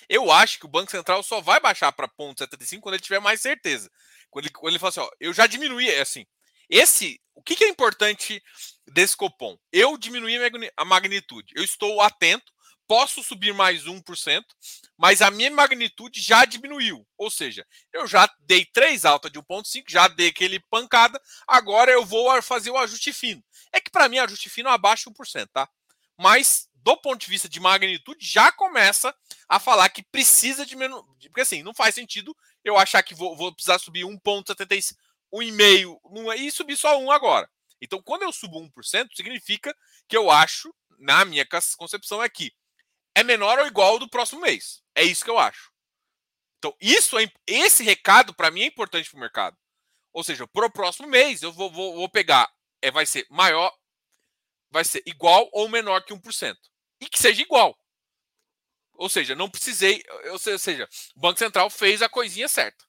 Eu 0.08 0.32
acho 0.32 0.58
que 0.58 0.66
o 0.66 0.68
Banco 0.68 0.90
Central 0.90 1.22
só 1.22 1.40
vai 1.40 1.60
baixar 1.60 1.92
para 1.92 2.08
0,75 2.08 2.80
quando 2.80 2.96
ele 2.96 3.02
tiver 3.02 3.20
mais 3.20 3.40
certeza. 3.40 3.88
Quando 4.30 4.46
ele, 4.46 4.54
quando 4.54 4.72
ele 4.72 4.78
fala 4.80 4.88
assim, 4.90 5.00
ó, 5.00 5.10
eu 5.20 5.32
já 5.32 5.46
diminuí, 5.46 5.88
é 5.88 6.00
assim, 6.00 6.26
esse, 6.68 7.20
o 7.34 7.42
que, 7.42 7.56
que 7.56 7.64
é 7.64 7.68
importante 7.68 8.42
desse 8.86 9.16
Copom? 9.16 9.56
Eu 9.72 9.96
diminuí 9.96 10.36
a 10.76 10.84
magnitude, 10.84 11.52
eu 11.56 11.64
estou 11.64 12.00
atento, 12.00 12.52
posso 12.86 13.22
subir 13.22 13.54
mais 13.54 13.84
1%, 13.84 14.44
mas 14.98 15.22
a 15.22 15.30
minha 15.30 15.50
magnitude 15.50 16.20
já 16.20 16.44
diminuiu. 16.44 17.06
Ou 17.16 17.30
seja, 17.30 17.66
eu 17.92 18.06
já 18.06 18.28
dei 18.40 18.64
3 18.66 19.04
alta 19.04 19.30
de 19.30 19.38
1,5, 19.38 19.84
já 19.88 20.08
dei 20.08 20.28
aquele 20.28 20.60
pancada, 20.70 21.20
agora 21.46 21.90
eu 21.90 22.04
vou 22.04 22.40
fazer 22.42 22.70
o 22.70 22.78
ajuste 22.78 23.12
fino. 23.12 23.42
É 23.72 23.80
que 23.80 23.90
para 23.90 24.08
mim, 24.08 24.18
ajuste 24.18 24.50
fino 24.50 24.68
abaixo 24.68 25.10
de 25.10 25.16
1%, 25.16 25.48
tá? 25.52 25.68
Mas 26.18 26.68
do 26.82 26.96
ponto 26.96 27.20
de 27.20 27.30
vista 27.30 27.48
de 27.48 27.60
magnitude, 27.60 28.18
já 28.24 28.50
começa 28.52 29.14
a 29.48 29.58
falar 29.58 29.88
que 29.88 30.02
precisa 30.02 30.66
de 30.66 30.76
menos. 30.76 31.02
Porque 31.22 31.40
assim, 31.40 31.62
não 31.62 31.72
faz 31.72 31.94
sentido 31.94 32.36
eu 32.64 32.76
achar 32.76 33.02
que 33.02 33.14
vou, 33.14 33.36
vou 33.36 33.52
precisar 33.54 33.78
subir 33.78 34.04
1,75, 34.04 34.94
1,5 35.32 36.36
e 36.36 36.50
subir 36.50 36.76
só 36.76 36.98
1 36.98 37.10
agora. 37.10 37.48
Então, 37.80 38.00
quando 38.02 38.22
eu 38.22 38.32
subo 38.32 38.60
1%, 38.60 39.08
significa 39.14 39.76
que 40.08 40.16
eu 40.16 40.30
acho, 40.30 40.74
na 40.98 41.24
minha 41.24 41.46
concepção, 41.76 42.22
é 42.22 42.28
que 42.28 42.52
é 43.14 43.24
menor 43.24 43.58
ou 43.58 43.66
igual 43.66 43.98
do 43.98 44.08
próximo 44.08 44.40
mês. 44.40 44.82
É 44.94 45.02
isso 45.02 45.24
que 45.24 45.30
eu 45.30 45.38
acho. 45.38 45.72
Então, 46.58 46.74
isso 46.80 47.18
é, 47.18 47.28
esse 47.46 47.82
recado, 47.82 48.32
para 48.32 48.50
mim, 48.50 48.62
é 48.62 48.66
importante 48.66 49.10
para 49.10 49.16
o 49.16 49.20
mercado. 49.20 49.58
Ou 50.12 50.22
seja, 50.22 50.46
para 50.46 50.66
o 50.66 50.72
próximo 50.72 51.08
mês, 51.08 51.42
eu 51.42 51.52
vou, 51.52 51.70
vou, 51.72 51.96
vou 51.96 52.08
pegar, 52.08 52.48
é, 52.80 52.90
vai 52.90 53.04
ser 53.04 53.26
maior, 53.30 53.74
vai 54.70 54.84
ser 54.84 55.02
igual 55.04 55.48
ou 55.52 55.68
menor 55.68 56.04
que 56.04 56.14
1% 56.14 56.56
e 57.00 57.08
que 57.08 57.18
seja 57.18 57.42
igual. 57.42 57.76
Ou 58.94 59.08
seja, 59.08 59.34
não 59.34 59.50
precisei, 59.50 60.04
ou 60.30 60.38
seja, 60.38 60.88
o 61.16 61.20
Banco 61.20 61.38
Central 61.38 61.68
fez 61.68 62.00
a 62.02 62.08
coisinha 62.08 62.46
certa. 62.46 62.84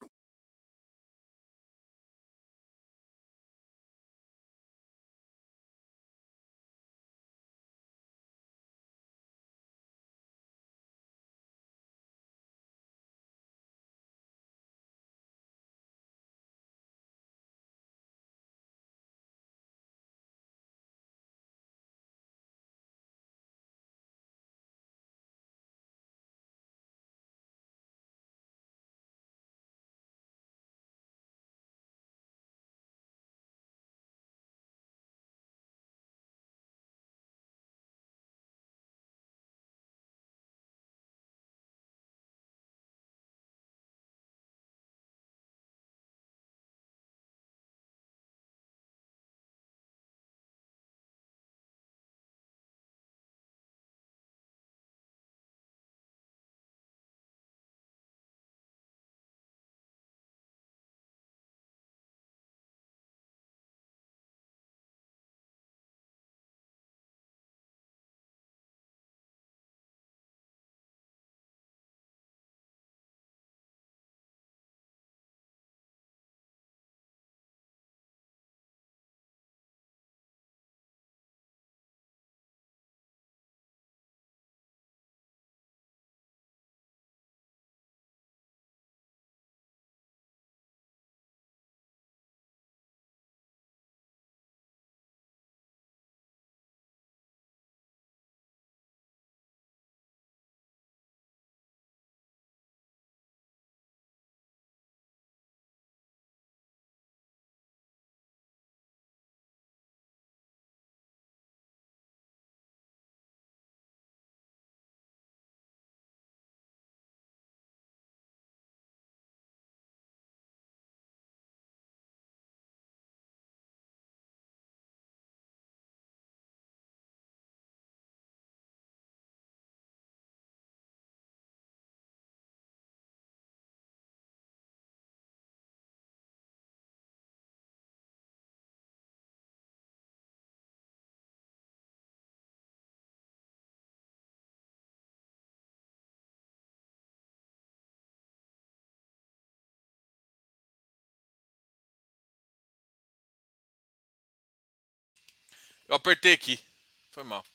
Eu 155.88 155.96
apertei 155.96 156.34
aqui. 156.34 156.64
Foi 157.12 157.24
mal. 157.24 157.46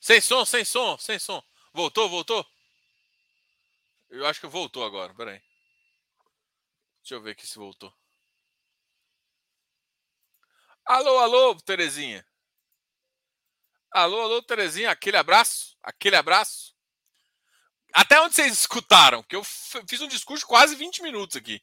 Sem 0.00 0.20
som, 0.20 0.44
sem 0.44 0.64
som, 0.64 0.98
sem 0.98 1.18
som. 1.18 1.42
Voltou, 1.72 2.08
voltou? 2.08 2.46
Eu 4.10 4.26
acho 4.26 4.40
que 4.40 4.46
voltou 4.46 4.84
agora. 4.84 5.14
Pera 5.14 5.32
aí. 5.32 5.42
Deixa 7.00 7.14
eu 7.14 7.22
ver 7.22 7.30
aqui 7.30 7.46
se 7.46 7.58
voltou. 7.58 7.92
Alô, 10.84 11.18
alô, 11.18 11.54
Terezinha. 11.60 12.26
Alô, 13.90 14.20
alô, 14.20 14.42
Terezinha. 14.42 14.90
Aquele 14.90 15.16
abraço. 15.16 15.76
Aquele 15.82 16.16
abraço. 16.16 16.74
Até 17.92 18.20
onde 18.20 18.34
vocês 18.34 18.52
escutaram? 18.52 19.22
Que 19.22 19.36
eu 19.36 19.44
fiz 19.44 20.00
um 20.00 20.08
discurso 20.08 20.42
de 20.42 20.48
quase 20.48 20.74
20 20.74 21.02
minutos 21.02 21.36
aqui. 21.36 21.62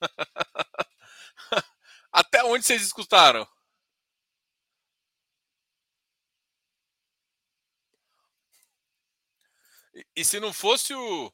Até 2.14 2.44
onde 2.44 2.64
vocês 2.64 2.80
escutaram? 2.82 3.44
E, 9.94 10.06
e 10.16 10.24
se 10.24 10.38
não 10.38 10.52
fosse 10.52 10.94
o 10.94 11.32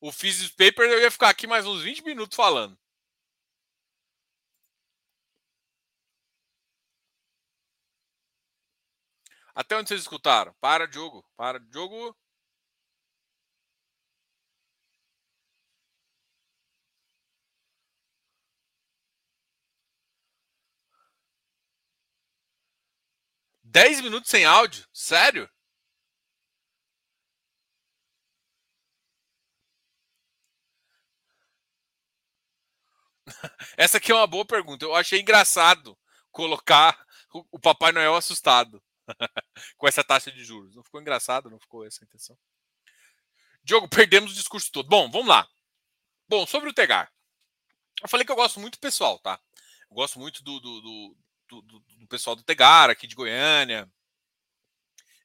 o 0.00 0.12
Physics 0.12 0.50
Paper, 0.54 0.88
eu 0.90 1.00
ia 1.00 1.10
ficar 1.10 1.28
aqui 1.30 1.46
mais 1.46 1.66
uns 1.66 1.82
20 1.82 2.04
minutos 2.04 2.36
falando. 2.36 2.78
Até 9.54 9.76
onde 9.76 9.88
vocês 9.88 10.02
escutaram? 10.02 10.54
Para, 10.60 10.86
Diogo. 10.86 11.24
Para, 11.36 11.58
Diogo. 11.58 12.16
10 23.70 24.00
minutos 24.00 24.30
sem 24.30 24.44
áudio? 24.44 24.86
Sério? 24.92 25.48
Essa 33.76 33.98
aqui 33.98 34.10
é 34.10 34.14
uma 34.14 34.26
boa 34.26 34.44
pergunta. 34.44 34.84
Eu 34.84 34.94
achei 34.94 35.20
engraçado 35.20 35.98
colocar 36.30 36.98
o 37.52 37.58
Papai 37.58 37.92
Noel 37.92 38.14
assustado 38.14 38.82
com 39.76 39.86
essa 39.86 40.02
taxa 40.02 40.32
de 40.32 40.42
juros. 40.44 40.74
Não 40.74 40.82
ficou 40.82 41.00
engraçado? 41.00 41.50
Não 41.50 41.60
ficou 41.60 41.86
essa 41.86 42.02
a 42.02 42.06
intenção? 42.06 42.38
Diogo, 43.62 43.88
perdemos 43.88 44.32
o 44.32 44.34
discurso 44.34 44.72
todo. 44.72 44.88
Bom, 44.88 45.10
vamos 45.10 45.28
lá. 45.28 45.46
Bom, 46.26 46.46
sobre 46.46 46.70
o 46.70 46.72
Tegar. 46.72 47.12
Eu 48.02 48.08
falei 48.08 48.24
que 48.24 48.32
eu 48.32 48.36
gosto 48.36 48.60
muito 48.60 48.78
pessoal, 48.78 49.18
tá? 49.18 49.38
Eu 49.90 49.94
gosto 49.94 50.18
muito 50.18 50.42
do, 50.42 50.58
do, 50.60 50.80
do, 50.80 51.16
do, 51.48 51.80
do 51.80 52.06
pessoal 52.08 52.36
do 52.36 52.42
Tegar, 52.42 52.90
aqui 52.90 53.06
de 53.06 53.14
Goiânia. 53.14 53.90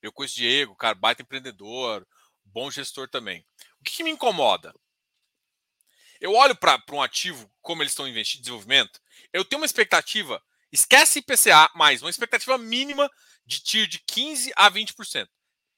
Eu 0.02 0.12
conheço 0.12 0.36
o 0.36 0.38
Diego, 0.38 0.76
cara, 0.76 0.96
baita 0.96 1.22
empreendedor, 1.22 2.08
bom 2.44 2.70
gestor 2.70 3.08
também. 3.10 3.46
O 3.80 3.84
que, 3.84 3.94
que 3.94 4.04
me 4.04 4.12
incomoda? 4.12 4.74
Eu 6.20 6.34
olho 6.34 6.56
para 6.56 6.82
um 6.92 7.02
ativo, 7.02 7.52
como 7.62 7.82
eles 7.82 7.92
estão 7.92 8.08
investindo 8.08 8.40
em 8.40 8.44
desenvolvimento, 8.44 9.00
eu 9.32 9.44
tenho 9.44 9.62
uma 9.62 9.66
expectativa, 9.66 10.42
esquece 10.72 11.20
IPCA, 11.20 11.70
mais 11.76 12.02
uma 12.02 12.10
expectativa 12.10 12.58
mínima 12.58 13.10
de 13.46 13.62
TIR 13.62 13.88
de 13.88 14.00
15% 14.00 14.52
a 14.56 14.72
20%. 14.72 15.28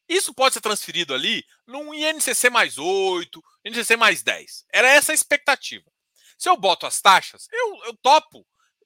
Isso 0.08 0.34
pode 0.34 0.54
ser 0.54 0.62
transferido 0.62 1.14
ali 1.16 1.44
num 1.66 1.94
INCC 1.94 2.50
mais 2.52 2.78
8, 2.78 3.44
INCC 3.66 3.96
mais 3.98 4.22
10. 4.22 4.66
Era 4.72 4.88
essa 4.88 5.12
a 5.12 5.16
expectativa. 5.16 5.92
Se 6.38 6.48
eu 6.48 6.58
boto 6.58 6.86
as 6.86 7.02
taxas, 7.02 7.48
eu, 7.52 7.86
eu 7.86 7.98
topo 7.98 8.46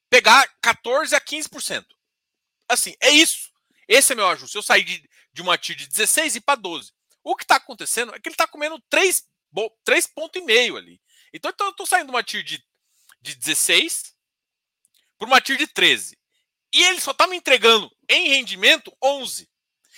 pegar 0.10 0.48
14% 0.64 1.14
a 1.14 1.22
15%. 1.22 1.86
Assim, 2.68 2.96
é 3.02 3.10
isso. 3.10 3.52
Esse 3.88 4.14
é 4.14 4.16
meu 4.16 4.28
ajuste. 4.28 4.56
Eu 4.56 4.62
saí 4.62 4.84
de, 4.84 5.10
de 5.34 5.42
uma 5.42 5.58
TIR 5.58 5.76
de 5.76 5.88
16 5.88 6.36
e 6.36 6.42
para 6.42 6.60
12. 6.60 6.92
O 7.24 7.36
que 7.36 7.44
está 7.44 7.56
acontecendo 7.56 8.14
é 8.14 8.20
que 8.20 8.28
ele 8.28 8.34
está 8.34 8.48
comendo 8.48 8.82
3, 8.90 9.24
3 9.84 10.08
pontos 10.08 10.42
e 10.42 10.46
meio 10.46 10.78
ali. 10.78 11.02
Então, 11.34 11.52
então 11.52 11.68
eu 11.68 11.72
estou 11.72 11.86
saindo 11.86 12.06
de 12.06 12.12
uma 12.12 12.24
TIR 12.24 12.44
de, 12.44 12.64
de 13.22 13.36
16 13.36 14.16
para 15.18 15.28
uma 15.28 15.42
TIR 15.42 15.58
de 15.58 15.68
13. 15.68 16.18
E 16.74 16.84
ele 16.84 17.02
só 17.02 17.12
está 17.12 17.28
me 17.28 17.36
entregando 17.36 17.92
em 18.08 18.30
rendimento 18.30 18.96
11. 19.04 19.50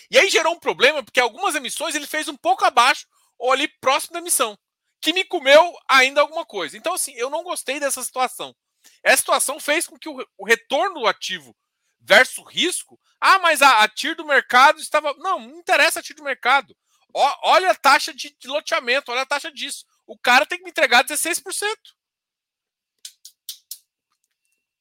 E 0.09 0.17
aí 0.17 0.29
gerou 0.29 0.53
um 0.53 0.59
problema, 0.59 1.03
porque 1.03 1.19
algumas 1.19 1.55
emissões 1.55 1.95
ele 1.95 2.07
fez 2.07 2.27
um 2.27 2.35
pouco 2.35 2.65
abaixo 2.65 3.07
ou 3.37 3.51
ali 3.51 3.67
próximo 3.79 4.13
da 4.13 4.19
emissão, 4.19 4.57
que 5.01 5.13
me 5.13 5.23
comeu 5.23 5.77
ainda 5.87 6.21
alguma 6.21 6.45
coisa. 6.45 6.77
Então, 6.77 6.93
assim, 6.93 7.13
eu 7.13 7.29
não 7.29 7.43
gostei 7.43 7.79
dessa 7.79 8.03
situação. 8.03 8.55
Essa 9.03 9.17
situação 9.17 9.59
fez 9.59 9.87
com 9.87 9.97
que 9.97 10.09
o, 10.09 10.27
o 10.37 10.45
retorno 10.45 11.01
do 11.01 11.07
ativo 11.07 11.55
versus 11.99 12.43
risco. 12.49 12.99
Ah, 13.19 13.39
mas 13.39 13.61
a, 13.61 13.83
a 13.83 13.87
TIR 13.87 14.15
do 14.15 14.25
mercado 14.25 14.79
estava. 14.79 15.13
Não, 15.17 15.39
não 15.39 15.59
interessa 15.59 15.99
a 15.99 16.03
TIR 16.03 16.15
do 16.15 16.23
mercado. 16.23 16.75
O, 17.13 17.19
olha 17.43 17.71
a 17.71 17.75
taxa 17.75 18.13
de, 18.13 18.35
de 18.37 18.47
loteamento, 18.47 19.11
olha 19.11 19.21
a 19.21 19.25
taxa 19.25 19.51
disso. 19.51 19.85
O 20.05 20.17
cara 20.17 20.45
tem 20.45 20.57
que 20.57 20.63
me 20.63 20.71
entregar 20.71 21.03
16%. 21.03 21.43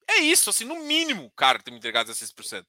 É 0.09 0.19
isso, 0.19 0.51
assim, 0.51 0.65
no 0.65 0.77
mínimo 0.81 1.25
o 1.25 1.31
cara 1.31 1.59
tem 1.59 1.67
que 1.67 1.71
me 1.73 1.79
entregar 1.79 2.05
16%. 2.05 2.67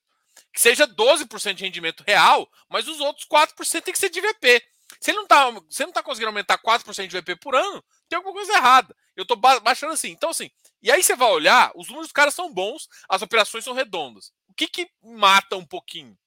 Que 0.53 0.61
seja 0.61 0.87
12% 0.87 1.53
de 1.55 1.63
rendimento 1.63 2.03
real, 2.05 2.49
mas 2.69 2.87
os 2.87 2.99
outros 2.99 3.25
4% 3.27 3.81
tem 3.81 3.93
que 3.93 3.99
ser 3.99 4.09
de 4.09 4.21
VP. 4.21 4.63
Se 4.99 5.11
ele 5.11 5.17
não 5.17 5.23
está 5.23 5.49
você 5.49 5.85
não 5.85 5.93
tá 5.93 6.03
conseguindo 6.03 6.29
aumentar 6.29 6.57
4% 6.59 7.07
de 7.07 7.19
VP 7.19 7.37
por 7.37 7.55
ano, 7.55 7.83
tem 8.07 8.17
alguma 8.17 8.33
coisa 8.33 8.53
errada. 8.53 8.95
Eu 9.15 9.23
estou 9.23 9.37
baixando 9.37 9.93
assim. 9.93 10.09
Então, 10.09 10.29
assim, 10.29 10.51
e 10.81 10.91
aí 10.91 11.03
você 11.03 11.15
vai 11.15 11.29
olhar, 11.29 11.71
os 11.75 11.87
números 11.87 12.07
dos 12.07 12.13
caras 12.13 12.33
são 12.33 12.51
bons, 12.51 12.87
as 13.07 13.21
operações 13.21 13.63
são 13.63 13.73
redondas. 13.73 14.31
O 14.47 14.53
que, 14.53 14.67
que 14.67 14.89
mata 15.01 15.55
um 15.55 15.65
pouquinho? 15.65 16.17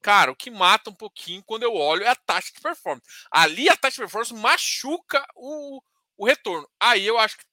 Cara, 0.00 0.30
o 0.30 0.36
que 0.36 0.50
mata 0.50 0.90
um 0.90 0.94
pouquinho 0.94 1.42
quando 1.44 1.64
eu 1.64 1.74
olho 1.74 2.04
é 2.04 2.08
a 2.08 2.14
taxa 2.14 2.52
de 2.54 2.60
performance. 2.60 3.06
Ali 3.30 3.68
a 3.68 3.76
taxa 3.76 3.96
de 3.96 4.02
performance 4.02 4.32
machuca 4.34 5.26
o, 5.34 5.82
o 6.16 6.24
retorno. 6.24 6.68
Aí 6.78 7.04
eu 7.04 7.18
acho 7.18 7.36
que. 7.36 7.44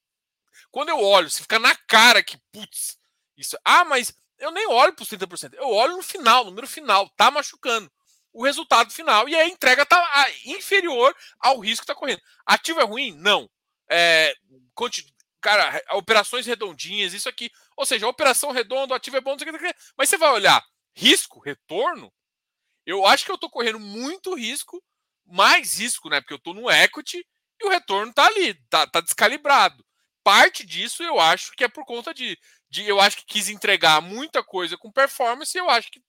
Quando 0.69 0.89
eu 0.89 0.99
olho, 0.99 1.29
se 1.29 1.41
fica 1.41 1.57
na 1.57 1.75
cara 1.75 2.23
que, 2.23 2.37
putz, 2.51 2.97
isso. 3.35 3.57
Ah, 3.65 3.83
mas 3.83 4.13
eu 4.37 4.51
nem 4.51 4.67
olho 4.67 4.93
para 4.93 5.03
os 5.03 5.09
30%. 5.09 5.53
Eu 5.55 5.69
olho 5.69 5.97
no 5.97 6.03
final, 6.03 6.45
número 6.45 6.67
final, 6.67 7.09
tá 7.17 7.31
machucando. 7.31 7.91
O 8.31 8.43
resultado 8.43 8.91
final 8.91 9.27
e 9.27 9.35
a 9.35 9.47
entrega 9.47 9.85
tá 9.85 9.97
ah, 9.97 10.29
inferior 10.45 11.15
ao 11.39 11.59
risco 11.59 11.85
que 11.85 11.91
está 11.91 11.95
correndo. 11.95 12.21
Ativo 12.45 12.79
é 12.79 12.83
ruim? 12.83 13.13
Não. 13.17 13.49
É, 13.89 14.35
cara, 15.43 15.83
operações 15.91 16.45
redondinhas, 16.45 17.13
isso 17.13 17.29
aqui. 17.29 17.51
Ou 17.77 17.85
seja, 17.85 18.05
a 18.05 18.09
operação 18.09 18.51
redonda, 18.51 18.93
o 18.93 18.95
ativo 18.95 19.17
é 19.17 19.21
bom, 19.21 19.35
mas 19.97 20.09
você 20.09 20.17
vai 20.17 20.31
olhar 20.31 20.63
risco, 20.95 21.39
retorno. 21.39 22.11
Eu 22.85 23.05
acho 23.05 23.25
que 23.25 23.31
eu 23.31 23.35
estou 23.35 23.49
correndo 23.49 23.79
muito 23.79 24.33
risco, 24.33 24.83
mais 25.25 25.79
risco, 25.79 26.09
né? 26.09 26.21
Porque 26.21 26.33
eu 26.33 26.37
estou 26.37 26.53
no 26.53 26.69
equity 26.71 27.25
e 27.61 27.65
o 27.65 27.69
retorno 27.69 28.09
está 28.09 28.25
ali, 28.25 28.55
tá, 28.69 28.87
tá 28.87 29.01
descalibrado. 29.01 29.85
Parte 30.23 30.65
disso 30.65 31.03
eu 31.03 31.19
acho 31.19 31.51
que 31.51 31.63
é 31.63 31.67
por 31.67 31.85
conta 31.85 32.13
de 32.13 32.37
de 32.73 32.87
eu 32.87 32.99
acho 32.99 33.17
que 33.17 33.25
quis 33.25 33.49
entregar 33.49 34.01
muita 34.01 34.43
coisa 34.43 34.75
com 34.75 34.91
performance 34.91 35.55
e 35.55 35.61
eu 35.61 35.69
acho 35.69 35.91
que, 35.91 36.01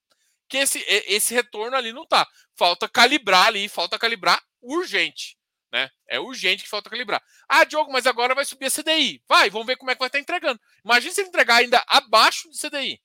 que 0.49 0.57
esse, 0.57 0.83
esse 0.89 1.35
retorno 1.35 1.77
ali 1.77 1.93
não 1.93 2.07
tá. 2.07 2.27
Falta 2.57 2.89
calibrar 2.89 3.49
ali, 3.49 3.69
falta 3.69 3.99
calibrar 3.99 4.43
urgente. 4.63 5.37
Né? 5.75 5.91
É 6.07 6.21
urgente 6.21 6.63
que 6.63 6.69
falta 6.69 6.89
calibrar. 6.89 7.21
Ah, 7.49 7.65
Diogo, 7.65 7.91
mas 7.91 8.07
agora 8.07 8.33
vai 8.33 8.45
subir 8.45 8.67
a 8.67 8.71
CDI. 8.71 9.21
Vai, 9.27 9.51
vamos 9.51 9.67
ver 9.67 9.77
como 9.77 9.91
é 9.91 9.95
que 9.97 9.99
vai 9.99 10.07
estar 10.07 10.21
entregando. 10.21 10.61
Imagina 10.85 11.13
se 11.13 11.21
ele 11.21 11.31
entregar 11.31 11.57
ainda 11.57 11.85
abaixo 11.89 12.49
de 12.49 12.57
CDI. 12.57 13.03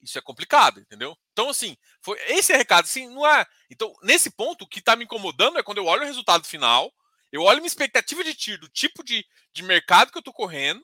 Isso 0.00 0.16
é 0.16 0.22
complicado, 0.22 0.80
entendeu? 0.80 1.14
Então, 1.32 1.50
assim, 1.50 1.76
foi 2.00 2.18
esse 2.28 2.54
é 2.54 2.56
recado. 2.56 2.86
Assim, 2.86 3.06
não 3.06 3.26
é. 3.26 3.44
Então, 3.68 3.92
nesse 4.02 4.30
ponto, 4.30 4.62
o 4.62 4.66
que 4.66 4.78
está 4.78 4.96
me 4.96 5.04
incomodando 5.04 5.58
é 5.58 5.62
quando 5.62 5.76
eu 5.76 5.84
olho 5.84 6.04
o 6.04 6.06
resultado 6.06 6.46
final, 6.46 6.90
eu 7.30 7.42
olho 7.42 7.58
minha 7.58 7.66
expectativa 7.66 8.24
de 8.24 8.32
tiro, 8.34 8.62
do 8.62 8.68
tipo 8.70 9.04
de, 9.04 9.22
de 9.52 9.62
mercado 9.62 10.10
que 10.10 10.16
eu 10.16 10.20
estou 10.20 10.32
correndo, 10.32 10.82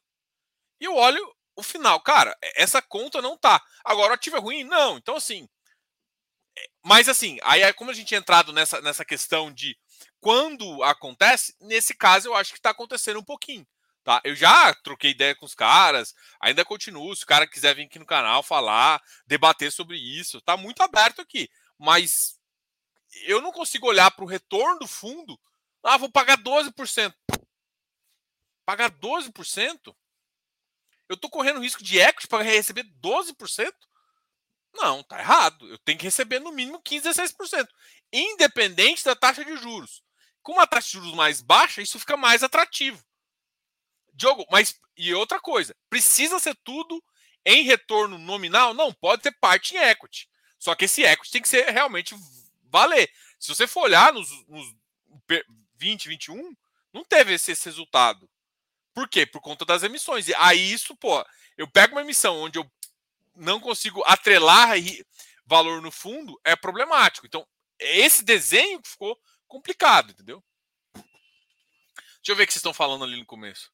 e 0.78 0.84
eu 0.84 0.95
olho 0.97 1.34
o 1.57 1.62
final. 1.62 1.99
Cara, 2.03 2.37
essa 2.57 2.82
conta 2.82 3.22
não 3.22 3.39
tá. 3.39 3.59
Agora 3.82 4.11
o 4.11 4.14
ativo 4.14 4.37
é 4.37 4.41
ruim? 4.41 4.64
Não. 4.64 4.99
Então, 4.99 5.16
assim. 5.16 5.49
É, 6.59 6.66
mas 6.84 7.09
assim, 7.09 7.39
aí 7.43 7.62
é 7.62 7.72
como 7.72 7.91
a 7.91 7.95
gente 7.95 8.14
entrado 8.14 8.53
nessa, 8.53 8.82
nessa 8.82 9.03
questão 9.03 9.51
de 9.51 9.74
quando 10.20 10.82
acontece, 10.82 11.54
nesse 11.60 11.94
caso 11.94 12.28
eu 12.28 12.34
acho 12.34 12.52
que 12.52 12.58
está 12.58 12.70
acontecendo 12.70 13.20
um 13.20 13.24
pouquinho. 13.24 13.66
Tá? 14.06 14.20
Eu 14.22 14.36
já 14.36 14.72
troquei 14.72 15.10
ideia 15.10 15.34
com 15.34 15.44
os 15.44 15.54
caras, 15.54 16.14
ainda 16.40 16.64
continuo. 16.64 17.14
Se 17.16 17.24
o 17.24 17.26
cara 17.26 17.46
quiser 17.46 17.74
vir 17.74 17.86
aqui 17.86 17.98
no 17.98 18.06
canal 18.06 18.40
falar, 18.42 19.02
debater 19.26 19.72
sobre 19.72 19.96
isso, 19.98 20.40
tá 20.40 20.56
muito 20.56 20.80
aberto 20.80 21.20
aqui. 21.20 21.50
Mas 21.76 22.38
eu 23.24 23.40
não 23.40 23.50
consigo 23.50 23.88
olhar 23.88 24.10
para 24.12 24.24
o 24.24 24.28
retorno 24.28 24.78
do 24.78 24.86
fundo. 24.86 25.38
Ah, 25.82 25.96
vou 25.96 26.10
pagar 26.10 26.38
12%. 26.38 27.12
Pagar 28.64 28.90
12%? 28.92 29.94
Eu 31.08 31.14
estou 31.14 31.30
correndo 31.30 31.60
risco 31.60 31.82
de 31.82 31.98
equity 31.98 32.28
para 32.28 32.44
receber 32.44 32.84
12%? 33.00 33.72
Não, 34.72 35.02
tá 35.02 35.18
errado. 35.18 35.68
Eu 35.68 35.78
tenho 35.78 35.98
que 35.98 36.04
receber 36.04 36.38
no 36.38 36.52
mínimo 36.52 36.80
15 36.82 37.08
a 37.08 37.12
16%, 37.12 37.68
independente 38.12 39.04
da 39.04 39.16
taxa 39.16 39.44
de 39.44 39.56
juros. 39.56 40.02
Com 40.47 40.53
uma 40.53 40.66
taxa 40.66 40.86
de 40.86 40.92
juros 40.92 41.12
mais 41.12 41.42
baixa, 41.42 41.82
isso 41.82 41.99
fica 41.99 42.16
mais 42.16 42.44
atrativo. 42.44 43.05
Diogo, 44.14 44.47
mas 44.49 44.78
e 44.97 45.12
outra 45.12 45.40
coisa, 45.40 45.74
precisa 45.90 46.38
ser 46.38 46.55
tudo 46.62 47.03
em 47.44 47.64
retorno 47.64 48.16
nominal? 48.16 48.72
Não, 48.72 48.92
pode 48.92 49.22
ter 49.22 49.32
parte 49.40 49.74
em 49.74 49.78
equity. 49.78 50.28
Só 50.57 50.76
que 50.76 50.84
esse 50.84 51.03
equity 51.03 51.32
tem 51.32 51.42
que 51.42 51.49
ser 51.49 51.68
realmente 51.70 52.14
valer. 52.70 53.11
Se 53.40 53.49
você 53.49 53.66
for 53.66 53.80
olhar 53.80 54.12
nos, 54.12 54.30
nos 54.47 54.72
20, 55.74 56.11
21, 56.11 56.57
não 56.92 57.03
teve 57.03 57.34
esse, 57.34 57.51
esse 57.51 57.64
resultado. 57.64 58.30
Por 58.94 59.09
quê? 59.09 59.26
Por 59.26 59.40
conta 59.40 59.64
das 59.64 59.82
emissões. 59.82 60.28
E 60.28 60.34
aí 60.36 60.72
isso, 60.72 60.94
pô, 60.94 61.26
eu 61.59 61.66
pego 61.66 61.97
uma 61.97 62.03
emissão 62.03 62.42
onde 62.42 62.57
eu 62.57 62.70
não 63.34 63.59
consigo 63.59 64.01
atrelar 64.07 64.76
valor 65.44 65.82
no 65.82 65.90
fundo, 65.90 66.40
é 66.44 66.55
problemático. 66.55 67.26
Então, 67.26 67.44
esse 67.80 68.24
desenho 68.24 68.80
ficou 68.84 69.18
complicado, 69.47 70.11
entendeu? 70.11 70.42
Deixa 70.94 72.32
eu 72.32 72.36
ver 72.36 72.42
o 72.42 72.47
que 72.47 72.53
vocês 72.53 72.57
estão 72.57 72.74
falando 72.74 73.05
ali 73.05 73.16
no 73.16 73.26
começo. 73.26 73.70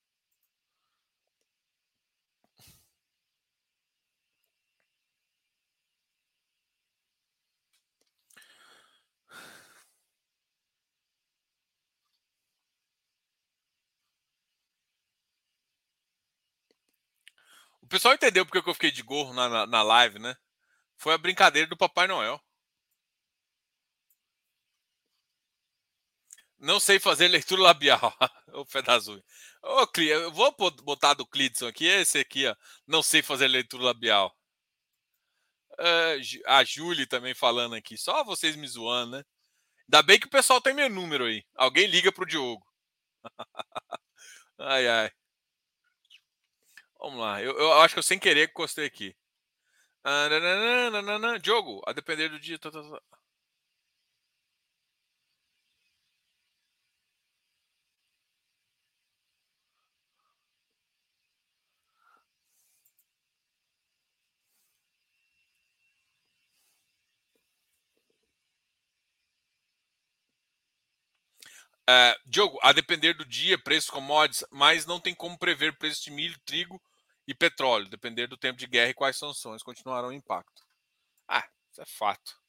pessoal 17.93 18.15
entendeu 18.15 18.47
porque 18.47 18.67
eu 18.67 18.75
fiquei 18.75 18.91
de 18.91 19.03
gorro 19.03 19.35
na, 19.35 19.51
na, 19.51 19.67
na 19.67 19.83
live, 19.83 20.19
né? 20.19 20.35
Foi 20.97 21.13
a 21.13 21.19
brincadeira 21.19 21.69
do 21.69 21.77
Papai 21.77 22.07
Noel. 22.07 22.41
Não 26.63 26.79
sei 26.79 27.01
fazer 27.01 27.27
leitura 27.27 27.61
labial. 27.61 28.01
o 28.55 28.65
azul. 28.87 29.21
Ô, 29.61 30.01
eu 30.01 30.31
vou 30.31 30.55
botar 30.85 31.13
do 31.15 31.27
Clidson 31.27 31.67
aqui, 31.67 31.87
esse 31.87 32.21
aqui, 32.21 32.47
ó. 32.47 32.55
Não 32.87 33.03
sei 33.03 33.21
fazer 33.21 33.49
leitura 33.49 33.83
labial. 33.83 34.33
Uh, 35.73 36.23
a 36.47 36.63
Julie 36.63 37.05
também 37.05 37.35
falando 37.35 37.75
aqui. 37.75 37.99
Só 37.99 38.23
vocês 38.23 38.55
me 38.55 38.69
zoando, 38.69 39.17
né? 39.17 39.25
Ainda 39.89 40.03
bem 40.05 40.21
que 40.21 40.27
o 40.27 40.31
pessoal 40.31 40.61
tem 40.61 40.73
meu 40.73 40.89
número 40.89 41.25
aí. 41.25 41.45
Alguém 41.57 41.89
liga 41.89 42.13
pro 42.13 42.25
Diogo. 42.25 42.65
ai, 44.59 44.87
ai. 44.87 45.11
Vamos 47.01 47.19
lá. 47.19 47.43
Eu, 47.43 47.59
eu, 47.59 47.73
acho 47.81 47.95
que 47.95 47.99
eu 47.99 48.05
sem 48.05 48.21
querer 48.21 48.51
encostei 48.51 48.87
aqui. 48.87 49.17
Ah, 50.05 50.29
nananana, 50.29 51.39
Diogo, 51.41 51.83
a 51.87 51.93
depender 51.93 52.29
do 52.29 52.39
dia. 52.39 52.59
Tá, 52.59 52.71
tá, 52.71 52.83
tá. 52.83 53.03
É, 71.89 72.17
Diogo, 72.27 72.59
a 72.63 72.73
depender 72.73 73.15
do 73.15 73.25
dia, 73.25 73.59
preços 73.59 73.91
commodities, 73.91 74.45
mas 74.51 74.87
não 74.87 75.01
tem 75.01 75.15
como 75.15 75.39
prever 75.39 75.77
preço 75.79 76.03
de 76.05 76.11
milho, 76.11 76.39
trigo 76.45 76.81
e 77.27 77.35
petróleo. 77.35 77.89
Depender 77.89 78.27
do 78.29 78.37
tempo 78.37 78.59
de 78.59 78.67
guerra 78.67 78.91
e 78.91 78.95
quais 78.95 79.17
sanções 79.17 79.63
continuarão 79.63 80.13
em 80.13 80.17
impacto. 80.17 80.63
Ah, 81.29 81.47
isso 81.73 81.83
é 81.83 81.87
fato. 81.87 82.41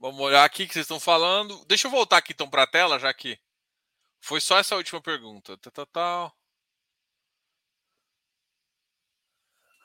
Vamos 0.00 0.20
olhar 0.20 0.44
aqui 0.44 0.66
que 0.66 0.72
vocês 0.72 0.84
estão 0.84 1.00
falando. 1.00 1.64
Deixa 1.66 1.86
eu 1.86 1.90
voltar 1.90 2.18
aqui 2.18 2.32
então 2.32 2.48
para 2.48 2.62
a 2.62 2.66
tela, 2.66 2.98
já 2.98 3.12
que 3.12 3.38
foi 4.20 4.40
só 4.40 4.58
essa 4.58 4.76
última 4.76 5.00
pergunta. 5.02 5.56
Tá, 5.58 5.70
tá, 5.70 5.86
tá. 5.86 6.32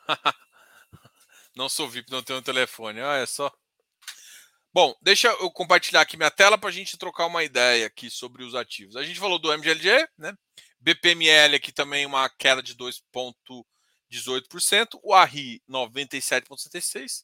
Não 1.56 1.70
sou 1.70 1.90
VIP, 1.90 2.12
não 2.12 2.24
tenho 2.24 2.40
um 2.40 2.44
telefone. 2.44 3.02
Ah, 3.02 3.18
é 3.18 3.26
só. 3.26 3.52
Bom, 4.74 4.96
deixa 5.02 5.28
eu 5.28 5.52
compartilhar 5.52 6.02
aqui 6.02 6.18
minha 6.18 6.32
tela 6.32 6.58
para 6.58 6.70
a 6.70 6.72
gente 6.72 6.98
trocar 6.98 7.28
uma 7.28 7.44
ideia 7.44 7.86
aqui 7.86 8.10
sobre 8.10 8.44
os 8.44 8.56
ativos. 8.56 8.96
A 8.96 9.04
gente 9.04 9.20
falou 9.20 9.38
do 9.38 9.54
MGLG, 9.54 10.08
né? 10.18 10.36
BPML 10.80 11.56
aqui 11.56 11.72
também 11.72 12.08
uma 12.08 12.28
queda 12.28 12.64
de 12.64 12.76
2,18%. 12.76 15.00
O 15.04 15.14
ARRI 15.14 15.62
97,76%. 15.70 17.24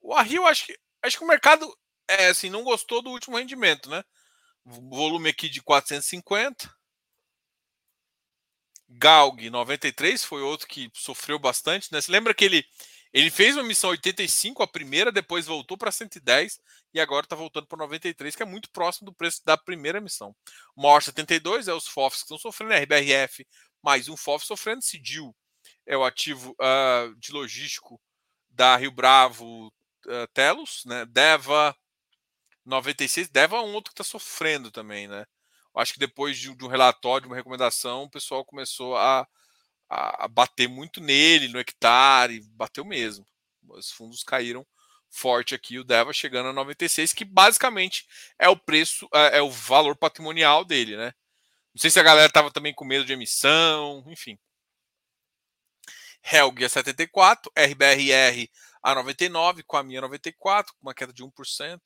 O 0.00 0.14
ARRI 0.14 0.34
eu 0.34 0.46
acho 0.46 0.66
que 0.66 0.78
acho 1.02 1.16
que 1.16 1.24
o 1.24 1.28
mercado 1.28 1.74
é 2.08 2.26
assim 2.26 2.50
não 2.50 2.62
gostou 2.62 3.02
do 3.02 3.10
último 3.10 3.38
rendimento, 3.38 3.88
né? 3.88 4.04
Volume 4.64 5.30
aqui 5.30 5.48
de 5.48 5.62
450. 5.62 6.72
Galg 8.88 9.48
93 9.48 10.22
foi 10.22 10.42
outro 10.42 10.68
que 10.68 10.90
sofreu 10.94 11.38
bastante, 11.38 11.88
né? 11.90 12.00
Você 12.00 12.12
lembra 12.12 12.34
que 12.34 12.44
ele 12.44 12.64
ele 13.12 13.30
fez 13.30 13.56
uma 13.56 13.62
missão 13.62 13.90
85, 13.90 14.62
a 14.62 14.66
primeira, 14.66 15.12
depois 15.12 15.46
voltou 15.46 15.76
para 15.76 15.92
110 15.92 16.58
e 16.94 17.00
agora 17.00 17.26
está 17.26 17.36
voltando 17.36 17.66
para 17.66 17.78
93, 17.78 18.34
que 18.34 18.42
é 18.42 18.46
muito 18.46 18.70
próximo 18.70 19.06
do 19.06 19.14
preço 19.14 19.42
da 19.44 19.56
primeira 19.56 20.00
missão. 20.00 20.34
Maior 20.76 21.02
72 21.02 21.68
é 21.68 21.74
os 21.74 21.86
FOFs 21.86 22.20
que 22.20 22.24
estão 22.24 22.38
sofrendo, 22.38 22.74
RBRF 22.74 23.46
mais 23.82 24.08
um 24.08 24.16
FOF 24.16 24.46
sofrendo, 24.46 24.82
Cidil 24.82 25.34
é 25.84 25.96
o 25.96 26.04
ativo 26.04 26.52
uh, 26.52 27.14
de 27.16 27.32
logístico 27.32 28.00
da 28.48 28.76
Rio 28.76 28.92
Bravo 28.92 29.66
uh, 29.68 30.26
Telos, 30.32 30.84
né? 30.86 31.04
Deva 31.06 31.76
96, 32.64 33.28
Deva 33.28 33.56
é 33.56 33.60
um 33.60 33.74
outro 33.74 33.92
que 33.92 34.00
está 34.00 34.04
sofrendo 34.04 34.70
também, 34.70 35.08
né? 35.08 35.26
acho 35.74 35.94
que 35.94 35.98
depois 35.98 36.38
de, 36.38 36.54
de 36.54 36.64
um 36.64 36.68
relatório, 36.68 37.22
de 37.22 37.28
uma 37.28 37.36
recomendação, 37.36 38.04
o 38.04 38.10
pessoal 38.10 38.44
começou 38.44 38.96
a 38.96 39.26
a, 39.92 40.28
bater 40.28 40.68
muito 40.68 41.00
nele, 41.00 41.48
no 41.48 41.58
hectare, 41.58 42.40
bateu 42.54 42.84
mesmo. 42.84 43.26
Os 43.68 43.90
fundos 43.90 44.24
caíram 44.24 44.66
forte 45.10 45.54
aqui, 45.54 45.78
o 45.78 45.84
Deva 45.84 46.12
chegando 46.12 46.48
a 46.48 46.52
96, 46.52 47.12
que 47.12 47.24
basicamente 47.24 48.06
é 48.38 48.48
o 48.48 48.56
preço, 48.56 49.06
é, 49.14 49.38
é 49.38 49.42
o 49.42 49.50
valor 49.50 49.94
patrimonial 49.96 50.64
dele, 50.64 50.96
né? 50.96 51.12
Não 51.74 51.80
sei 51.80 51.90
se 51.90 52.00
a 52.00 52.02
galera 52.02 52.28
estava 52.28 52.50
também 52.50 52.74
com 52.74 52.84
medo 52.84 53.04
de 53.04 53.12
emissão, 53.12 54.04
enfim. 54.08 54.38
Helg 56.22 56.64
a 56.64 56.68
74, 56.68 57.50
RBRR 57.56 58.48
a 58.82 58.94
99, 58.94 59.62
com 59.64 59.76
a 59.76 59.82
minha 59.82 60.00
94, 60.00 60.72
com 60.74 60.80
uma 60.82 60.94
queda 60.94 61.12
de 61.12 61.22
1%. 61.22 61.80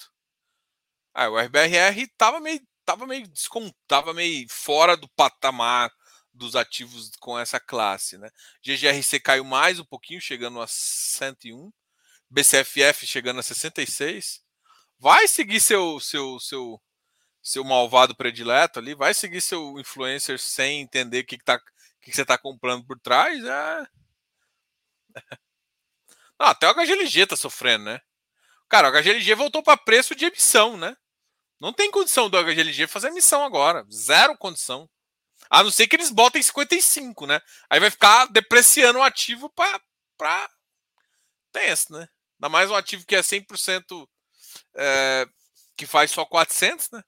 Ah, 1.14 1.28
o 1.30 1.38
RBRR 1.38 2.02
estava 2.02 2.40
meio, 2.40 2.60
tava 2.84 3.06
meio 3.06 3.26
descontava 3.28 4.12
meio 4.12 4.46
fora 4.50 4.96
do 4.96 5.08
patamar 5.10 5.90
dos 6.36 6.54
ativos 6.54 7.10
com 7.18 7.38
essa 7.38 7.58
classe. 7.58 8.18
Né? 8.18 8.30
GGRC 8.62 9.20
caiu 9.20 9.44
mais 9.44 9.78
um 9.80 9.84
pouquinho, 9.84 10.20
chegando 10.20 10.60
a 10.60 10.66
101. 10.66 11.72
BCFF 12.30 13.06
chegando 13.06 13.40
a 13.40 13.42
66. 13.42 14.42
Vai 14.98 15.28
seguir 15.28 15.60
seu 15.60 16.00
seu 16.00 16.40
seu 16.40 16.82
seu 17.42 17.62
malvado 17.62 18.16
predileto 18.16 18.80
ali, 18.80 18.94
vai 18.94 19.14
seguir 19.14 19.40
seu 19.40 19.78
influencer 19.78 20.38
sem 20.38 20.80
entender 20.80 21.20
o 21.20 21.26
que, 21.26 21.38
que, 21.38 21.44
tá, 21.44 21.60
que, 22.00 22.10
que 22.10 22.12
você 22.12 22.22
está 22.22 22.36
comprando 22.36 22.84
por 22.84 22.98
trás. 22.98 23.44
É... 23.44 23.86
Não, 26.38 26.46
até 26.50 26.68
o 26.68 26.74
HGLG 26.74 27.26
tá 27.26 27.36
sofrendo, 27.36 27.84
né? 27.84 28.00
Cara, 28.68 28.88
o 28.88 28.92
HGLG 28.92 29.34
voltou 29.36 29.62
para 29.62 29.76
preço 29.76 30.14
de 30.16 30.24
emissão, 30.24 30.76
né? 30.76 30.96
Não 31.60 31.72
tem 31.72 31.90
condição 31.90 32.28
do 32.28 32.36
HGLG 32.42 32.88
fazer 32.88 33.08
emissão 33.08 33.44
agora. 33.44 33.86
Zero 33.92 34.36
condição. 34.36 34.90
A 35.50 35.62
não 35.62 35.70
ser 35.70 35.86
que 35.86 35.96
eles 35.96 36.10
botem 36.10 36.42
55, 36.42 37.26
né? 37.26 37.40
Aí 37.70 37.80
vai 37.80 37.90
ficar 37.90 38.26
depreciando 38.26 38.98
o 38.98 39.02
ativo 39.02 39.48
para 39.50 40.50
tenso, 41.52 41.92
né? 41.92 42.08
Ainda 42.38 42.48
mais 42.48 42.70
um 42.70 42.74
ativo 42.74 43.06
que 43.06 43.16
é 43.16 43.20
100% 43.20 44.08
é, 44.76 45.26
que 45.76 45.86
faz 45.86 46.10
só 46.10 46.24
400, 46.24 46.90
né? 46.90 47.02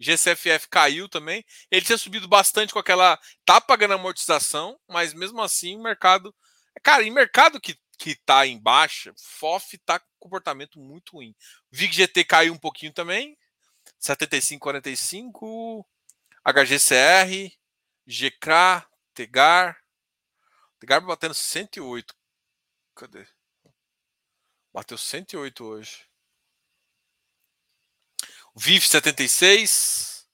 GCFF 0.00 0.68
caiu 0.70 1.08
também. 1.08 1.44
Ele 1.70 1.84
tinha 1.84 1.98
subido 1.98 2.26
bastante 2.26 2.72
com 2.72 2.78
aquela. 2.78 3.18
Tá 3.44 3.60
pagando 3.60 3.94
amortização, 3.94 4.78
mas 4.88 5.12
mesmo 5.12 5.42
assim 5.42 5.76
o 5.76 5.82
mercado. 5.82 6.34
Cara, 6.82 7.02
em 7.02 7.10
mercado 7.10 7.60
que, 7.60 7.76
que 7.98 8.16
tá 8.24 8.46
em 8.46 8.58
baixa, 8.58 9.12
FOF 9.18 9.76
tá 9.84 9.98
com 9.98 10.06
comportamento 10.18 10.78
muito 10.80 11.16
ruim. 11.16 11.34
VIG-GT 11.70 12.24
caiu 12.24 12.54
um 12.54 12.58
pouquinho 12.58 12.92
também. 12.92 13.36
75,45. 14.00 15.84
HGCR. 16.42 17.59
GK, 18.06 18.86
Tegar. 19.14 19.78
Tegar 20.78 21.00
batendo 21.00 21.34
108. 21.34 22.14
Cadê? 22.94 23.26
Bateu 24.72 24.96
108 24.96 25.64
hoje. 25.64 26.06
VIF 28.54 28.86
76. 28.86 30.28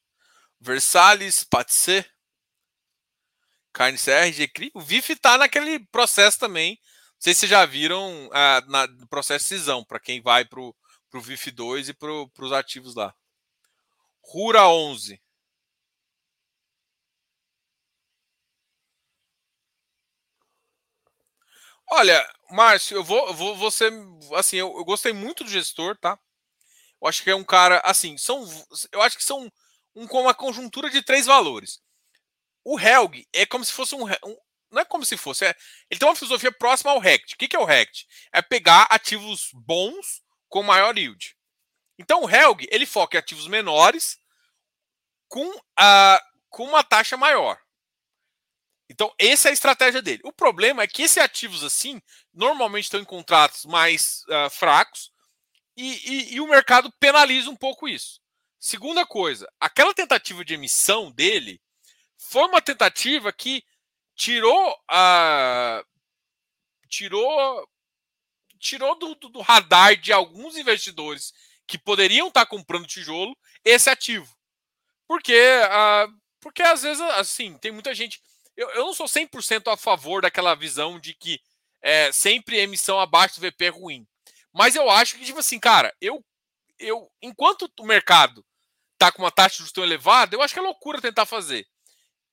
Versalhes, 0.61 1.45
Patse. 1.45 2.05
Carne 3.73 3.99
CR, 3.99 4.33
GCRI. 4.33 4.71
O 4.75 4.81
VIF 4.81 5.17
tá 5.17 5.37
naquele 5.37 5.81
processo 5.87 6.39
também. 6.39 6.79
Não 6.81 7.21
sei 7.21 7.35
se 7.35 7.41
vocês 7.41 7.51
já 7.51 7.65
viram 7.67 8.31
ah, 8.33 8.63
na, 8.67 8.87
no 8.87 9.07
processo 9.09 9.45
de 9.45 9.49
cisão, 9.49 9.85
para 9.85 10.01
quem 10.01 10.21
vai 10.21 10.45
pro, 10.45 10.75
pro 11.11 11.21
VIF 11.21 11.51
2 11.51 11.91
e 11.91 11.95
pro, 11.95 12.29
pros 12.31 12.53
ativos 12.53 12.95
lá. 12.95 13.15
Rura 14.23 14.67
11. 14.69 15.21
Olha, 21.91 22.29
Márcio, 22.51 22.97
eu 22.97 23.05
vou, 23.05 23.33
vou, 23.35 23.71
ser, 23.71 23.93
assim, 24.35 24.57
eu, 24.57 24.77
eu, 24.77 24.85
gostei 24.85 25.13
muito 25.13 25.45
do 25.45 25.51
gestor, 25.51 25.97
tá? 25.97 26.19
Eu 27.01 27.09
acho 27.09 27.23
que 27.23 27.31
é 27.31 27.37
um 27.37 27.45
cara, 27.45 27.81
assim, 27.85 28.17
são, 28.19 28.45
eu 28.93 29.03
acho 29.03 29.17
que 29.17 29.25
são 29.25 29.51
um, 29.95 30.07
uma 30.07 30.35
conjuntura 30.35 30.91
de 30.91 31.03
três 31.03 31.27
valores. 31.27 31.81
O 32.65 32.79
Helg 32.79 33.27
é 33.33 33.47
como 33.47 33.65
se 33.65 33.73
fosse 33.73 33.95
um, 33.95 34.05
um 34.05 34.37
não 34.71 34.83
é 34.83 34.85
como 34.85 35.05
se 35.05 35.17
fosse, 35.17 35.45
é, 35.45 35.55
ele 35.91 35.99
tem 35.99 36.09
uma 36.09 36.17
filosofia 36.17 36.53
próxima 36.53 36.91
ao 36.91 36.99
Rect. 36.99 37.35
O 37.35 37.39
que, 37.39 37.49
que 37.49 37.57
é 37.57 37.59
o 37.59 37.65
Rect? 37.65 38.07
É 38.33 38.43
pegar 38.43 38.83
ativos 38.91 39.51
bons 39.55 40.23
com 40.49 40.63
maior 40.63 40.97
yield. 40.99 41.37
Então 41.99 42.23
o 42.23 42.31
Helg, 42.31 42.67
ele 42.71 42.85
foca 42.85 43.17
em 43.17 43.21
ativos 43.21 43.47
menores 43.47 44.19
com, 45.29 45.51
a, 45.79 46.21
com 46.51 46.65
uma 46.65 46.83
taxa 46.83 47.17
maior. 47.17 47.59
Então, 48.89 49.13
essa 49.19 49.49
é 49.49 49.51
a 49.51 49.53
estratégia 49.53 50.01
dele. 50.01 50.23
O 50.25 50.33
problema 50.33 50.83
é 50.83 50.87
que 50.87 51.03
esses 51.03 51.19
ativos 51.19 51.65
assim, 51.65 52.01
normalmente 52.33 52.85
estão 52.85 53.01
em 53.01 53.05
contratos 53.05 53.65
mais 53.65 54.25
uh, 54.29 54.51
fracos 54.51 55.13
e, 55.77 56.11
e, 56.11 56.35
e, 56.35 56.41
o 56.41 56.49
mercado 56.49 56.93
penaliza 56.99 57.51
um 57.51 57.57
pouco 57.57 57.89
isso. 57.89 58.21
Segunda 58.59 59.05
coisa, 59.05 59.51
aquela 59.61 59.93
tentativa 59.93 60.45
de 60.45 60.55
emissão 60.55 61.11
dele 61.11 61.61
foi 62.17 62.45
uma 62.45 62.63
tentativa 62.63 63.33
que 63.33 63.63
tirou 64.15 64.77
a. 64.89 65.85
tirou. 66.89 67.69
tirou 68.59 68.99
do, 68.99 69.15
do, 69.17 69.29
do 69.29 69.41
radar 69.41 69.97
de 69.97 70.13
alguns 70.13 70.57
investidores 70.57 71.35
que 71.67 71.77
poderiam 71.77 72.29
estar 72.29 72.47
comprando 72.47 72.87
tijolo 72.87 73.37
esse 73.65 73.91
ativo. 73.91 74.35
Porque, 75.07 75.35
uh, 75.35 76.13
porque 76.41 76.63
às 76.63 76.83
vezes, 76.83 77.01
assim, 77.03 77.59
tem 77.59 77.71
muita 77.71 77.95
gente 77.95 78.21
Eu, 78.57 78.71
eu 78.71 78.87
não 78.87 78.95
sou 78.95 79.07
100% 79.07 79.73
a 79.73 79.77
favor 79.77 80.23
daquela 80.23 80.55
visão 80.55 80.99
de 80.99 81.15
que 81.15 81.41
é, 81.83 82.11
sempre 82.11 82.59
emissão 82.59 82.99
abaixo 82.99 83.41
do 83.41 83.47
VP 83.47 83.67
é 83.67 83.69
ruim. 83.69 84.07
Mas 84.53 84.75
eu 84.75 84.89
acho 84.91 85.17
que, 85.17 85.25
tipo 85.25 85.39
assim, 85.39 85.61
cara, 85.61 85.95
eu, 86.01 86.25
eu 86.79 87.11
enquanto 87.21 87.71
o 87.79 87.85
mercado 87.85 88.45
tá 88.99 89.13
com 89.13 89.23
uma 89.23 89.31
taxa 89.31 89.51
de 89.51 89.59
juros 89.59 89.73
tão 89.73 89.85
elevada, 89.85 90.35
eu 90.35 90.43
acho 90.43 90.55
que 90.55 90.61
é 90.61 90.63
loucura 90.63 91.01
tentar 91.01 91.27
fazer. 91.27 91.67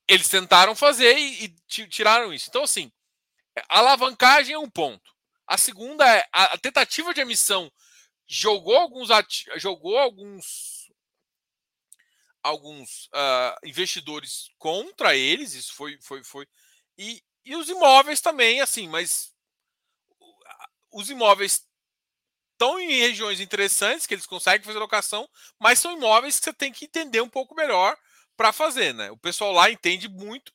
Eles 0.08 0.30
tentaram 0.30 0.76
fazer 0.76 1.18
e, 1.18 1.46
e 1.46 1.88
tiraram 1.88 2.34
isso. 2.34 2.48
Então, 2.50 2.64
assim, 2.64 2.92
a 3.70 3.80
alavancagem 3.80 4.54
é 4.54 4.60
um 4.60 4.70
ponto. 4.70 5.12
A 5.46 5.58
segunda 5.58 6.06
é 6.08 6.26
a, 6.32 6.54
a 6.54 6.58
tentativa 6.58 7.14
de 7.14 7.22
emissão 7.22 7.72
jogou 8.26 8.76
alguns 8.76 9.10
jogou 9.58 9.98
alguns 9.98 10.73
alguns 12.44 13.06
uh, 13.08 13.58
investidores 13.64 14.50
contra 14.58 15.16
eles. 15.16 15.54
Isso 15.54 15.74
foi 15.74 15.98
foi 16.02 16.24
foi 16.24 16.48
e, 16.98 17.24
e 17.46 17.56
os 17.56 17.70
imóveis 17.70 18.22
também, 18.22 18.62
assim, 18.62 18.88
mas 18.88 19.34
os 20.92 21.10
imóveis 21.10 21.66
estão 22.52 22.80
em 22.80 23.00
regiões 23.00 23.40
interessantes 23.40 24.06
que 24.06 24.14
eles 24.14 24.26
conseguem 24.26 24.64
fazer 24.64 24.80
locação, 24.80 25.28
mas 25.60 25.80
são 25.80 25.92
imóveis 25.92 26.40
que 26.40 26.46
você 26.46 26.54
tem 26.54 26.72
que 26.72 26.86
entender 26.86 27.22
um 27.22 27.30
pouco 27.30 27.56
melhor 27.56 27.98
para 28.38 28.54
fazer, 28.54 28.94
né? 28.94 29.12
O 29.12 29.18
pessoal 29.18 29.52
lá 29.52 29.70
entende 29.70 30.08
muito, 30.08 30.54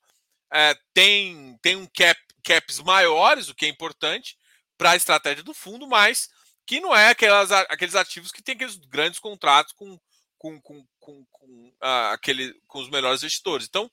é, 0.52 0.74
tem, 0.94 1.58
tem 1.60 1.76
um 1.76 1.86
cap, 1.86 2.20
caps 2.44 2.78
maiores, 2.80 3.48
o 3.48 3.54
que 3.54 3.66
é 3.66 3.68
importante 3.68 4.36
para 4.76 4.92
a 4.92 4.96
estratégia 4.96 5.42
do 5.42 5.52
fundo, 5.52 5.86
mas 5.86 6.30
que 6.66 6.80
não 6.80 6.94
é 6.94 7.10
aquelas, 7.10 7.50
aqueles 7.50 7.94
ativos 7.94 8.30
que 8.30 8.42
tem 8.42 8.54
aqueles 8.54 8.76
grandes 8.76 9.18
contratos 9.18 9.72
com, 9.72 9.98
com, 10.38 10.60
com, 10.60 10.86
com, 10.98 11.24
com, 11.30 11.68
uh, 11.82 12.12
aquele, 12.12 12.54
com 12.66 12.80
os 12.80 12.88
melhores 12.88 13.22
investidores. 13.22 13.66
Então, 13.66 13.90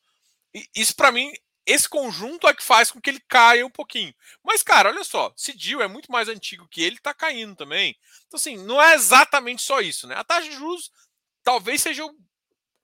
isso 0.73 0.95
para 0.95 1.11
mim 1.11 1.33
esse 1.65 1.89
conjunto 1.89 2.47
é 2.47 2.53
que 2.53 2.63
faz 2.63 2.91
com 2.91 3.01
que 3.01 3.09
ele 3.09 3.19
caia 3.27 3.65
um 3.65 3.71
pouquinho. 3.71 4.13
Mas, 4.43 4.61
cara, 4.61 4.89
olha 4.89 5.03
só, 5.03 5.33
Cidil 5.35 5.81
é 5.81 5.87
muito 5.87 6.11
mais 6.11 6.29
antigo 6.29 6.67
que 6.67 6.81
ele, 6.81 6.99
tá 6.99 7.13
caindo 7.13 7.55
também. 7.55 7.97
Então, 8.27 8.37
assim, 8.37 8.55
não 8.55 8.81
é 8.81 8.93
exatamente 8.93 9.63
só 9.63 9.81
isso, 9.81 10.05
né? 10.07 10.15
A 10.15 10.23
taxa 10.23 10.47
de 10.47 10.55
juros 10.55 10.91
talvez 11.43 11.81
seja 11.81 12.05
o, 12.05 12.09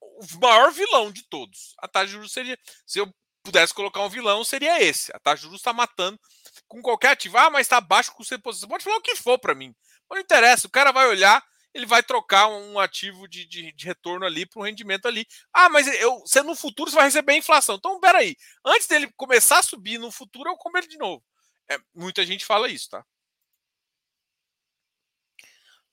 o 0.02 0.40
maior 0.42 0.72
vilão 0.72 1.12
de 1.12 1.24
todos. 1.24 1.76
A 1.78 1.88
taxa 1.88 2.08
de 2.08 2.14
juros 2.14 2.32
seria, 2.32 2.58
se 2.86 3.00
eu 3.00 3.14
pudesse 3.44 3.74
colocar 3.74 4.02
um 4.02 4.10
vilão, 4.10 4.44
seria 4.44 4.82
esse. 4.82 5.12
A 5.16 5.20
taxa 5.20 5.38
de 5.38 5.44
juros 5.44 5.60
está 5.60 5.74
matando 5.74 6.20
com 6.68 6.82
qualquer 6.82 7.12
ativo. 7.12 7.38
Ah, 7.38 7.52
mas 7.52 7.68
está 7.68 7.78
abaixo 7.78 8.12
com 8.14 8.24
posição. 8.40 8.68
Pode 8.68 8.84
falar 8.84 8.98
o 8.98 9.02
que 9.02 9.16
for 9.16 9.38
para 9.38 9.54
mim. 9.54 9.76
Não 10.10 10.18
interessa, 10.18 10.68
o 10.68 10.72
cara 10.72 10.92
vai 10.92 11.08
olhar 11.08 11.42
ele 11.74 11.86
vai 11.86 12.04
trocar 12.04 12.48
um 12.48 12.80
ativo 12.80 13.28
de, 13.28 13.46
de, 13.46 13.72
de 13.72 13.86
retorno 13.86 14.26
ali 14.26 14.46
para 14.46 14.60
um 14.60 14.66
rendimento 14.66 15.08
ali. 15.08 15.26
Ah, 15.54 15.70
mas 15.70 15.88
eu, 15.88 16.20
você 16.20 16.42
no 16.42 16.56
futuro 16.56 16.90
você 16.90 16.96
vai 16.96 17.06
receber 17.06 17.34
a 17.34 17.38
inflação. 17.38 17.76
Então, 17.76 18.00
peraí. 18.00 18.36
Antes 18.66 18.88
dele 18.88 19.12
começar 19.16 19.60
a 19.60 19.64
subir 19.64 19.98
no 19.98 20.12
futuro, 20.12 20.50
eu 20.50 20.58
como 20.58 20.78
ele 20.78 20.88
de 20.88 20.98
novo. 20.98 21.24
É, 21.70 21.80
muita 21.94 22.26
gente 22.26 22.46
fala 22.46 22.68
isso, 22.70 22.90
tá? 22.90 23.06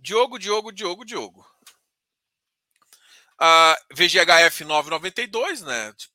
Diogo, 0.01 0.39
Diogo, 0.39 0.73
Diogo, 0.73 1.05
Diogo. 1.05 1.47
Uh, 3.41 3.95
VGHF 3.95 4.65
992, 4.65 5.63
né? 5.63 5.93
Tipo, 5.93 6.15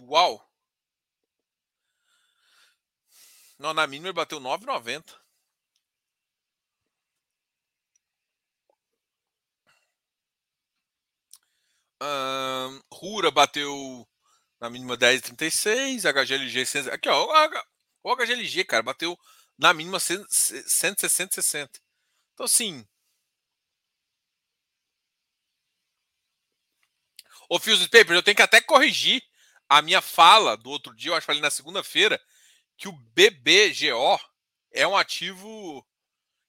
uau. 0.00 0.48
Não, 3.58 3.74
na 3.74 3.86
mínima 3.86 4.08
ele 4.08 4.12
bateu 4.14 4.40
9,90. 4.40 5.23
Rura 12.92 13.30
bateu 13.30 14.06
na 14.60 14.70
mínima 14.70 14.96
10,36. 14.96 16.04
HGLG. 16.04 16.90
Aqui, 16.90 17.08
ó. 17.08 17.48
O 18.02 18.16
HGLG, 18.16 18.64
cara, 18.64 18.82
bateu 18.82 19.18
na 19.58 19.72
mínima 19.72 20.00
160, 20.00 21.08
60. 21.08 21.80
Então, 22.32 22.44
assim. 22.44 22.86
Ô, 27.48 27.58
Fios 27.58 27.86
Papers, 27.86 28.10
eu 28.16 28.22
tenho 28.22 28.36
que 28.36 28.42
até 28.42 28.60
corrigir 28.60 29.22
a 29.68 29.82
minha 29.82 30.00
fala 30.00 30.56
do 30.56 30.70
outro 30.70 30.94
dia, 30.94 31.10
eu 31.10 31.14
acho 31.14 31.22
que 31.22 31.26
falei 31.26 31.42
na 31.42 31.50
segunda-feira, 31.50 32.20
que 32.76 32.88
o 32.88 32.92
BBGO 32.92 34.18
é 34.70 34.86
um 34.86 34.96
ativo 34.96 35.86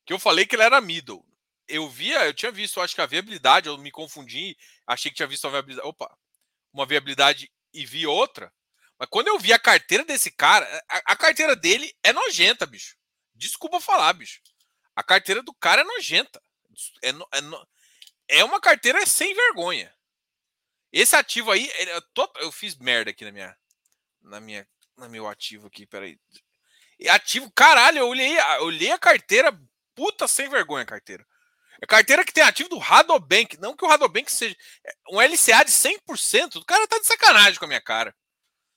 que 0.05 0.13
eu 0.13 0.19
falei 0.19 0.45
que 0.45 0.55
ele 0.55 0.63
era 0.63 0.81
middle 0.81 1.25
eu 1.67 1.89
via, 1.89 2.25
eu 2.25 2.33
tinha 2.33 2.51
visto, 2.51 2.81
acho 2.81 2.95
que 2.95 3.01
a 3.01 3.05
viabilidade, 3.05 3.67
eu 3.67 3.77
me 3.77 3.91
confundi, 3.91 4.57
achei 4.85 5.09
que 5.11 5.17
tinha 5.17 5.27
visto 5.27 5.47
a 5.47 5.49
viabilidade, 5.49 5.87
opa, 5.87 6.15
uma 6.71 6.85
viabilidade 6.85 7.51
e 7.73 7.85
vi 7.85 8.05
outra. 8.05 8.51
Mas 8.97 9.09
quando 9.09 9.27
eu 9.27 9.39
vi 9.39 9.51
a 9.51 9.59
carteira 9.59 10.05
desse 10.05 10.31
cara, 10.31 10.65
a, 10.89 11.13
a 11.13 11.15
carteira 11.15 11.55
dele 11.55 11.93
é 12.03 12.13
nojenta, 12.13 12.65
bicho. 12.65 12.95
Desculpa 13.33 13.79
falar, 13.79 14.13
bicho. 14.13 14.39
A 14.95 15.03
carteira 15.03 15.43
do 15.43 15.53
cara 15.53 15.81
é 15.81 15.83
nojenta. 15.83 16.41
É, 17.03 17.09
é, 17.09 18.39
é 18.39 18.43
uma 18.43 18.61
carteira 18.61 19.05
sem 19.05 19.33
vergonha. 19.33 19.93
Esse 20.91 21.15
ativo 21.15 21.51
aí, 21.51 21.69
eu, 21.77 22.31
eu 22.37 22.51
fiz 22.51 22.75
merda 22.77 23.11
aqui 23.11 23.25
na 23.25 23.31
minha, 23.31 23.57
na 24.21 24.39
minha, 24.39 24.67
no 24.95 25.09
meu 25.09 25.27
ativo 25.27 25.67
aqui, 25.67 25.85
peraí. 25.85 26.17
Ativo, 27.09 27.51
caralho, 27.51 27.99
eu 27.99 28.07
olhei, 28.07 28.39
eu 28.39 28.63
olhei 28.63 28.91
a 28.91 28.97
carteira, 28.97 29.51
puta 29.93 30.25
sem 30.27 30.47
vergonha 30.47 30.83
a 30.83 30.87
carteira. 30.87 31.27
É 31.85 31.87
carteira 31.87 32.25
que 32.25 32.33
tem 32.33 32.43
ativo 32.43 32.67
do 32.67 32.79
Radobank. 32.79 33.57
Não 33.59 33.75
que 33.75 33.85
o 33.85 33.87
Radobank 33.87 34.31
seja 34.31 34.57
é, 34.83 34.95
um 35.11 35.21
LCA 35.21 35.63
de 35.63 35.71
100%. 35.71 36.55
O 36.55 36.65
cara 36.65 36.87
tá 36.87 36.97
de 36.97 37.05
sacanagem 37.05 37.59
com 37.59 37.65
a 37.65 37.67
minha 37.67 37.81
cara. 37.81 38.15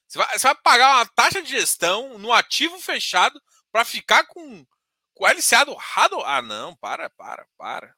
Você 0.06 0.18
vai, 0.18 0.38
você 0.38 0.46
vai 0.46 0.54
pagar 0.56 0.96
uma 0.96 1.06
taxa 1.06 1.42
de 1.42 1.48
gestão 1.48 2.18
no 2.18 2.30
ativo 2.30 2.78
fechado 2.78 3.42
para 3.72 3.82
ficar 3.82 4.26
com, 4.26 4.62
com 5.14 5.24
o 5.24 5.26
LCA 5.26 5.64
do 5.64 5.74
Rado. 5.74 6.20
Ah, 6.20 6.42
não, 6.42 6.76
para, 6.76 7.08
para, 7.08 7.46
para. 7.56 7.94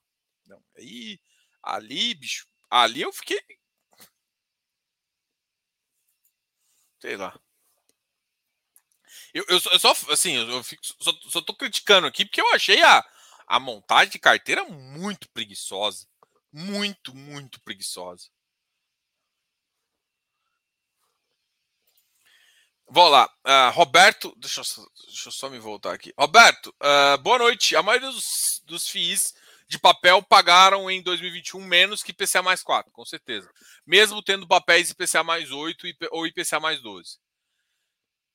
Não, 0.46 0.62
aí, 0.76 1.18
ali, 1.60 2.14
bicho. 2.14 2.46
Ali 2.70 3.02
eu 3.02 3.12
fiquei. 3.12 3.42
Sei 7.00 7.16
lá. 7.16 7.36
Eu, 9.34 9.44
eu, 9.48 9.60
eu 9.72 9.78
só, 9.80 9.90
assim, 10.10 10.34
eu, 10.36 10.62
fico, 10.62 10.82
só, 10.84 11.12
só 11.28 11.40
tô 11.40 11.52
criticando 11.54 12.06
aqui 12.06 12.24
porque 12.24 12.40
eu 12.40 12.54
achei 12.54 12.80
a 12.80 13.04
a 13.50 13.58
montagem 13.58 14.12
de 14.12 14.18
carteira 14.20 14.62
muito 14.64 15.28
preguiçosa. 15.30 16.06
Muito, 16.52 17.12
muito 17.12 17.60
preguiçosa. 17.60 18.28
Vamos 22.88 23.10
lá. 23.10 23.28
Uh, 23.44 23.72
Roberto, 23.72 24.32
deixa 24.36 24.60
eu, 24.60 24.64
deixa 25.06 25.28
eu, 25.28 25.32
só 25.32 25.50
me 25.50 25.58
voltar 25.58 25.92
aqui. 25.92 26.14
Roberto, 26.16 26.72
uh, 26.80 27.18
boa 27.18 27.38
noite. 27.38 27.74
A 27.74 27.82
maioria 27.82 28.12
dos, 28.12 28.62
dos 28.66 28.88
FIIs 28.88 29.34
de 29.66 29.80
papel 29.80 30.22
pagaram 30.22 30.88
em 30.88 31.02
2021 31.02 31.60
menos 31.64 32.04
que 32.04 32.12
IPCA 32.12 32.42
mais 32.42 32.62
4, 32.62 32.92
com 32.92 33.04
certeza. 33.04 33.50
Mesmo 33.84 34.22
tendo 34.22 34.46
papéis 34.46 34.90
IPCA 34.90 35.24
mais 35.24 35.50
8 35.50 35.86
ou 36.12 36.24
IPCA 36.24 36.60
mais 36.60 36.80
12. 36.80 37.14
Uh, 37.14 37.18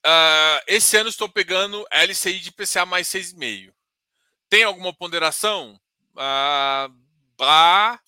ah, 0.06 0.64
esse 0.68 0.98
ano 0.98 1.10
estou 1.10 1.30
pegando 1.30 1.88
LCI 1.90 2.40
de 2.40 2.50
IPCA 2.50 2.86
mais 2.86 3.08
6,5. 3.08 3.75
Tem 4.50 4.64
alguma 4.64 4.94
ponderação? 4.94 5.80
Ah, 6.16 6.90
ah, 7.42 8.00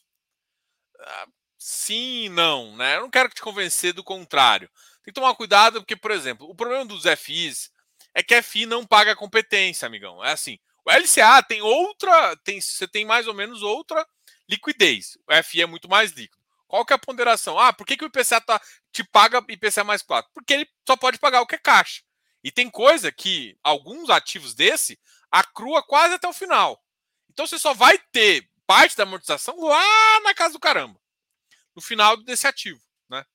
sim 1.58 2.26
e 2.26 2.30
não, 2.30 2.76
né? 2.76 2.98
Eu 2.98 3.02
não 3.02 3.10
quero 3.10 3.30
te 3.30 3.42
convencer 3.42 3.94
do 3.94 4.04
contrário. 4.04 4.70
Tem 5.04 5.14
que 5.14 5.20
tomar 5.20 5.36
cuidado, 5.36 5.82
porque, 5.82 5.96
por 5.96 6.12
exemplo, 6.12 6.50
o 6.50 6.56
problema 6.56 6.86
dos 6.86 7.06
FIs 7.06 7.72
é 8.14 8.24
que 8.24 8.42
FI 8.42 8.66
não 8.66 8.86
paga 8.86 9.16
competência, 9.16 9.86
amigão. 9.86 10.24
É 10.24 10.32
assim, 10.32 10.58
o 10.86 10.92
LCA 10.92 11.44
tem 11.44 11.62
outra, 11.62 12.36
tem, 12.38 12.62
você 12.62 12.88
tem 12.88 13.06
mais 13.06 13.28
ou 13.28 13.34
menos 13.34 13.62
outra 13.62 14.06
liquidez. 14.50 15.18
O 15.28 15.34
FI 15.44 15.64
é 15.64 15.66
muito 15.66 15.90
mais 15.90 16.12
líquido. 16.12 16.38
Qual 16.68 16.86
que 16.86 16.94
é 16.94 16.96
a 16.96 17.00
ponderação? 17.00 17.58
Ah, 17.58 17.72
por 17.72 17.86
que, 17.86 17.96
que 17.96 18.04
o 18.04 18.08
IPCA 18.08 18.42
tá, 18.42 18.62
te 18.92 19.04
paga 19.04 19.44
IPCA 19.48 19.84
mais 19.84 20.02
4? 20.02 20.30
Porque 20.34 20.54
ele 20.54 20.70
só 20.86 20.98
pode 20.98 21.18
pagar 21.18 21.42
o 21.42 21.48
que 21.48 21.56
é 21.56 21.60
caixa. 21.60 22.02
E 22.44 22.52
tem 22.52 22.70
coisa 22.70 23.12
que 23.12 23.58
alguns 23.64 24.10
ativos 24.10 24.54
desse 24.54 25.00
acrua 25.32 25.84
quase 25.84 26.16
até 26.16 26.28
o 26.28 26.34
final. 26.34 26.84
Então 27.30 27.46
você 27.46 27.60
só 27.60 27.74
vai 27.74 27.98
ter 28.12 28.50
parte 28.66 28.96
da 28.96 29.04
amortização 29.04 29.60
lá 29.60 30.20
na 30.22 30.34
casa 30.34 30.54
do 30.54 30.60
caramba, 30.60 31.00
no 31.76 31.82
final 31.82 32.18
desse 32.18 32.48
ativo, 32.48 32.82
né? 33.10 33.26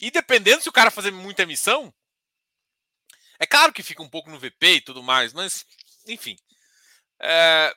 E 0.00 0.10
dependendo 0.10 0.62
se 0.62 0.68
o 0.68 0.72
cara 0.72 0.90
fazer 0.90 1.10
muita 1.10 1.42
emissão, 1.42 1.92
é 3.38 3.46
claro 3.46 3.72
que 3.72 3.82
fica 3.82 4.02
um 4.02 4.08
pouco 4.08 4.30
no 4.30 4.38
VP 4.38 4.74
e 4.74 4.80
tudo 4.80 5.02
mais, 5.02 5.32
mas 5.32 5.64
enfim. 6.06 6.36
É... 7.20 7.74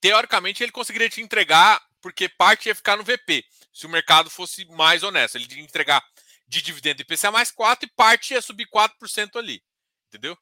Teoricamente 0.00 0.62
ele 0.62 0.72
conseguiria 0.72 1.08
te 1.08 1.20
entregar, 1.20 1.84
porque 2.00 2.28
parte 2.28 2.68
ia 2.68 2.74
ficar 2.74 2.96
no 2.96 3.04
VP, 3.04 3.44
se 3.72 3.86
o 3.86 3.88
mercado 3.88 4.30
fosse 4.30 4.64
mais 4.66 5.02
honesto. 5.02 5.36
Ele 5.36 5.46
ia 5.54 5.62
entregar 5.62 6.04
de 6.46 6.62
dividendo 6.62 7.02
IPCA 7.02 7.30
mais 7.30 7.50
4 7.50 7.86
e 7.86 7.92
parte 7.92 8.34
ia 8.34 8.42
subir 8.42 8.68
4% 8.68 9.36
ali. 9.36 9.62
Entendeu? 10.08 10.38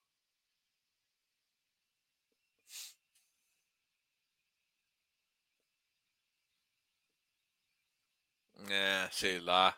É, 8.69 9.09
sei 9.12 9.41
lá. 9.41 9.77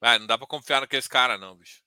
Ah, 0.00 0.18
não 0.18 0.26
dá 0.26 0.36
para 0.36 0.46
confiar 0.46 0.80
naqueles 0.80 1.06
caras, 1.06 1.40
não, 1.40 1.56
bicho. 1.56 1.80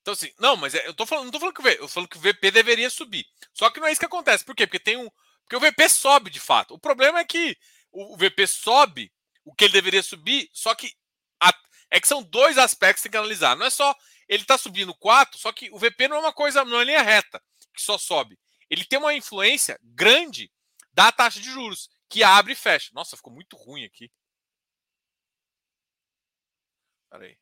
Então, 0.00 0.12
assim, 0.12 0.32
não, 0.38 0.56
mas 0.56 0.74
é, 0.74 0.86
eu 0.86 0.94
tô 0.94 1.06
falando, 1.06 1.24
não 1.24 1.32
tô 1.32 1.40
falando 1.40 1.54
que 1.54 1.60
o 1.60 1.64
VP, 1.64 1.76
eu 1.76 1.86
tô 1.86 1.88
falando 1.88 2.08
que 2.08 2.16
o 2.18 2.20
VP 2.20 2.50
deveria 2.50 2.90
subir. 2.90 3.26
Só 3.52 3.70
que 3.70 3.80
não 3.80 3.86
é 3.86 3.92
isso 3.92 3.98
que 3.98 4.06
acontece. 4.06 4.44
Por 4.44 4.54
quê? 4.54 4.66
Porque 4.66 4.78
tem 4.78 4.96
um. 4.96 5.10
Porque 5.42 5.56
o 5.56 5.60
VP 5.60 5.88
sobe 5.88 6.30
de 6.30 6.40
fato. 6.40 6.74
O 6.74 6.78
problema 6.78 7.18
é 7.18 7.24
que 7.24 7.56
o, 7.90 8.14
o 8.14 8.16
VP 8.16 8.46
sobe 8.46 9.12
o 9.44 9.54
que 9.54 9.64
ele 9.64 9.72
deveria 9.72 10.02
subir, 10.02 10.48
só 10.52 10.74
que 10.74 10.92
a, 11.40 11.52
é 11.90 12.00
que 12.00 12.08
são 12.08 12.22
dois 12.22 12.58
aspectos 12.58 13.02
que 13.02 13.08
tem 13.08 13.12
que 13.12 13.18
analisar. 13.18 13.56
Não 13.56 13.66
é 13.66 13.70
só 13.70 13.94
ele 14.28 14.44
tá 14.44 14.56
subindo 14.56 14.94
4, 14.94 15.38
só 15.38 15.52
que 15.52 15.70
o 15.70 15.78
VP 15.78 16.08
não 16.08 16.16
é 16.16 16.20
uma 16.20 16.32
coisa, 16.32 16.64
não 16.64 16.80
é 16.80 16.84
linha 16.84 17.02
reta, 17.02 17.42
que 17.74 17.82
só 17.82 17.98
sobe. 17.98 18.38
Ele 18.70 18.84
tem 18.84 18.98
uma 18.98 19.14
influência 19.14 19.78
grande 19.82 20.50
da 20.92 21.12
taxa 21.12 21.40
de 21.40 21.50
juros, 21.50 21.88
que 22.08 22.22
abre 22.22 22.52
e 22.52 22.56
fecha. 22.56 22.90
Nossa, 22.94 23.16
ficou 23.16 23.32
muito 23.32 23.56
ruim 23.56 23.84
aqui. 23.84 24.10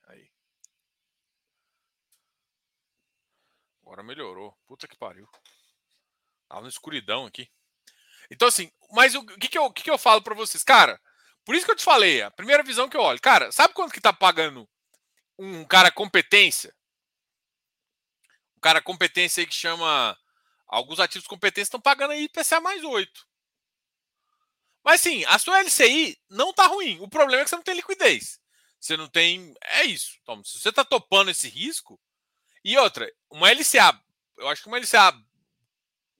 Aí. 0.08 0.30
Agora 3.82 4.02
melhorou. 4.02 4.56
Puta 4.66 4.86
que 4.86 4.96
pariu. 4.96 5.28
Tava 6.48 6.62
na 6.62 6.68
escuridão 6.68 7.26
aqui. 7.26 7.50
Então, 8.30 8.48
assim, 8.48 8.70
mas 8.90 9.14
o 9.14 9.24
que, 9.24 9.48
que, 9.48 9.58
eu, 9.58 9.70
que, 9.72 9.82
que 9.82 9.90
eu 9.90 9.98
falo 9.98 10.22
para 10.22 10.34
vocês? 10.34 10.62
Cara, 10.62 11.00
por 11.44 11.54
isso 11.54 11.64
que 11.64 11.72
eu 11.72 11.76
te 11.76 11.84
falei, 11.84 12.22
a 12.22 12.30
primeira 12.30 12.62
visão 12.62 12.88
que 12.88 12.96
eu 12.96 13.00
olho. 13.00 13.20
Cara, 13.20 13.50
sabe 13.50 13.74
quanto 13.74 13.92
que 13.92 14.00
tá 14.00 14.12
pagando 14.12 14.68
um 15.38 15.64
cara 15.64 15.90
competência? 15.90 16.74
Um 18.56 18.60
cara 18.60 18.80
competência 18.80 19.40
aí 19.42 19.46
que 19.46 19.54
chama. 19.54 20.18
Alguns 20.66 21.00
ativos 21.00 21.26
competência 21.26 21.68
estão 21.68 21.80
pagando 21.80 22.12
aí 22.12 22.24
IPCA 22.24 22.60
mais 22.60 22.82
8. 22.82 23.26
Mas 24.84 25.00
sim, 25.00 25.24
a 25.26 25.38
sua 25.38 25.60
LCI 25.60 26.18
não 26.28 26.52
tá 26.52 26.66
ruim. 26.66 26.98
O 27.00 27.08
problema 27.08 27.42
é 27.42 27.44
que 27.44 27.50
você 27.50 27.56
não 27.56 27.62
tem 27.62 27.74
liquidez. 27.74 28.41
Você 28.82 28.96
não 28.96 29.06
tem. 29.06 29.54
É 29.62 29.84
isso. 29.84 30.18
Então, 30.22 30.42
se 30.42 30.58
você 30.58 30.72
tá 30.72 30.84
topando 30.84 31.30
esse 31.30 31.48
risco. 31.48 32.00
E 32.64 32.76
outra, 32.76 33.10
uma 33.30 33.48
LCA. 33.48 33.98
Eu 34.36 34.48
acho 34.48 34.62
que 34.62 34.68
uma 34.68 34.78
LCA. 34.78 35.16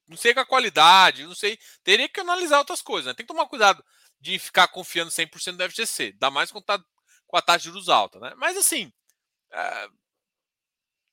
Não 0.07 0.17
sei 0.17 0.33
com 0.33 0.41
a 0.41 0.47
qualidade, 0.47 1.27
não 1.27 1.35
sei. 1.35 1.59
Teria 1.83 2.09
que 2.09 2.21
analisar 2.21 2.59
outras 2.59 2.81
coisas. 2.81 3.07
Né? 3.07 3.15
Tem 3.15 3.27
que 3.27 3.33
tomar 3.33 3.47
cuidado 3.47 3.85
de 4.21 4.39
ficar 4.39 4.69
confiando 4.69 5.11
100% 5.11 5.57
no 5.57 5.71
FGC. 5.71 6.13
Dá 6.13 6.31
mais 6.31 6.53
quando 6.53 6.65
tá 6.65 6.83
com 7.27 7.37
a 7.37 7.43
taxa 7.43 7.59
de 7.59 7.65
juros 7.65 7.89
alta, 7.89 8.21
né? 8.21 8.33
Mas 8.37 8.57
assim. 8.57 8.93
É... 9.51 9.89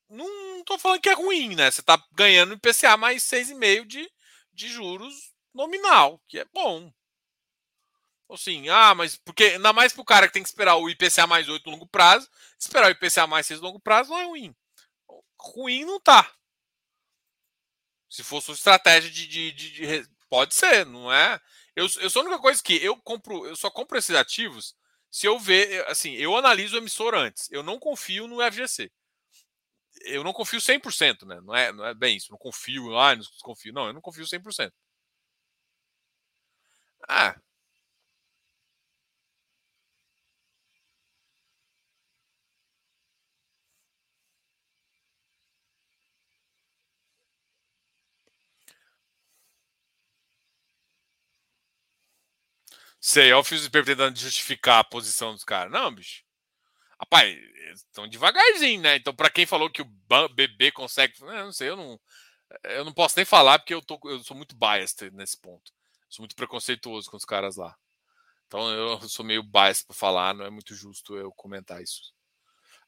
Não 0.08 0.64
tô 0.64 0.78
falando 0.78 1.02
que 1.02 1.10
é 1.10 1.14
ruim, 1.14 1.56
né? 1.56 1.72
Você 1.72 1.82
tá 1.82 2.04
ganhando 2.12 2.54
IPCA 2.54 2.96
mais 2.96 3.24
6,5% 3.24 3.86
de, 3.86 4.12
de 4.54 4.68
juros 4.68 5.34
nominal, 5.54 6.22
que 6.28 6.40
é 6.40 6.46
bom. 6.46 6.92
Assim, 8.30 8.70
ah, 8.70 8.94
mas 8.94 9.18
porque 9.18 9.44
ainda 9.44 9.74
mais 9.74 9.92
pro 9.92 10.06
cara 10.06 10.28
que 10.28 10.34
tem 10.34 10.44
que 10.44 10.50
esperar 10.50 10.76
o 10.76 10.90
IPCA 10.90 11.26
mais 11.26 11.50
8 11.50 11.66
no 11.66 11.72
longo 11.72 11.88
prazo, 11.88 12.30
esperar 12.60 12.88
o 12.88 12.92
IPCA 12.92 13.26
mais 13.26 13.48
6 13.48 13.60
no 13.60 13.68
longo 13.68 13.80
prazo 13.80 14.12
não 14.12 14.20
é 14.20 14.26
ruim. 14.26 14.56
Ruim 15.40 15.86
não 15.86 16.00
tá. 16.00 16.32
Se 18.10 18.24
fosse 18.24 18.50
uma 18.50 18.56
estratégia 18.56 19.10
de, 19.10 19.28
de, 19.28 19.52
de, 19.52 19.72
de, 19.72 20.10
Pode 20.30 20.54
ser, 20.54 20.86
não 20.86 21.12
é? 21.12 21.42
Eu, 21.76 21.88
eu 22.02 22.10
sou 22.10 22.22
a 22.22 22.26
única 22.26 22.40
coisa 22.40 22.62
que 22.62 22.76
eu 22.84 22.96
compro, 22.98 23.48
eu 23.48 23.56
só 23.56 23.70
compro 23.72 23.98
esses 23.98 24.16
ativos 24.16 24.76
se 25.12 25.26
eu 25.26 25.40
ver, 25.40 25.86
assim, 25.88 26.14
eu 26.14 26.36
analiso 26.38 26.76
o 26.76 26.80
emissor 26.80 27.16
antes. 27.16 27.50
Eu 27.52 27.64
não 27.64 27.80
confio 27.80 28.28
no 28.28 28.42
FGC. 28.52 28.92
Eu 30.02 30.24
não 30.24 30.34
confio 30.34 30.60
100%, 30.62 31.26
né? 31.26 31.42
Não 31.42 31.56
é, 31.56 31.72
não 31.74 31.86
é 31.86 31.94
bem 31.94 32.18
isso. 32.18 32.32
Não 32.32 32.38
confio, 32.38 32.98
ah, 32.98 33.16
não 33.16 33.24
confio. 33.42 33.74
Não, 33.74 33.88
eu 33.88 33.94
não 33.94 34.02
confio 34.02 34.26
100%. 34.26 34.72
Ah, 37.08 37.36
Sei, 53.00 53.32
eu 53.32 53.44
fiz 53.44 53.68
tentando 53.70 54.18
justificar 54.18 54.80
a 54.80 54.84
posição 54.84 55.34
dos 55.34 55.44
caras. 55.44 55.72
Não, 55.72 55.94
bicho. 55.94 56.24
Rapaz, 57.00 57.38
estão 57.76 58.08
devagarzinho, 58.08 58.82
né? 58.82 58.98
Então, 58.98 59.16
para 59.16 59.30
quem 59.30 59.46
falou 59.46 59.70
que 59.70 59.82
o 59.82 59.90
bebê 60.36 60.72
consegue. 60.72 61.14
Não 61.22 61.54
sei, 61.54 61.70
eu 61.70 61.78
não. 61.78 62.00
Eu 62.64 62.86
não 62.86 62.94
posso 62.94 63.16
nem 63.18 63.26
falar 63.26 63.60
porque 63.60 63.74
eu, 63.74 63.82
tô, 63.82 64.00
eu 64.06 64.24
sou 64.24 64.36
muito 64.38 64.56
biased 64.56 65.12
nesse 65.14 65.38
ponto. 65.40 65.72
Sou 66.10 66.24
muito 66.24 66.36
preconceituoso 66.36 67.10
com 67.12 67.18
os 67.18 67.26
caras 67.26 67.58
lá. 67.58 67.76
Então 68.48 68.72
eu 68.72 69.02
sou 69.10 69.26
meio 69.26 69.44
biased 69.44 69.86
para 69.88 69.96
falar, 69.96 70.34
não 70.34 70.46
é 70.46 70.50
muito 70.50 70.76
justo 70.76 71.18
eu 71.18 71.32
comentar 71.34 71.82
isso. 71.82 72.14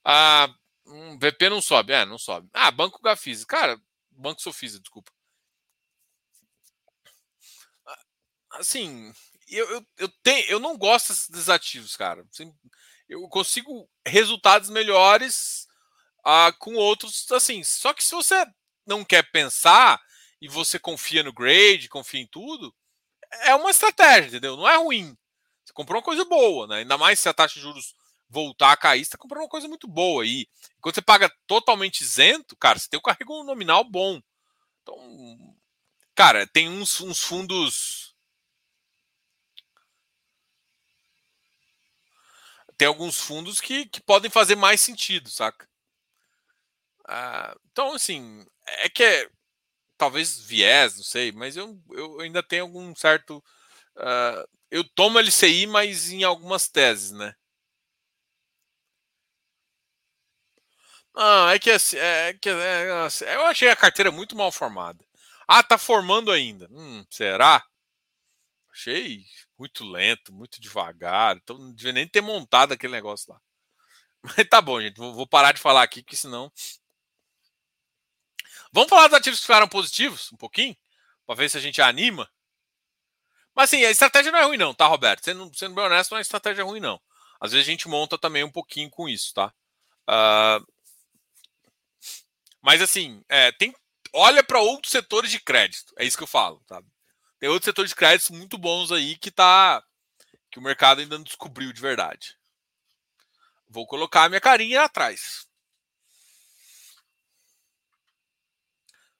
Ah, 0.05 0.53
um 0.85 1.17
VP 1.19 1.49
não 1.49 1.61
sobe, 1.61 1.93
é, 1.93 2.05
não 2.05 2.17
sobe. 2.17 2.49
Ah, 2.53 2.71
Banco 2.71 3.01
Gafisa. 3.01 3.45
Cara, 3.45 3.79
Banco 4.11 4.41
Sofisa, 4.41 4.79
desculpa. 4.79 5.11
Ah, 7.85 7.99
assim, 8.59 9.13
eu, 9.51 9.69
eu, 9.69 9.85
eu, 9.97 10.09
tenho, 10.23 10.45
eu 10.49 10.59
não 10.59 10.77
gosto 10.77 11.09
desses 11.31 11.49
ativos, 11.49 11.95
cara. 11.95 12.25
Eu 13.07 13.27
consigo 13.27 13.89
resultados 14.05 14.69
melhores 14.69 15.67
ah, 16.23 16.53
com 16.57 16.75
outros, 16.75 17.29
assim. 17.31 17.63
Só 17.63 17.93
que 17.93 18.03
se 18.03 18.11
você 18.11 18.45
não 18.85 19.03
quer 19.03 19.29
pensar 19.31 20.01
e 20.41 20.47
você 20.47 20.79
confia 20.79 21.23
no 21.23 21.33
grade, 21.33 21.89
confia 21.89 22.21
em 22.21 22.27
tudo, 22.27 22.73
é 23.43 23.53
uma 23.55 23.71
estratégia, 23.71 24.29
entendeu? 24.29 24.55
Não 24.55 24.67
é 24.67 24.77
ruim. 24.77 25.15
Você 25.63 25.73
comprou 25.73 25.97
uma 25.97 26.05
coisa 26.05 26.25
boa, 26.25 26.67
né? 26.67 26.77
Ainda 26.77 26.97
mais 26.97 27.19
se 27.19 27.29
a 27.29 27.33
taxa 27.33 27.55
de 27.55 27.61
juros 27.61 27.93
voltar 28.29 28.71
a 28.71 28.77
cair, 28.77 29.03
você 29.03 29.11
tá 29.11 29.17
comprando 29.17 29.43
uma 29.43 29.49
coisa 29.49 29.67
muito 29.67 29.87
boa 29.87 30.23
aí. 30.23 30.47
Quando 30.79 30.95
você 30.95 31.01
paga 31.01 31.31
totalmente 31.45 32.01
isento, 32.01 32.55
cara, 32.55 32.79
você 32.79 32.87
tem 32.89 32.97
um 32.97 33.03
carrego 33.03 33.43
nominal 33.43 33.83
bom. 33.83 34.21
Então, 34.81 35.55
cara, 36.15 36.47
tem 36.47 36.69
uns, 36.69 37.01
uns 37.01 37.19
fundos 37.19 38.10
tem 42.81 42.87
alguns 42.87 43.19
fundos 43.19 43.61
que, 43.61 43.85
que 43.85 44.01
podem 44.01 44.31
fazer 44.31 44.55
mais 44.55 44.81
sentido, 44.81 45.29
saca? 45.29 45.67
Ah, 47.07 47.55
então, 47.71 47.93
assim, 47.93 48.43
é 48.65 48.89
que 48.89 49.03
é 49.03 49.29
talvez 49.97 50.39
viés, 50.39 50.97
não 50.97 51.03
sei, 51.03 51.31
mas 51.31 51.57
eu, 51.57 51.79
eu 51.91 52.21
ainda 52.21 52.43
tenho 52.43 52.63
algum 52.63 52.95
certo. 52.95 53.37
Uh, 53.97 54.47
eu 54.71 54.83
tomo 54.95 55.19
LCI, 55.19 55.67
mas 55.67 56.11
em 56.11 56.23
algumas 56.23 56.67
teses, 56.69 57.11
né? 57.11 57.35
Não, 61.13 61.49
é 61.49 61.59
que, 61.59 61.69
assim, 61.71 61.97
é, 61.97 62.33
que 62.33 62.49
é, 62.49 62.91
assim, 63.05 63.25
eu 63.25 63.45
achei 63.45 63.69
a 63.69 63.75
carteira 63.75 64.11
muito 64.11 64.35
mal 64.35 64.51
formada. 64.51 65.03
Ah, 65.47 65.61
tá 65.63 65.77
formando 65.77 66.31
ainda. 66.31 66.67
Hum, 66.71 67.05
será? 67.09 67.61
Achei 68.71 69.25
muito 69.57 69.83
lento, 69.83 70.33
muito 70.33 70.61
devagar. 70.61 71.35
Então 71.37 71.57
não 71.57 71.73
devia 71.73 71.91
nem 71.91 72.07
ter 72.07 72.21
montado 72.21 72.73
aquele 72.73 72.93
negócio 72.93 73.31
lá. 73.31 73.41
Mas 74.23 74.47
tá 74.49 74.61
bom, 74.61 74.81
gente. 74.81 74.97
Vou, 74.97 75.27
parar 75.27 75.51
de 75.51 75.59
falar 75.59 75.83
aqui, 75.83 76.01
porque 76.01 76.15
senão. 76.15 76.51
Vamos 78.71 78.89
falar 78.89 79.07
dos 79.07 79.17
ativos 79.17 79.39
que 79.39 79.45
ficaram 79.45 79.67
positivos 79.67 80.31
um 80.31 80.37
pouquinho? 80.37 80.75
Para 81.25 81.35
ver 81.35 81.49
se 81.49 81.57
a 81.57 81.61
gente 81.61 81.81
anima. 81.81 82.29
Mas 83.53 83.65
assim, 83.69 83.83
a 83.83 83.91
estratégia 83.91 84.31
não 84.31 84.39
é 84.39 84.43
ruim, 84.43 84.57
não, 84.57 84.73
tá, 84.73 84.87
Roberto? 84.87 85.25
Sendo, 85.25 85.51
sendo 85.53 85.75
bem 85.75 85.83
honesto, 85.83 86.11
não 86.11 86.19
é 86.19 86.21
estratégia 86.21 86.63
ruim, 86.63 86.79
não. 86.79 87.01
Às 87.39 87.51
vezes 87.51 87.67
a 87.67 87.71
gente 87.71 87.89
monta 87.89 88.17
também 88.17 88.43
um 88.43 88.51
pouquinho 88.51 88.89
com 88.89 89.09
isso, 89.09 89.33
tá? 89.33 89.53
Uh... 90.07 90.65
Mas 92.61 92.81
assim, 92.81 93.23
é, 93.27 93.51
tem, 93.51 93.75
olha 94.13 94.43
para 94.43 94.59
outros 94.59 94.91
setores 94.91 95.31
de 95.31 95.39
crédito. 95.39 95.93
É 95.97 96.05
isso 96.05 96.15
que 96.15 96.23
eu 96.23 96.27
falo, 96.27 96.61
tá? 96.67 96.81
Tem 97.41 97.49
outros 97.49 97.65
setores 97.65 97.89
de 97.89 97.95
créditos 97.95 98.29
muito 98.29 98.55
bons 98.55 98.91
aí 98.91 99.17
que 99.17 99.31
tá 99.31 99.83
que 100.51 100.59
o 100.59 100.61
mercado 100.61 101.01
ainda 101.01 101.17
não 101.17 101.23
descobriu 101.23 101.73
de 101.73 101.81
verdade. 101.81 102.37
Vou 103.67 103.87
colocar 103.87 104.25
a 104.25 104.29
minha 104.29 104.39
carinha 104.39 104.83
atrás. 104.83 105.47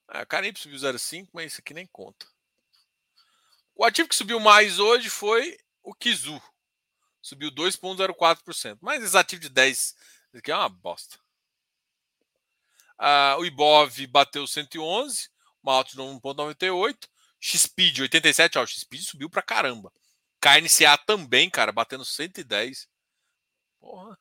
A 0.06 0.24
carinha 0.24 0.54
subiu 0.56 0.78
0,5, 0.78 1.30
mas 1.32 1.50
isso 1.50 1.60
aqui 1.60 1.74
nem 1.74 1.84
conta. 1.88 2.24
O 3.74 3.84
ativo 3.84 4.08
que 4.08 4.14
subiu 4.14 4.38
mais 4.38 4.78
hoje 4.78 5.10
foi 5.10 5.58
o 5.82 5.92
Kizu. 5.92 6.40
Subiu 7.20 7.50
2,04%. 7.50 8.78
Mas 8.80 9.02
esse 9.02 9.18
ativo 9.18 9.42
de 9.42 9.48
10, 9.48 9.78
isso 9.78 9.96
aqui 10.34 10.52
é 10.52 10.56
uma 10.56 10.68
bosta. 10.68 11.18
Ah, 12.96 13.34
o 13.40 13.44
Ibov 13.44 14.06
bateu 14.06 14.46
111, 14.46 15.28
uma 15.60 15.74
alta 15.74 15.90
de 15.90 15.96
1,98. 15.96 17.10
XPID 17.42 18.02
87, 18.02 18.56
ó, 18.56 18.62
o 18.62 18.66
XPID 18.66 19.02
subiu 19.02 19.28
pra 19.28 19.42
caramba. 19.42 19.92
KNCA 20.40 20.96
também, 20.96 21.50
cara, 21.50 21.72
batendo 21.72 22.04
110. 22.04 22.88
Porra. 23.80 24.16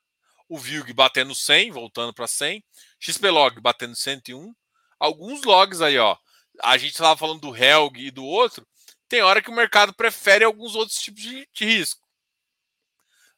O 0.50 0.58
VILG 0.58 0.92
batendo 0.92 1.34
100, 1.34 1.72
voltando 1.72 2.14
para 2.14 2.28
100. 2.28 2.64
XPlog 3.00 3.62
batendo 3.62 3.96
101. 3.96 4.54
Alguns 5.00 5.44
logs 5.44 5.82
aí, 5.82 5.98
ó. 6.00 6.18
A 6.62 6.78
gente 6.78 6.92
estava 6.92 7.16
falando 7.16 7.40
do 7.40 7.56
Helg 7.56 8.08
e 8.08 8.12
do 8.12 8.26
outro. 8.26 8.68
Tem 9.08 9.22
hora 9.22 9.42
que 9.42 9.50
o 9.50 9.56
mercado 9.56 9.94
prefere 9.94 10.44
alguns 10.44 10.76
outros 10.76 10.98
tipos 10.98 11.22
de, 11.22 11.48
de 11.54 11.66
risco. 11.66 12.06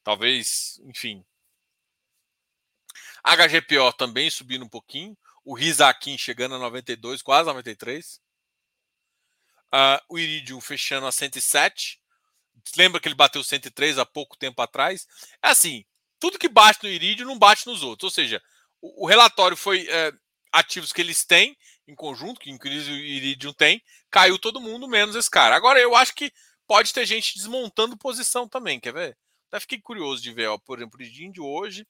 Talvez, 0.01 0.79
enfim. 0.86 1.25
HGPO 3.21 3.93
também 3.97 4.29
subindo 4.29 4.63
um 4.63 4.69
pouquinho. 4.69 5.15
O 5.43 5.53
Rizakin 5.53 6.17
chegando 6.17 6.55
a 6.55 6.59
92, 6.59 7.21
quase 7.21 7.47
93. 7.47 8.22
Uh, 9.74 9.97
o 10.07 10.19
Iridium 10.19 10.61
fechando 10.61 11.07
a 11.07 11.11
107. 11.11 11.99
Lembra 12.78 13.01
que 13.01 13.07
ele 13.07 13.15
bateu 13.15 13.43
103 13.43 13.97
há 13.97 14.05
pouco 14.05 14.38
tempo 14.38 14.61
atrás? 14.61 15.07
É 15.41 15.49
assim, 15.49 15.84
tudo 16.19 16.38
que 16.38 16.47
bate 16.47 16.84
no 16.84 16.89
Iridium 16.89 17.28
não 17.28 17.39
bate 17.39 17.65
nos 17.65 17.82
outros. 17.82 18.03
Ou 18.03 18.11
seja, 18.11 18.41
o, 18.80 19.05
o 19.05 19.07
relatório 19.07 19.57
foi 19.57 19.88
é, 19.89 20.13
ativos 20.51 20.93
que 20.93 21.01
eles 21.01 21.26
têm 21.26 21.57
em 21.88 21.95
conjunto, 21.95 22.39
que 22.39 22.51
inclusive 22.51 22.91
o 22.91 22.95
Iridium 22.95 23.51
tem, 23.51 23.84
caiu 24.09 24.38
todo 24.38 24.61
mundo, 24.61 24.88
menos 24.88 25.15
esse 25.15 25.30
cara. 25.30 25.55
Agora, 25.55 25.80
eu 25.80 25.95
acho 25.95 26.13
que 26.13 26.32
pode 26.67 26.93
ter 26.93 27.05
gente 27.05 27.36
desmontando 27.36 27.97
posição 27.97 28.47
também, 28.47 28.80
quer 28.80 28.93
ver? 28.93 29.17
Até 29.47 29.59
fiquei 29.59 29.82
curioso 29.82 30.21
de 30.21 30.32
ver, 30.32 30.47
ó, 30.47 30.57
por 30.57 30.78
exemplo, 30.78 30.99
o 30.99 31.03
Iridium 31.03 31.32
de 31.32 31.41
hoje. 31.41 31.86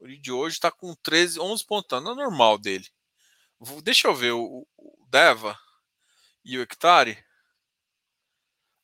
O 0.00 0.06
Iridium 0.06 0.22
de 0.22 0.32
hoje 0.32 0.56
está 0.56 0.70
com 0.70 0.94
13, 0.94 1.38
11 1.38 1.64
pontando, 1.64 2.10
é 2.10 2.14
normal 2.14 2.58
dele. 2.58 2.88
Deixa 3.82 4.08
eu 4.08 4.14
ver 4.14 4.32
o, 4.32 4.66
o 4.76 5.06
Deva 5.08 5.56
e 6.44 6.58
o 6.58 6.62
hectare. 6.62 7.24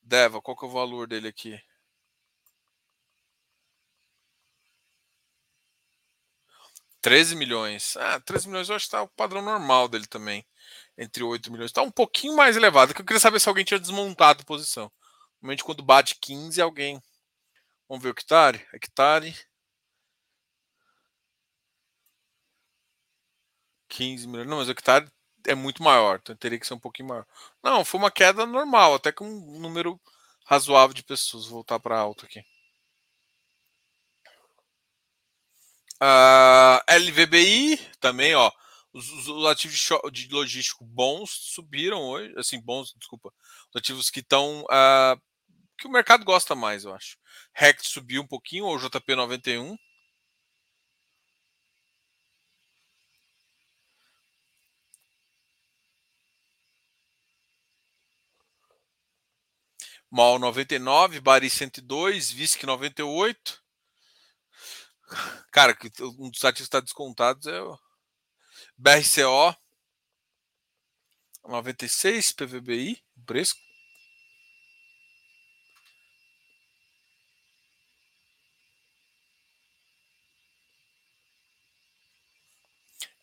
Deva, 0.03 0.41
qual 0.41 0.57
que 0.57 0.65
é 0.65 0.69
o 0.69 0.71
valor 0.71 1.07
dele 1.07 1.29
aqui? 1.29 1.61
Treze 7.01 7.37
milhões. 7.37 7.97
Ah, 7.97 8.21
13 8.21 8.49
milhões 8.49 8.69
eu 8.69 8.77
acho 8.77 8.85
que 8.85 8.89
está 8.89 9.03
o 9.03 9.09
padrão 9.09 9.41
normal 9.43 9.89
dele 9.89 10.07
também. 10.07 10.45
Entre 10.97 11.23
8 11.23 11.51
milhões. 11.53 11.71
Está 11.71 11.83
um 11.83 11.91
pouquinho 11.91 12.35
mais 12.37 12.57
elevado. 12.57 12.93
Que 12.95 13.01
eu 13.01 13.05
queria 13.07 13.21
saber 13.21 13.41
se 13.41 13.49
alguém 13.49 13.65
tinha 13.65 13.79
desmontado 13.81 14.43
a 14.43 14.45
posição. 14.45 14.91
Normalmente 15.41 15.65
quando 15.65 15.83
bate 15.83 16.17
15, 16.21 16.61
alguém. 16.61 17.01
Vamos 17.89 18.03
ver 18.03 18.11
o 18.11 18.13
hectare. 18.13 18.67
Hectare. 18.75 19.35
15 23.89 24.27
milhões. 24.27 24.49
Não, 24.49 24.59
mas 24.59 24.69
o 24.69 24.73
hectare 24.73 25.09
é 25.49 25.55
muito 25.55 25.83
maior, 25.83 26.19
então 26.23 26.37
teria 26.37 26.59
que 26.59 26.67
ser 26.67 26.75
um 26.75 26.79
pouquinho 26.79 27.09
maior. 27.09 27.27
Não, 27.63 27.85
foi 27.85 27.99
uma 28.01 28.11
queda 28.11 28.47
normal, 28.47 28.95
até 28.95 29.11
com 29.13 29.25
um 29.25 29.59
número 29.61 30.01
razoável 30.47 30.95
de 30.95 31.03
pessoas. 31.03 31.45
Vou 31.45 31.55
voltar 31.55 31.81
para 31.81 31.99
alto 31.99 32.25
aqui. 32.27 32.45
Ah, 36.01 36.83
uh, 36.89 36.95
LVBI 36.95 37.77
também, 38.01 38.35
ó. 38.35 38.51
Os, 38.93 39.29
os, 39.29 39.47
ativos 39.47 39.79
de 40.13 40.29
logístico 40.29 40.85
bons 40.85 41.31
subiram 41.31 42.01
hoje, 42.01 42.33
assim, 42.39 42.61
bons, 42.61 42.95
desculpa. 42.97 43.33
Os 43.71 43.77
ativos 43.77 44.11
que 44.11 44.21
estão. 44.21 44.63
Uh, 44.63 44.67
ah, 44.71 45.17
que 45.79 45.87
o 45.87 45.91
mercado 45.91 46.25
gosta 46.25 46.55
mais, 46.55 46.85
eu 46.85 46.95
acho. 46.95 47.17
REC 47.53 47.81
subiu 47.85 48.23
um 48.23 48.27
pouquinho, 48.27 48.65
ou 48.65 48.79
JP91. 48.79 49.77
Mal 60.11 60.39
99, 60.39 61.21
Bari 61.21 61.51
102, 61.51 62.31
Visc 62.31 62.63
98. 62.65 63.63
Cara, 65.51 65.77
um 66.19 66.31
dos 66.31 66.45
ativos 66.45 66.67
está 66.67 66.81
descontados 66.81 67.47
é 67.47 67.61
o 67.61 67.79
BRCO 68.77 69.57
96, 71.47 72.33
PVBI, 72.33 73.03
preço. 73.27 73.55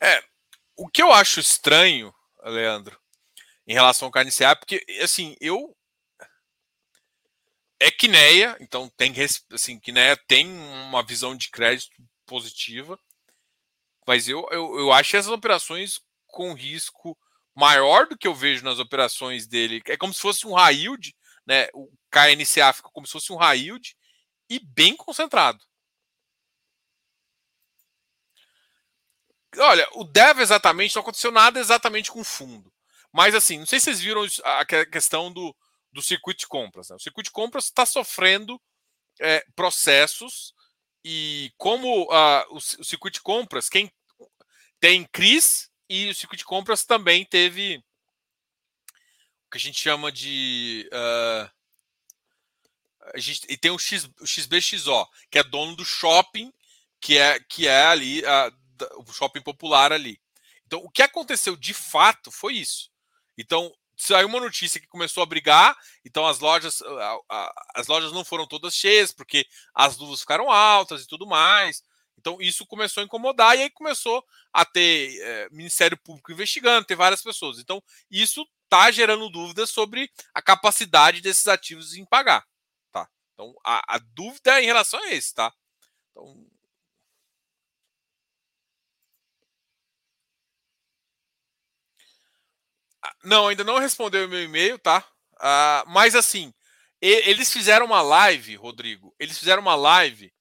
É, 0.01 0.23
o 0.75 0.88
que 0.88 1.01
eu 1.01 1.11
acho 1.11 1.39
estranho, 1.39 2.13
Leandro, 2.43 2.99
em 3.67 3.73
relação 3.73 4.07
ao 4.07 4.11
KNCA, 4.11 4.55
porque, 4.55 4.86
assim, 5.01 5.36
eu 5.39 5.74
é 7.80 7.91
Quineia, 7.91 8.57
então 8.59 8.89
tem 8.97 9.13
assim, 9.51 9.80
Quineia 9.80 10.17
tem 10.28 10.47
uma 10.47 11.03
visão 11.03 11.36
de 11.36 11.49
crédito 11.49 11.95
positiva, 12.26 12.99
mas 14.07 14.28
eu, 14.28 14.47
eu, 14.51 14.80
eu 14.80 14.91
acho 14.91 15.15
essas 15.15 15.32
operações 15.32 15.99
com 16.28 16.53
risco 16.53 17.17
maior 17.55 18.07
do 18.07 18.17
que 18.17 18.28
eu 18.28 18.36
vejo 18.36 18.63
nas 18.63 18.80
operações 18.80 19.47
dele. 19.47 19.82
É 19.88 19.97
como 19.97 20.13
se 20.13 20.19
fosse 20.21 20.45
um 20.45 20.53
high 20.53 20.76
yield, 20.76 21.15
né? 21.45 21.67
O 21.73 21.89
KNCA 22.11 22.73
fica 22.73 22.89
como 22.91 23.07
se 23.07 23.13
fosse 23.13 23.32
um 23.32 23.38
high 23.38 23.57
yield 23.57 23.95
e 24.49 24.59
bem 24.59 24.95
concentrado. 24.95 25.63
Olha, 29.57 29.88
o 29.93 30.03
dev 30.03 30.39
exatamente 30.39 30.95
não 30.95 31.01
aconteceu 31.01 31.32
nada 31.32 31.59
exatamente 31.59 32.11
com 32.11 32.19
o 32.19 32.26
fundo. 32.26 32.71
Mas 33.11 33.34
assim, 33.34 33.59
não 33.59 33.65
sei 33.65 33.80
se 33.80 33.86
vocês 33.86 34.01
viram 34.01 34.26
a 34.43 34.65
questão 34.65 35.32
do, 35.32 35.55
do 35.96 36.02
circuito 36.02 36.41
de 36.41 36.48
compras. 36.48 36.89
Né? 36.89 36.98
O 36.98 37.00
circuito 37.00 37.30
de 37.30 37.32
compras 37.32 37.66
está 37.66 37.86
sofrendo 37.86 38.62
é, 39.20 39.46
processos 39.56 40.54
e 41.06 41.54
como 41.58 42.04
uh, 42.04 42.43
o, 42.50 42.58
o, 42.58 42.84
circuito 42.84 43.16
de 43.16 43.22
compras, 43.22 43.70
quem 43.70 43.89
tem 44.78 45.06
CRIs 45.06 45.72
e 45.89 46.10
o 46.10 46.16
circuito 46.16 46.41
de 46.41 46.46
compras 46.46 46.84
também 46.84 47.24
teve 47.24 47.78
o 49.48 49.52
que 49.52 49.58
a 49.58 49.60
gente 49.60 49.80
chama 49.80 50.12
de 50.12 50.89
uh, 50.91 51.50
a 53.14 53.20
gente, 53.20 53.46
e 53.48 53.56
tem 53.56 53.72
o, 53.72 53.80
X, 53.80 54.10
o 54.20 54.28
XBXO, 54.28 55.08
que 55.32 55.39
é 55.39 55.43
dono 55.43 55.78
do 55.78 55.86
shopping, 55.86 56.52
que 57.00 57.18
é, 57.18 57.39
que 57.39 57.68
é 57.68 57.86
ali 57.86 58.22
uh, 58.22 59.04
o 59.08 59.14
shopping 59.14 59.41
popular 59.41 59.93
ali. 59.93 60.20
Então, 60.66 60.80
o 60.80 60.89
que 60.89 61.04
aconteceu 61.04 61.56
de 61.56 61.74
fato 61.74 62.32
foi 62.32 62.56
isso. 62.56 62.91
Então, 63.38 63.74
saiu 63.98 64.28
uma 64.28 64.39
notícia 64.39 64.80
que 64.80 64.88
começou 64.88 65.24
a 65.24 65.26
brigar, 65.26 65.76
então 66.04 66.26
as 66.26 66.39
lojas, 66.39 66.82
as 67.74 67.88
lojas 67.88 68.12
não 68.12 68.26
foram 68.26 68.48
todas 68.48 68.76
cheias, 68.76 69.12
porque 69.12 69.46
as 69.74 69.98
luvas 69.98 70.22
ficaram 70.22 70.52
altas 70.52 71.04
e 71.04 71.08
tudo 71.08 71.26
mais. 71.26 71.82
Então 72.18 72.38
isso 72.41 72.66
começou 72.66 73.02
a 73.02 73.06
incomodar 73.06 73.56
e 73.56 73.64
aí 73.64 73.70
começou 73.70 74.26
a 74.52 74.66
ter 74.66 75.20
é, 75.22 75.50
Ministério 75.52 75.98
Público 75.98 76.32
investigando, 76.32 76.86
ter 76.86 76.96
várias 76.96 77.22
pessoas. 77.22 77.60
Então 77.60 77.82
isso 78.10 78.46
está 78.64 78.89
gerando 78.89 79.30
dúvidas 79.30 79.70
sobre 79.70 80.10
a 80.34 80.41
capacidade 80.41 81.22
desses 81.22 81.48
ativos 81.48 81.93
em 81.96 82.06
pagar. 82.06 82.43
Tá? 82.91 83.08
Então 83.34 83.54
a, 83.64 83.96
a 83.96 84.00
dúvida 84.00 84.62
em 84.62 84.66
relação 84.66 85.00
a 85.04 85.14
esse, 85.14 85.36
tá? 85.36 85.54
Então, 86.12 86.48
Não, 93.24 93.47
ainda 93.47 93.64
não 93.64 93.80
respondeu 93.80 94.26
o 94.26 94.30
meu 94.30 94.43
e-mail, 94.43 94.80
tá? 94.80 95.06
Uh, 95.36 95.89
mas 95.89 96.16
assim, 96.16 96.53
eles 97.01 97.51
fizeram 97.51 97.86
uma 97.86 98.01
live, 98.01 98.56
Rodrigo. 98.56 99.14
Eles 99.20 99.38
fizeram 99.38 99.62
uma 99.62 99.76
live 99.76 100.34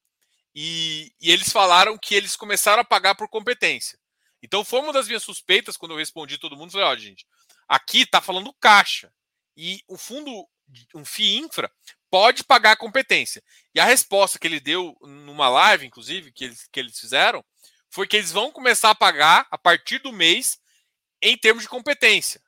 e, 0.55 1.13
e, 1.21 1.31
eles 1.31 1.51
falaram 1.51 1.99
que 1.99 2.15
eles 2.15 2.37
começaram 2.37 2.81
a 2.81 2.85
pagar 2.85 3.15
por 3.15 3.29
competência. 3.29 3.99
Então 4.43 4.65
foi 4.65 4.81
uma 4.81 4.93
das 4.93 5.07
minhas 5.07 5.23
suspeitas 5.23 5.77
quando 5.77 5.93
eu 5.93 5.99
respondi 5.99 6.39
todo 6.39 6.57
mundo. 6.57 6.71
Falei, 6.71 6.87
ó, 6.87 6.93
oh, 6.93 6.97
gente, 6.97 7.27
aqui 7.69 8.07
tá 8.07 8.21
falando 8.21 8.55
caixa. 8.61 9.13
E 9.57 9.83
o 9.89 9.97
fundo, 9.97 10.47
um 10.95 11.05
FII 11.05 11.39
infra, 11.39 11.71
pode 12.11 12.45
pagar 12.45 12.73
a 12.73 12.77
competência. 12.77 13.43
E 13.75 13.81
a 13.81 13.85
resposta 13.85 14.39
que 14.39 14.47
ele 14.47 14.61
deu 14.61 14.97
numa 15.03 15.49
live, 15.49 15.87
inclusive, 15.87 16.33
que 16.33 16.45
eles, 16.45 16.69
que 16.71 16.79
eles 16.79 16.99
fizeram, 16.99 17.45
foi 17.91 18.07
que 18.07 18.17
eles 18.17 18.31
vão 18.31 18.53
começar 18.53 18.91
a 18.91 18.95
pagar 18.95 19.47
a 19.51 19.59
partir 19.59 19.99
do 19.99 20.13
mês 20.13 20.59
em 21.21 21.37
termos 21.37 21.65
de 21.65 21.69
competência. 21.69 22.41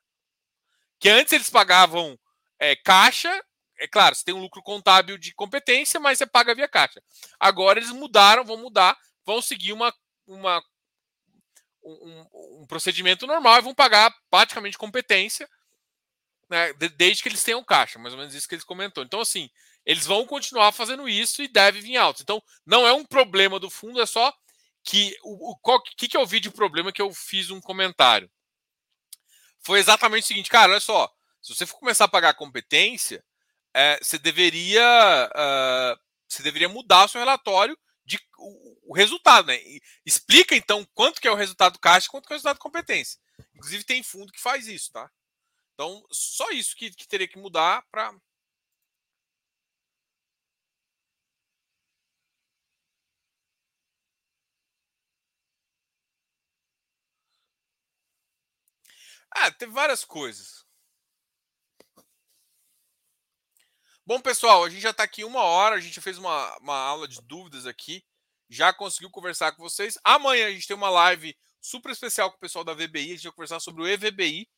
Que 0.99 1.09
antes 1.09 1.33
eles 1.33 1.49
pagavam 1.49 2.17
é, 2.59 2.75
caixa, 2.75 3.43
é 3.79 3.87
claro, 3.87 4.15
você 4.15 4.25
tem 4.25 4.33
um 4.33 4.41
lucro 4.41 4.61
contábil 4.63 5.17
de 5.17 5.33
competência, 5.33 5.99
mas 5.99 6.17
você 6.17 6.25
paga 6.25 6.55
via 6.55 6.67
caixa. 6.67 7.01
Agora 7.39 7.79
eles 7.79 7.91
mudaram, 7.91 8.43
vão 8.43 8.57
mudar, 8.57 8.97
vão 9.25 9.41
seguir 9.41 9.73
uma, 9.73 9.93
uma 10.25 10.63
um, 11.83 12.25
um, 12.61 12.65
procedimento 12.67 13.27
normal 13.27 13.59
e 13.59 13.61
vão 13.61 13.75
pagar 13.75 14.13
praticamente 14.29 14.77
competência, 14.77 15.47
né, 16.49 16.73
desde 16.73 17.21
que 17.21 17.29
eles 17.29 17.43
tenham 17.43 17.63
caixa, 17.63 17.99
mais 17.99 18.13
ou 18.13 18.19
menos 18.19 18.33
isso 18.33 18.47
que 18.47 18.55
eles 18.55 18.65
comentou. 18.65 19.03
Então, 19.03 19.21
assim, 19.21 19.49
eles 19.85 20.05
vão 20.05 20.25
continuar 20.25 20.71
fazendo 20.71 21.07
isso 21.07 21.41
e 21.43 21.47
deve 21.47 21.79
vir 21.81 21.97
alto. 21.97 22.23
Então, 22.23 22.41
não 22.65 22.87
é 22.87 22.93
um 22.93 23.05
problema 23.05 23.59
do 23.59 23.69
fundo, 23.69 24.01
é 24.01 24.05
só 24.05 24.33
que 24.83 25.15
o, 25.23 25.51
o 25.51 25.81
que, 25.97 26.07
que 26.07 26.17
eu 26.17 26.25
vi 26.25 26.39
de 26.39 26.49
problema 26.49 26.91
que 26.91 27.01
eu 27.01 27.13
fiz 27.13 27.51
um 27.51 27.61
comentário 27.61 28.29
foi 29.61 29.79
exatamente 29.79 30.23
o 30.23 30.27
seguinte, 30.27 30.49
cara, 30.49 30.71
olha 30.71 30.79
só, 30.79 31.11
se 31.41 31.53
você 31.55 31.65
for 31.65 31.77
começar 31.79 32.05
a 32.05 32.09
pagar 32.09 32.33
competência, 32.33 33.23
é, 33.73 33.97
você 34.01 34.17
deveria 34.17 35.29
uh, 35.35 35.99
você 36.27 36.43
deveria 36.43 36.67
mudar 36.67 37.05
o 37.05 37.07
seu 37.07 37.19
relatório 37.19 37.77
de 38.05 38.19
o, 38.37 38.91
o 38.91 38.95
resultado, 38.95 39.47
né? 39.47 39.55
E 39.57 39.81
explica 40.05 40.55
então 40.55 40.85
quanto 40.93 41.21
que 41.21 41.27
é 41.27 41.31
o 41.31 41.35
resultado 41.35 41.73
do 41.73 41.79
caixa 41.79 42.09
quanto 42.09 42.25
que 42.25 42.33
é 42.33 42.35
o 42.35 42.37
resultado 42.37 42.59
competência. 42.59 43.19
Inclusive 43.55 43.83
tem 43.83 44.01
fundo 44.01 44.31
que 44.31 44.41
faz 44.41 44.67
isso, 44.67 44.91
tá? 44.91 45.09
Então, 45.73 46.03
só 46.11 46.49
isso 46.49 46.75
que, 46.75 46.89
que 46.89 47.07
teria 47.07 47.27
que 47.27 47.37
mudar 47.37 47.83
para 47.91 48.11
Ah, 59.31 59.51
teve 59.51 59.71
várias 59.71 60.03
coisas. 60.03 60.65
Bom, 64.05 64.21
pessoal, 64.21 64.63
a 64.63 64.69
gente 64.69 64.81
já 64.81 64.91
está 64.91 65.03
aqui 65.03 65.25
uma 65.25 65.41
hora, 65.41 65.75
a 65.75 65.81
gente 65.81 65.99
fez 65.99 66.17
uma, 66.17 66.57
uma 66.59 66.77
aula 66.77 67.07
de 67.07 67.21
dúvidas 67.21 67.65
aqui, 67.65 68.01
já 68.49 68.71
conseguiu 68.71 69.09
conversar 69.09 69.51
com 69.51 69.61
vocês. 69.61 69.99
Amanhã 70.01 70.47
a 70.47 70.51
gente 70.51 70.65
tem 70.65 70.77
uma 70.77 70.89
live 70.89 71.37
super 71.59 71.91
especial 71.91 72.31
com 72.31 72.37
o 72.37 72.39
pessoal 72.39 72.63
da 72.63 72.73
VBI, 72.73 73.11
a 73.11 73.15
gente 73.15 73.23
vai 73.23 73.33
conversar 73.33 73.59
sobre 73.59 73.83
o 73.83 73.87
EVBI, 73.87 74.49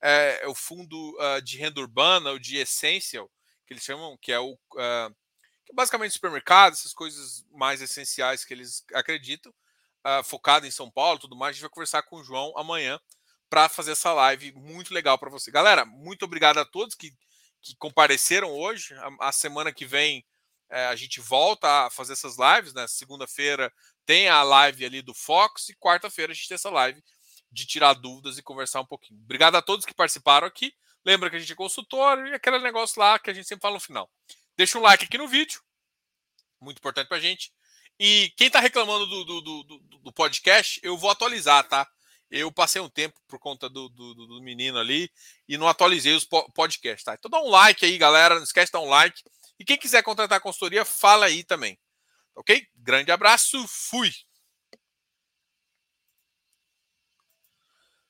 é, 0.00 0.40
é 0.42 0.46
o 0.46 0.54
Fundo 0.54 1.16
uh, 1.18 1.42
de 1.42 1.58
Renda 1.58 1.80
Urbana, 1.80 2.30
o 2.30 2.38
de 2.38 2.58
Essential, 2.58 3.28
que 3.66 3.72
eles 3.72 3.82
chamam, 3.82 4.16
que 4.18 4.30
é 4.30 4.38
o 4.38 4.52
uh, 4.52 5.16
que 5.64 5.72
é 5.72 5.74
basicamente 5.74 6.12
supermercado, 6.12 6.74
essas 6.74 6.92
coisas 6.92 7.44
mais 7.50 7.82
essenciais 7.82 8.44
que 8.44 8.54
eles 8.54 8.84
acreditam, 8.94 9.52
uh, 10.06 10.22
focado 10.22 10.64
em 10.64 10.70
São 10.70 10.88
Paulo 10.88 11.18
tudo 11.18 11.36
mais. 11.36 11.50
A 11.50 11.52
gente 11.54 11.62
vai 11.62 11.70
conversar 11.70 12.02
com 12.02 12.16
o 12.16 12.24
João 12.24 12.56
amanhã 12.56 13.00
para 13.52 13.68
fazer 13.68 13.92
essa 13.92 14.14
live 14.14 14.50
muito 14.52 14.94
legal 14.94 15.18
para 15.18 15.28
você. 15.28 15.50
Galera, 15.50 15.84
muito 15.84 16.24
obrigado 16.24 16.56
a 16.56 16.64
todos 16.64 16.94
que 16.94 17.12
que 17.60 17.76
compareceram 17.76 18.50
hoje. 18.50 18.94
A, 18.94 19.28
a 19.28 19.32
semana 19.32 19.70
que 19.70 19.84
vem 19.84 20.24
é, 20.70 20.86
a 20.86 20.96
gente 20.96 21.20
volta 21.20 21.84
a 21.84 21.90
fazer 21.90 22.14
essas 22.14 22.38
lives, 22.38 22.72
né? 22.72 22.86
Segunda-feira 22.88 23.70
tem 24.06 24.26
a 24.26 24.42
live 24.42 24.86
ali 24.86 25.02
do 25.02 25.12
Fox 25.12 25.68
e 25.68 25.76
quarta-feira 25.76 26.32
a 26.32 26.34
gente 26.34 26.48
tem 26.48 26.54
essa 26.54 26.70
live 26.70 27.04
de 27.52 27.66
tirar 27.66 27.92
dúvidas 27.92 28.38
e 28.38 28.42
conversar 28.42 28.80
um 28.80 28.86
pouquinho. 28.86 29.20
Obrigado 29.20 29.54
a 29.54 29.60
todos 29.60 29.84
que 29.84 29.92
participaram 29.92 30.46
aqui. 30.46 30.74
Lembra 31.04 31.28
que 31.28 31.36
a 31.36 31.38
gente 31.38 31.52
é 31.52 31.54
consultor 31.54 32.26
e 32.26 32.32
aquele 32.32 32.58
negócio 32.58 32.98
lá 32.98 33.18
que 33.18 33.28
a 33.28 33.34
gente 33.34 33.46
sempre 33.46 33.60
fala 33.60 33.74
no 33.74 33.80
final. 33.80 34.10
Deixa 34.56 34.78
um 34.78 34.82
like 34.82 35.04
aqui 35.04 35.18
no 35.18 35.28
vídeo, 35.28 35.60
muito 36.58 36.78
importante 36.78 37.06
para 37.06 37.18
a 37.18 37.20
gente. 37.20 37.52
E 38.00 38.32
quem 38.34 38.46
está 38.46 38.60
reclamando 38.60 39.06
do, 39.06 39.24
do, 39.24 39.40
do, 39.40 39.78
do, 40.04 40.12
podcast, 40.12 40.80
eu 40.82 40.96
vou 40.96 41.10
atualizar, 41.10 41.68
tá? 41.68 41.86
Eu 42.32 42.50
passei 42.50 42.80
um 42.80 42.88
tempo 42.88 43.20
por 43.28 43.38
conta 43.38 43.68
do, 43.68 43.90
do, 43.90 44.14
do 44.14 44.42
menino 44.42 44.78
ali 44.78 45.10
e 45.46 45.58
não 45.58 45.68
atualizei 45.68 46.14
os 46.14 46.24
podcasts, 46.24 47.04
tá? 47.04 47.12
Então 47.12 47.30
dá 47.30 47.38
um 47.38 47.50
like 47.50 47.84
aí, 47.84 47.98
galera. 47.98 48.36
Não 48.36 48.42
esquece 48.42 48.68
de 48.68 48.72
dar 48.72 48.80
um 48.80 48.88
like. 48.88 49.22
E 49.60 49.64
quem 49.66 49.76
quiser 49.76 50.02
contratar 50.02 50.38
a 50.38 50.40
consultoria, 50.40 50.82
fala 50.82 51.26
aí 51.26 51.44
também. 51.44 51.78
Ok? 52.34 52.66
Grande 52.74 53.12
abraço, 53.12 53.62
fui! 53.68 54.10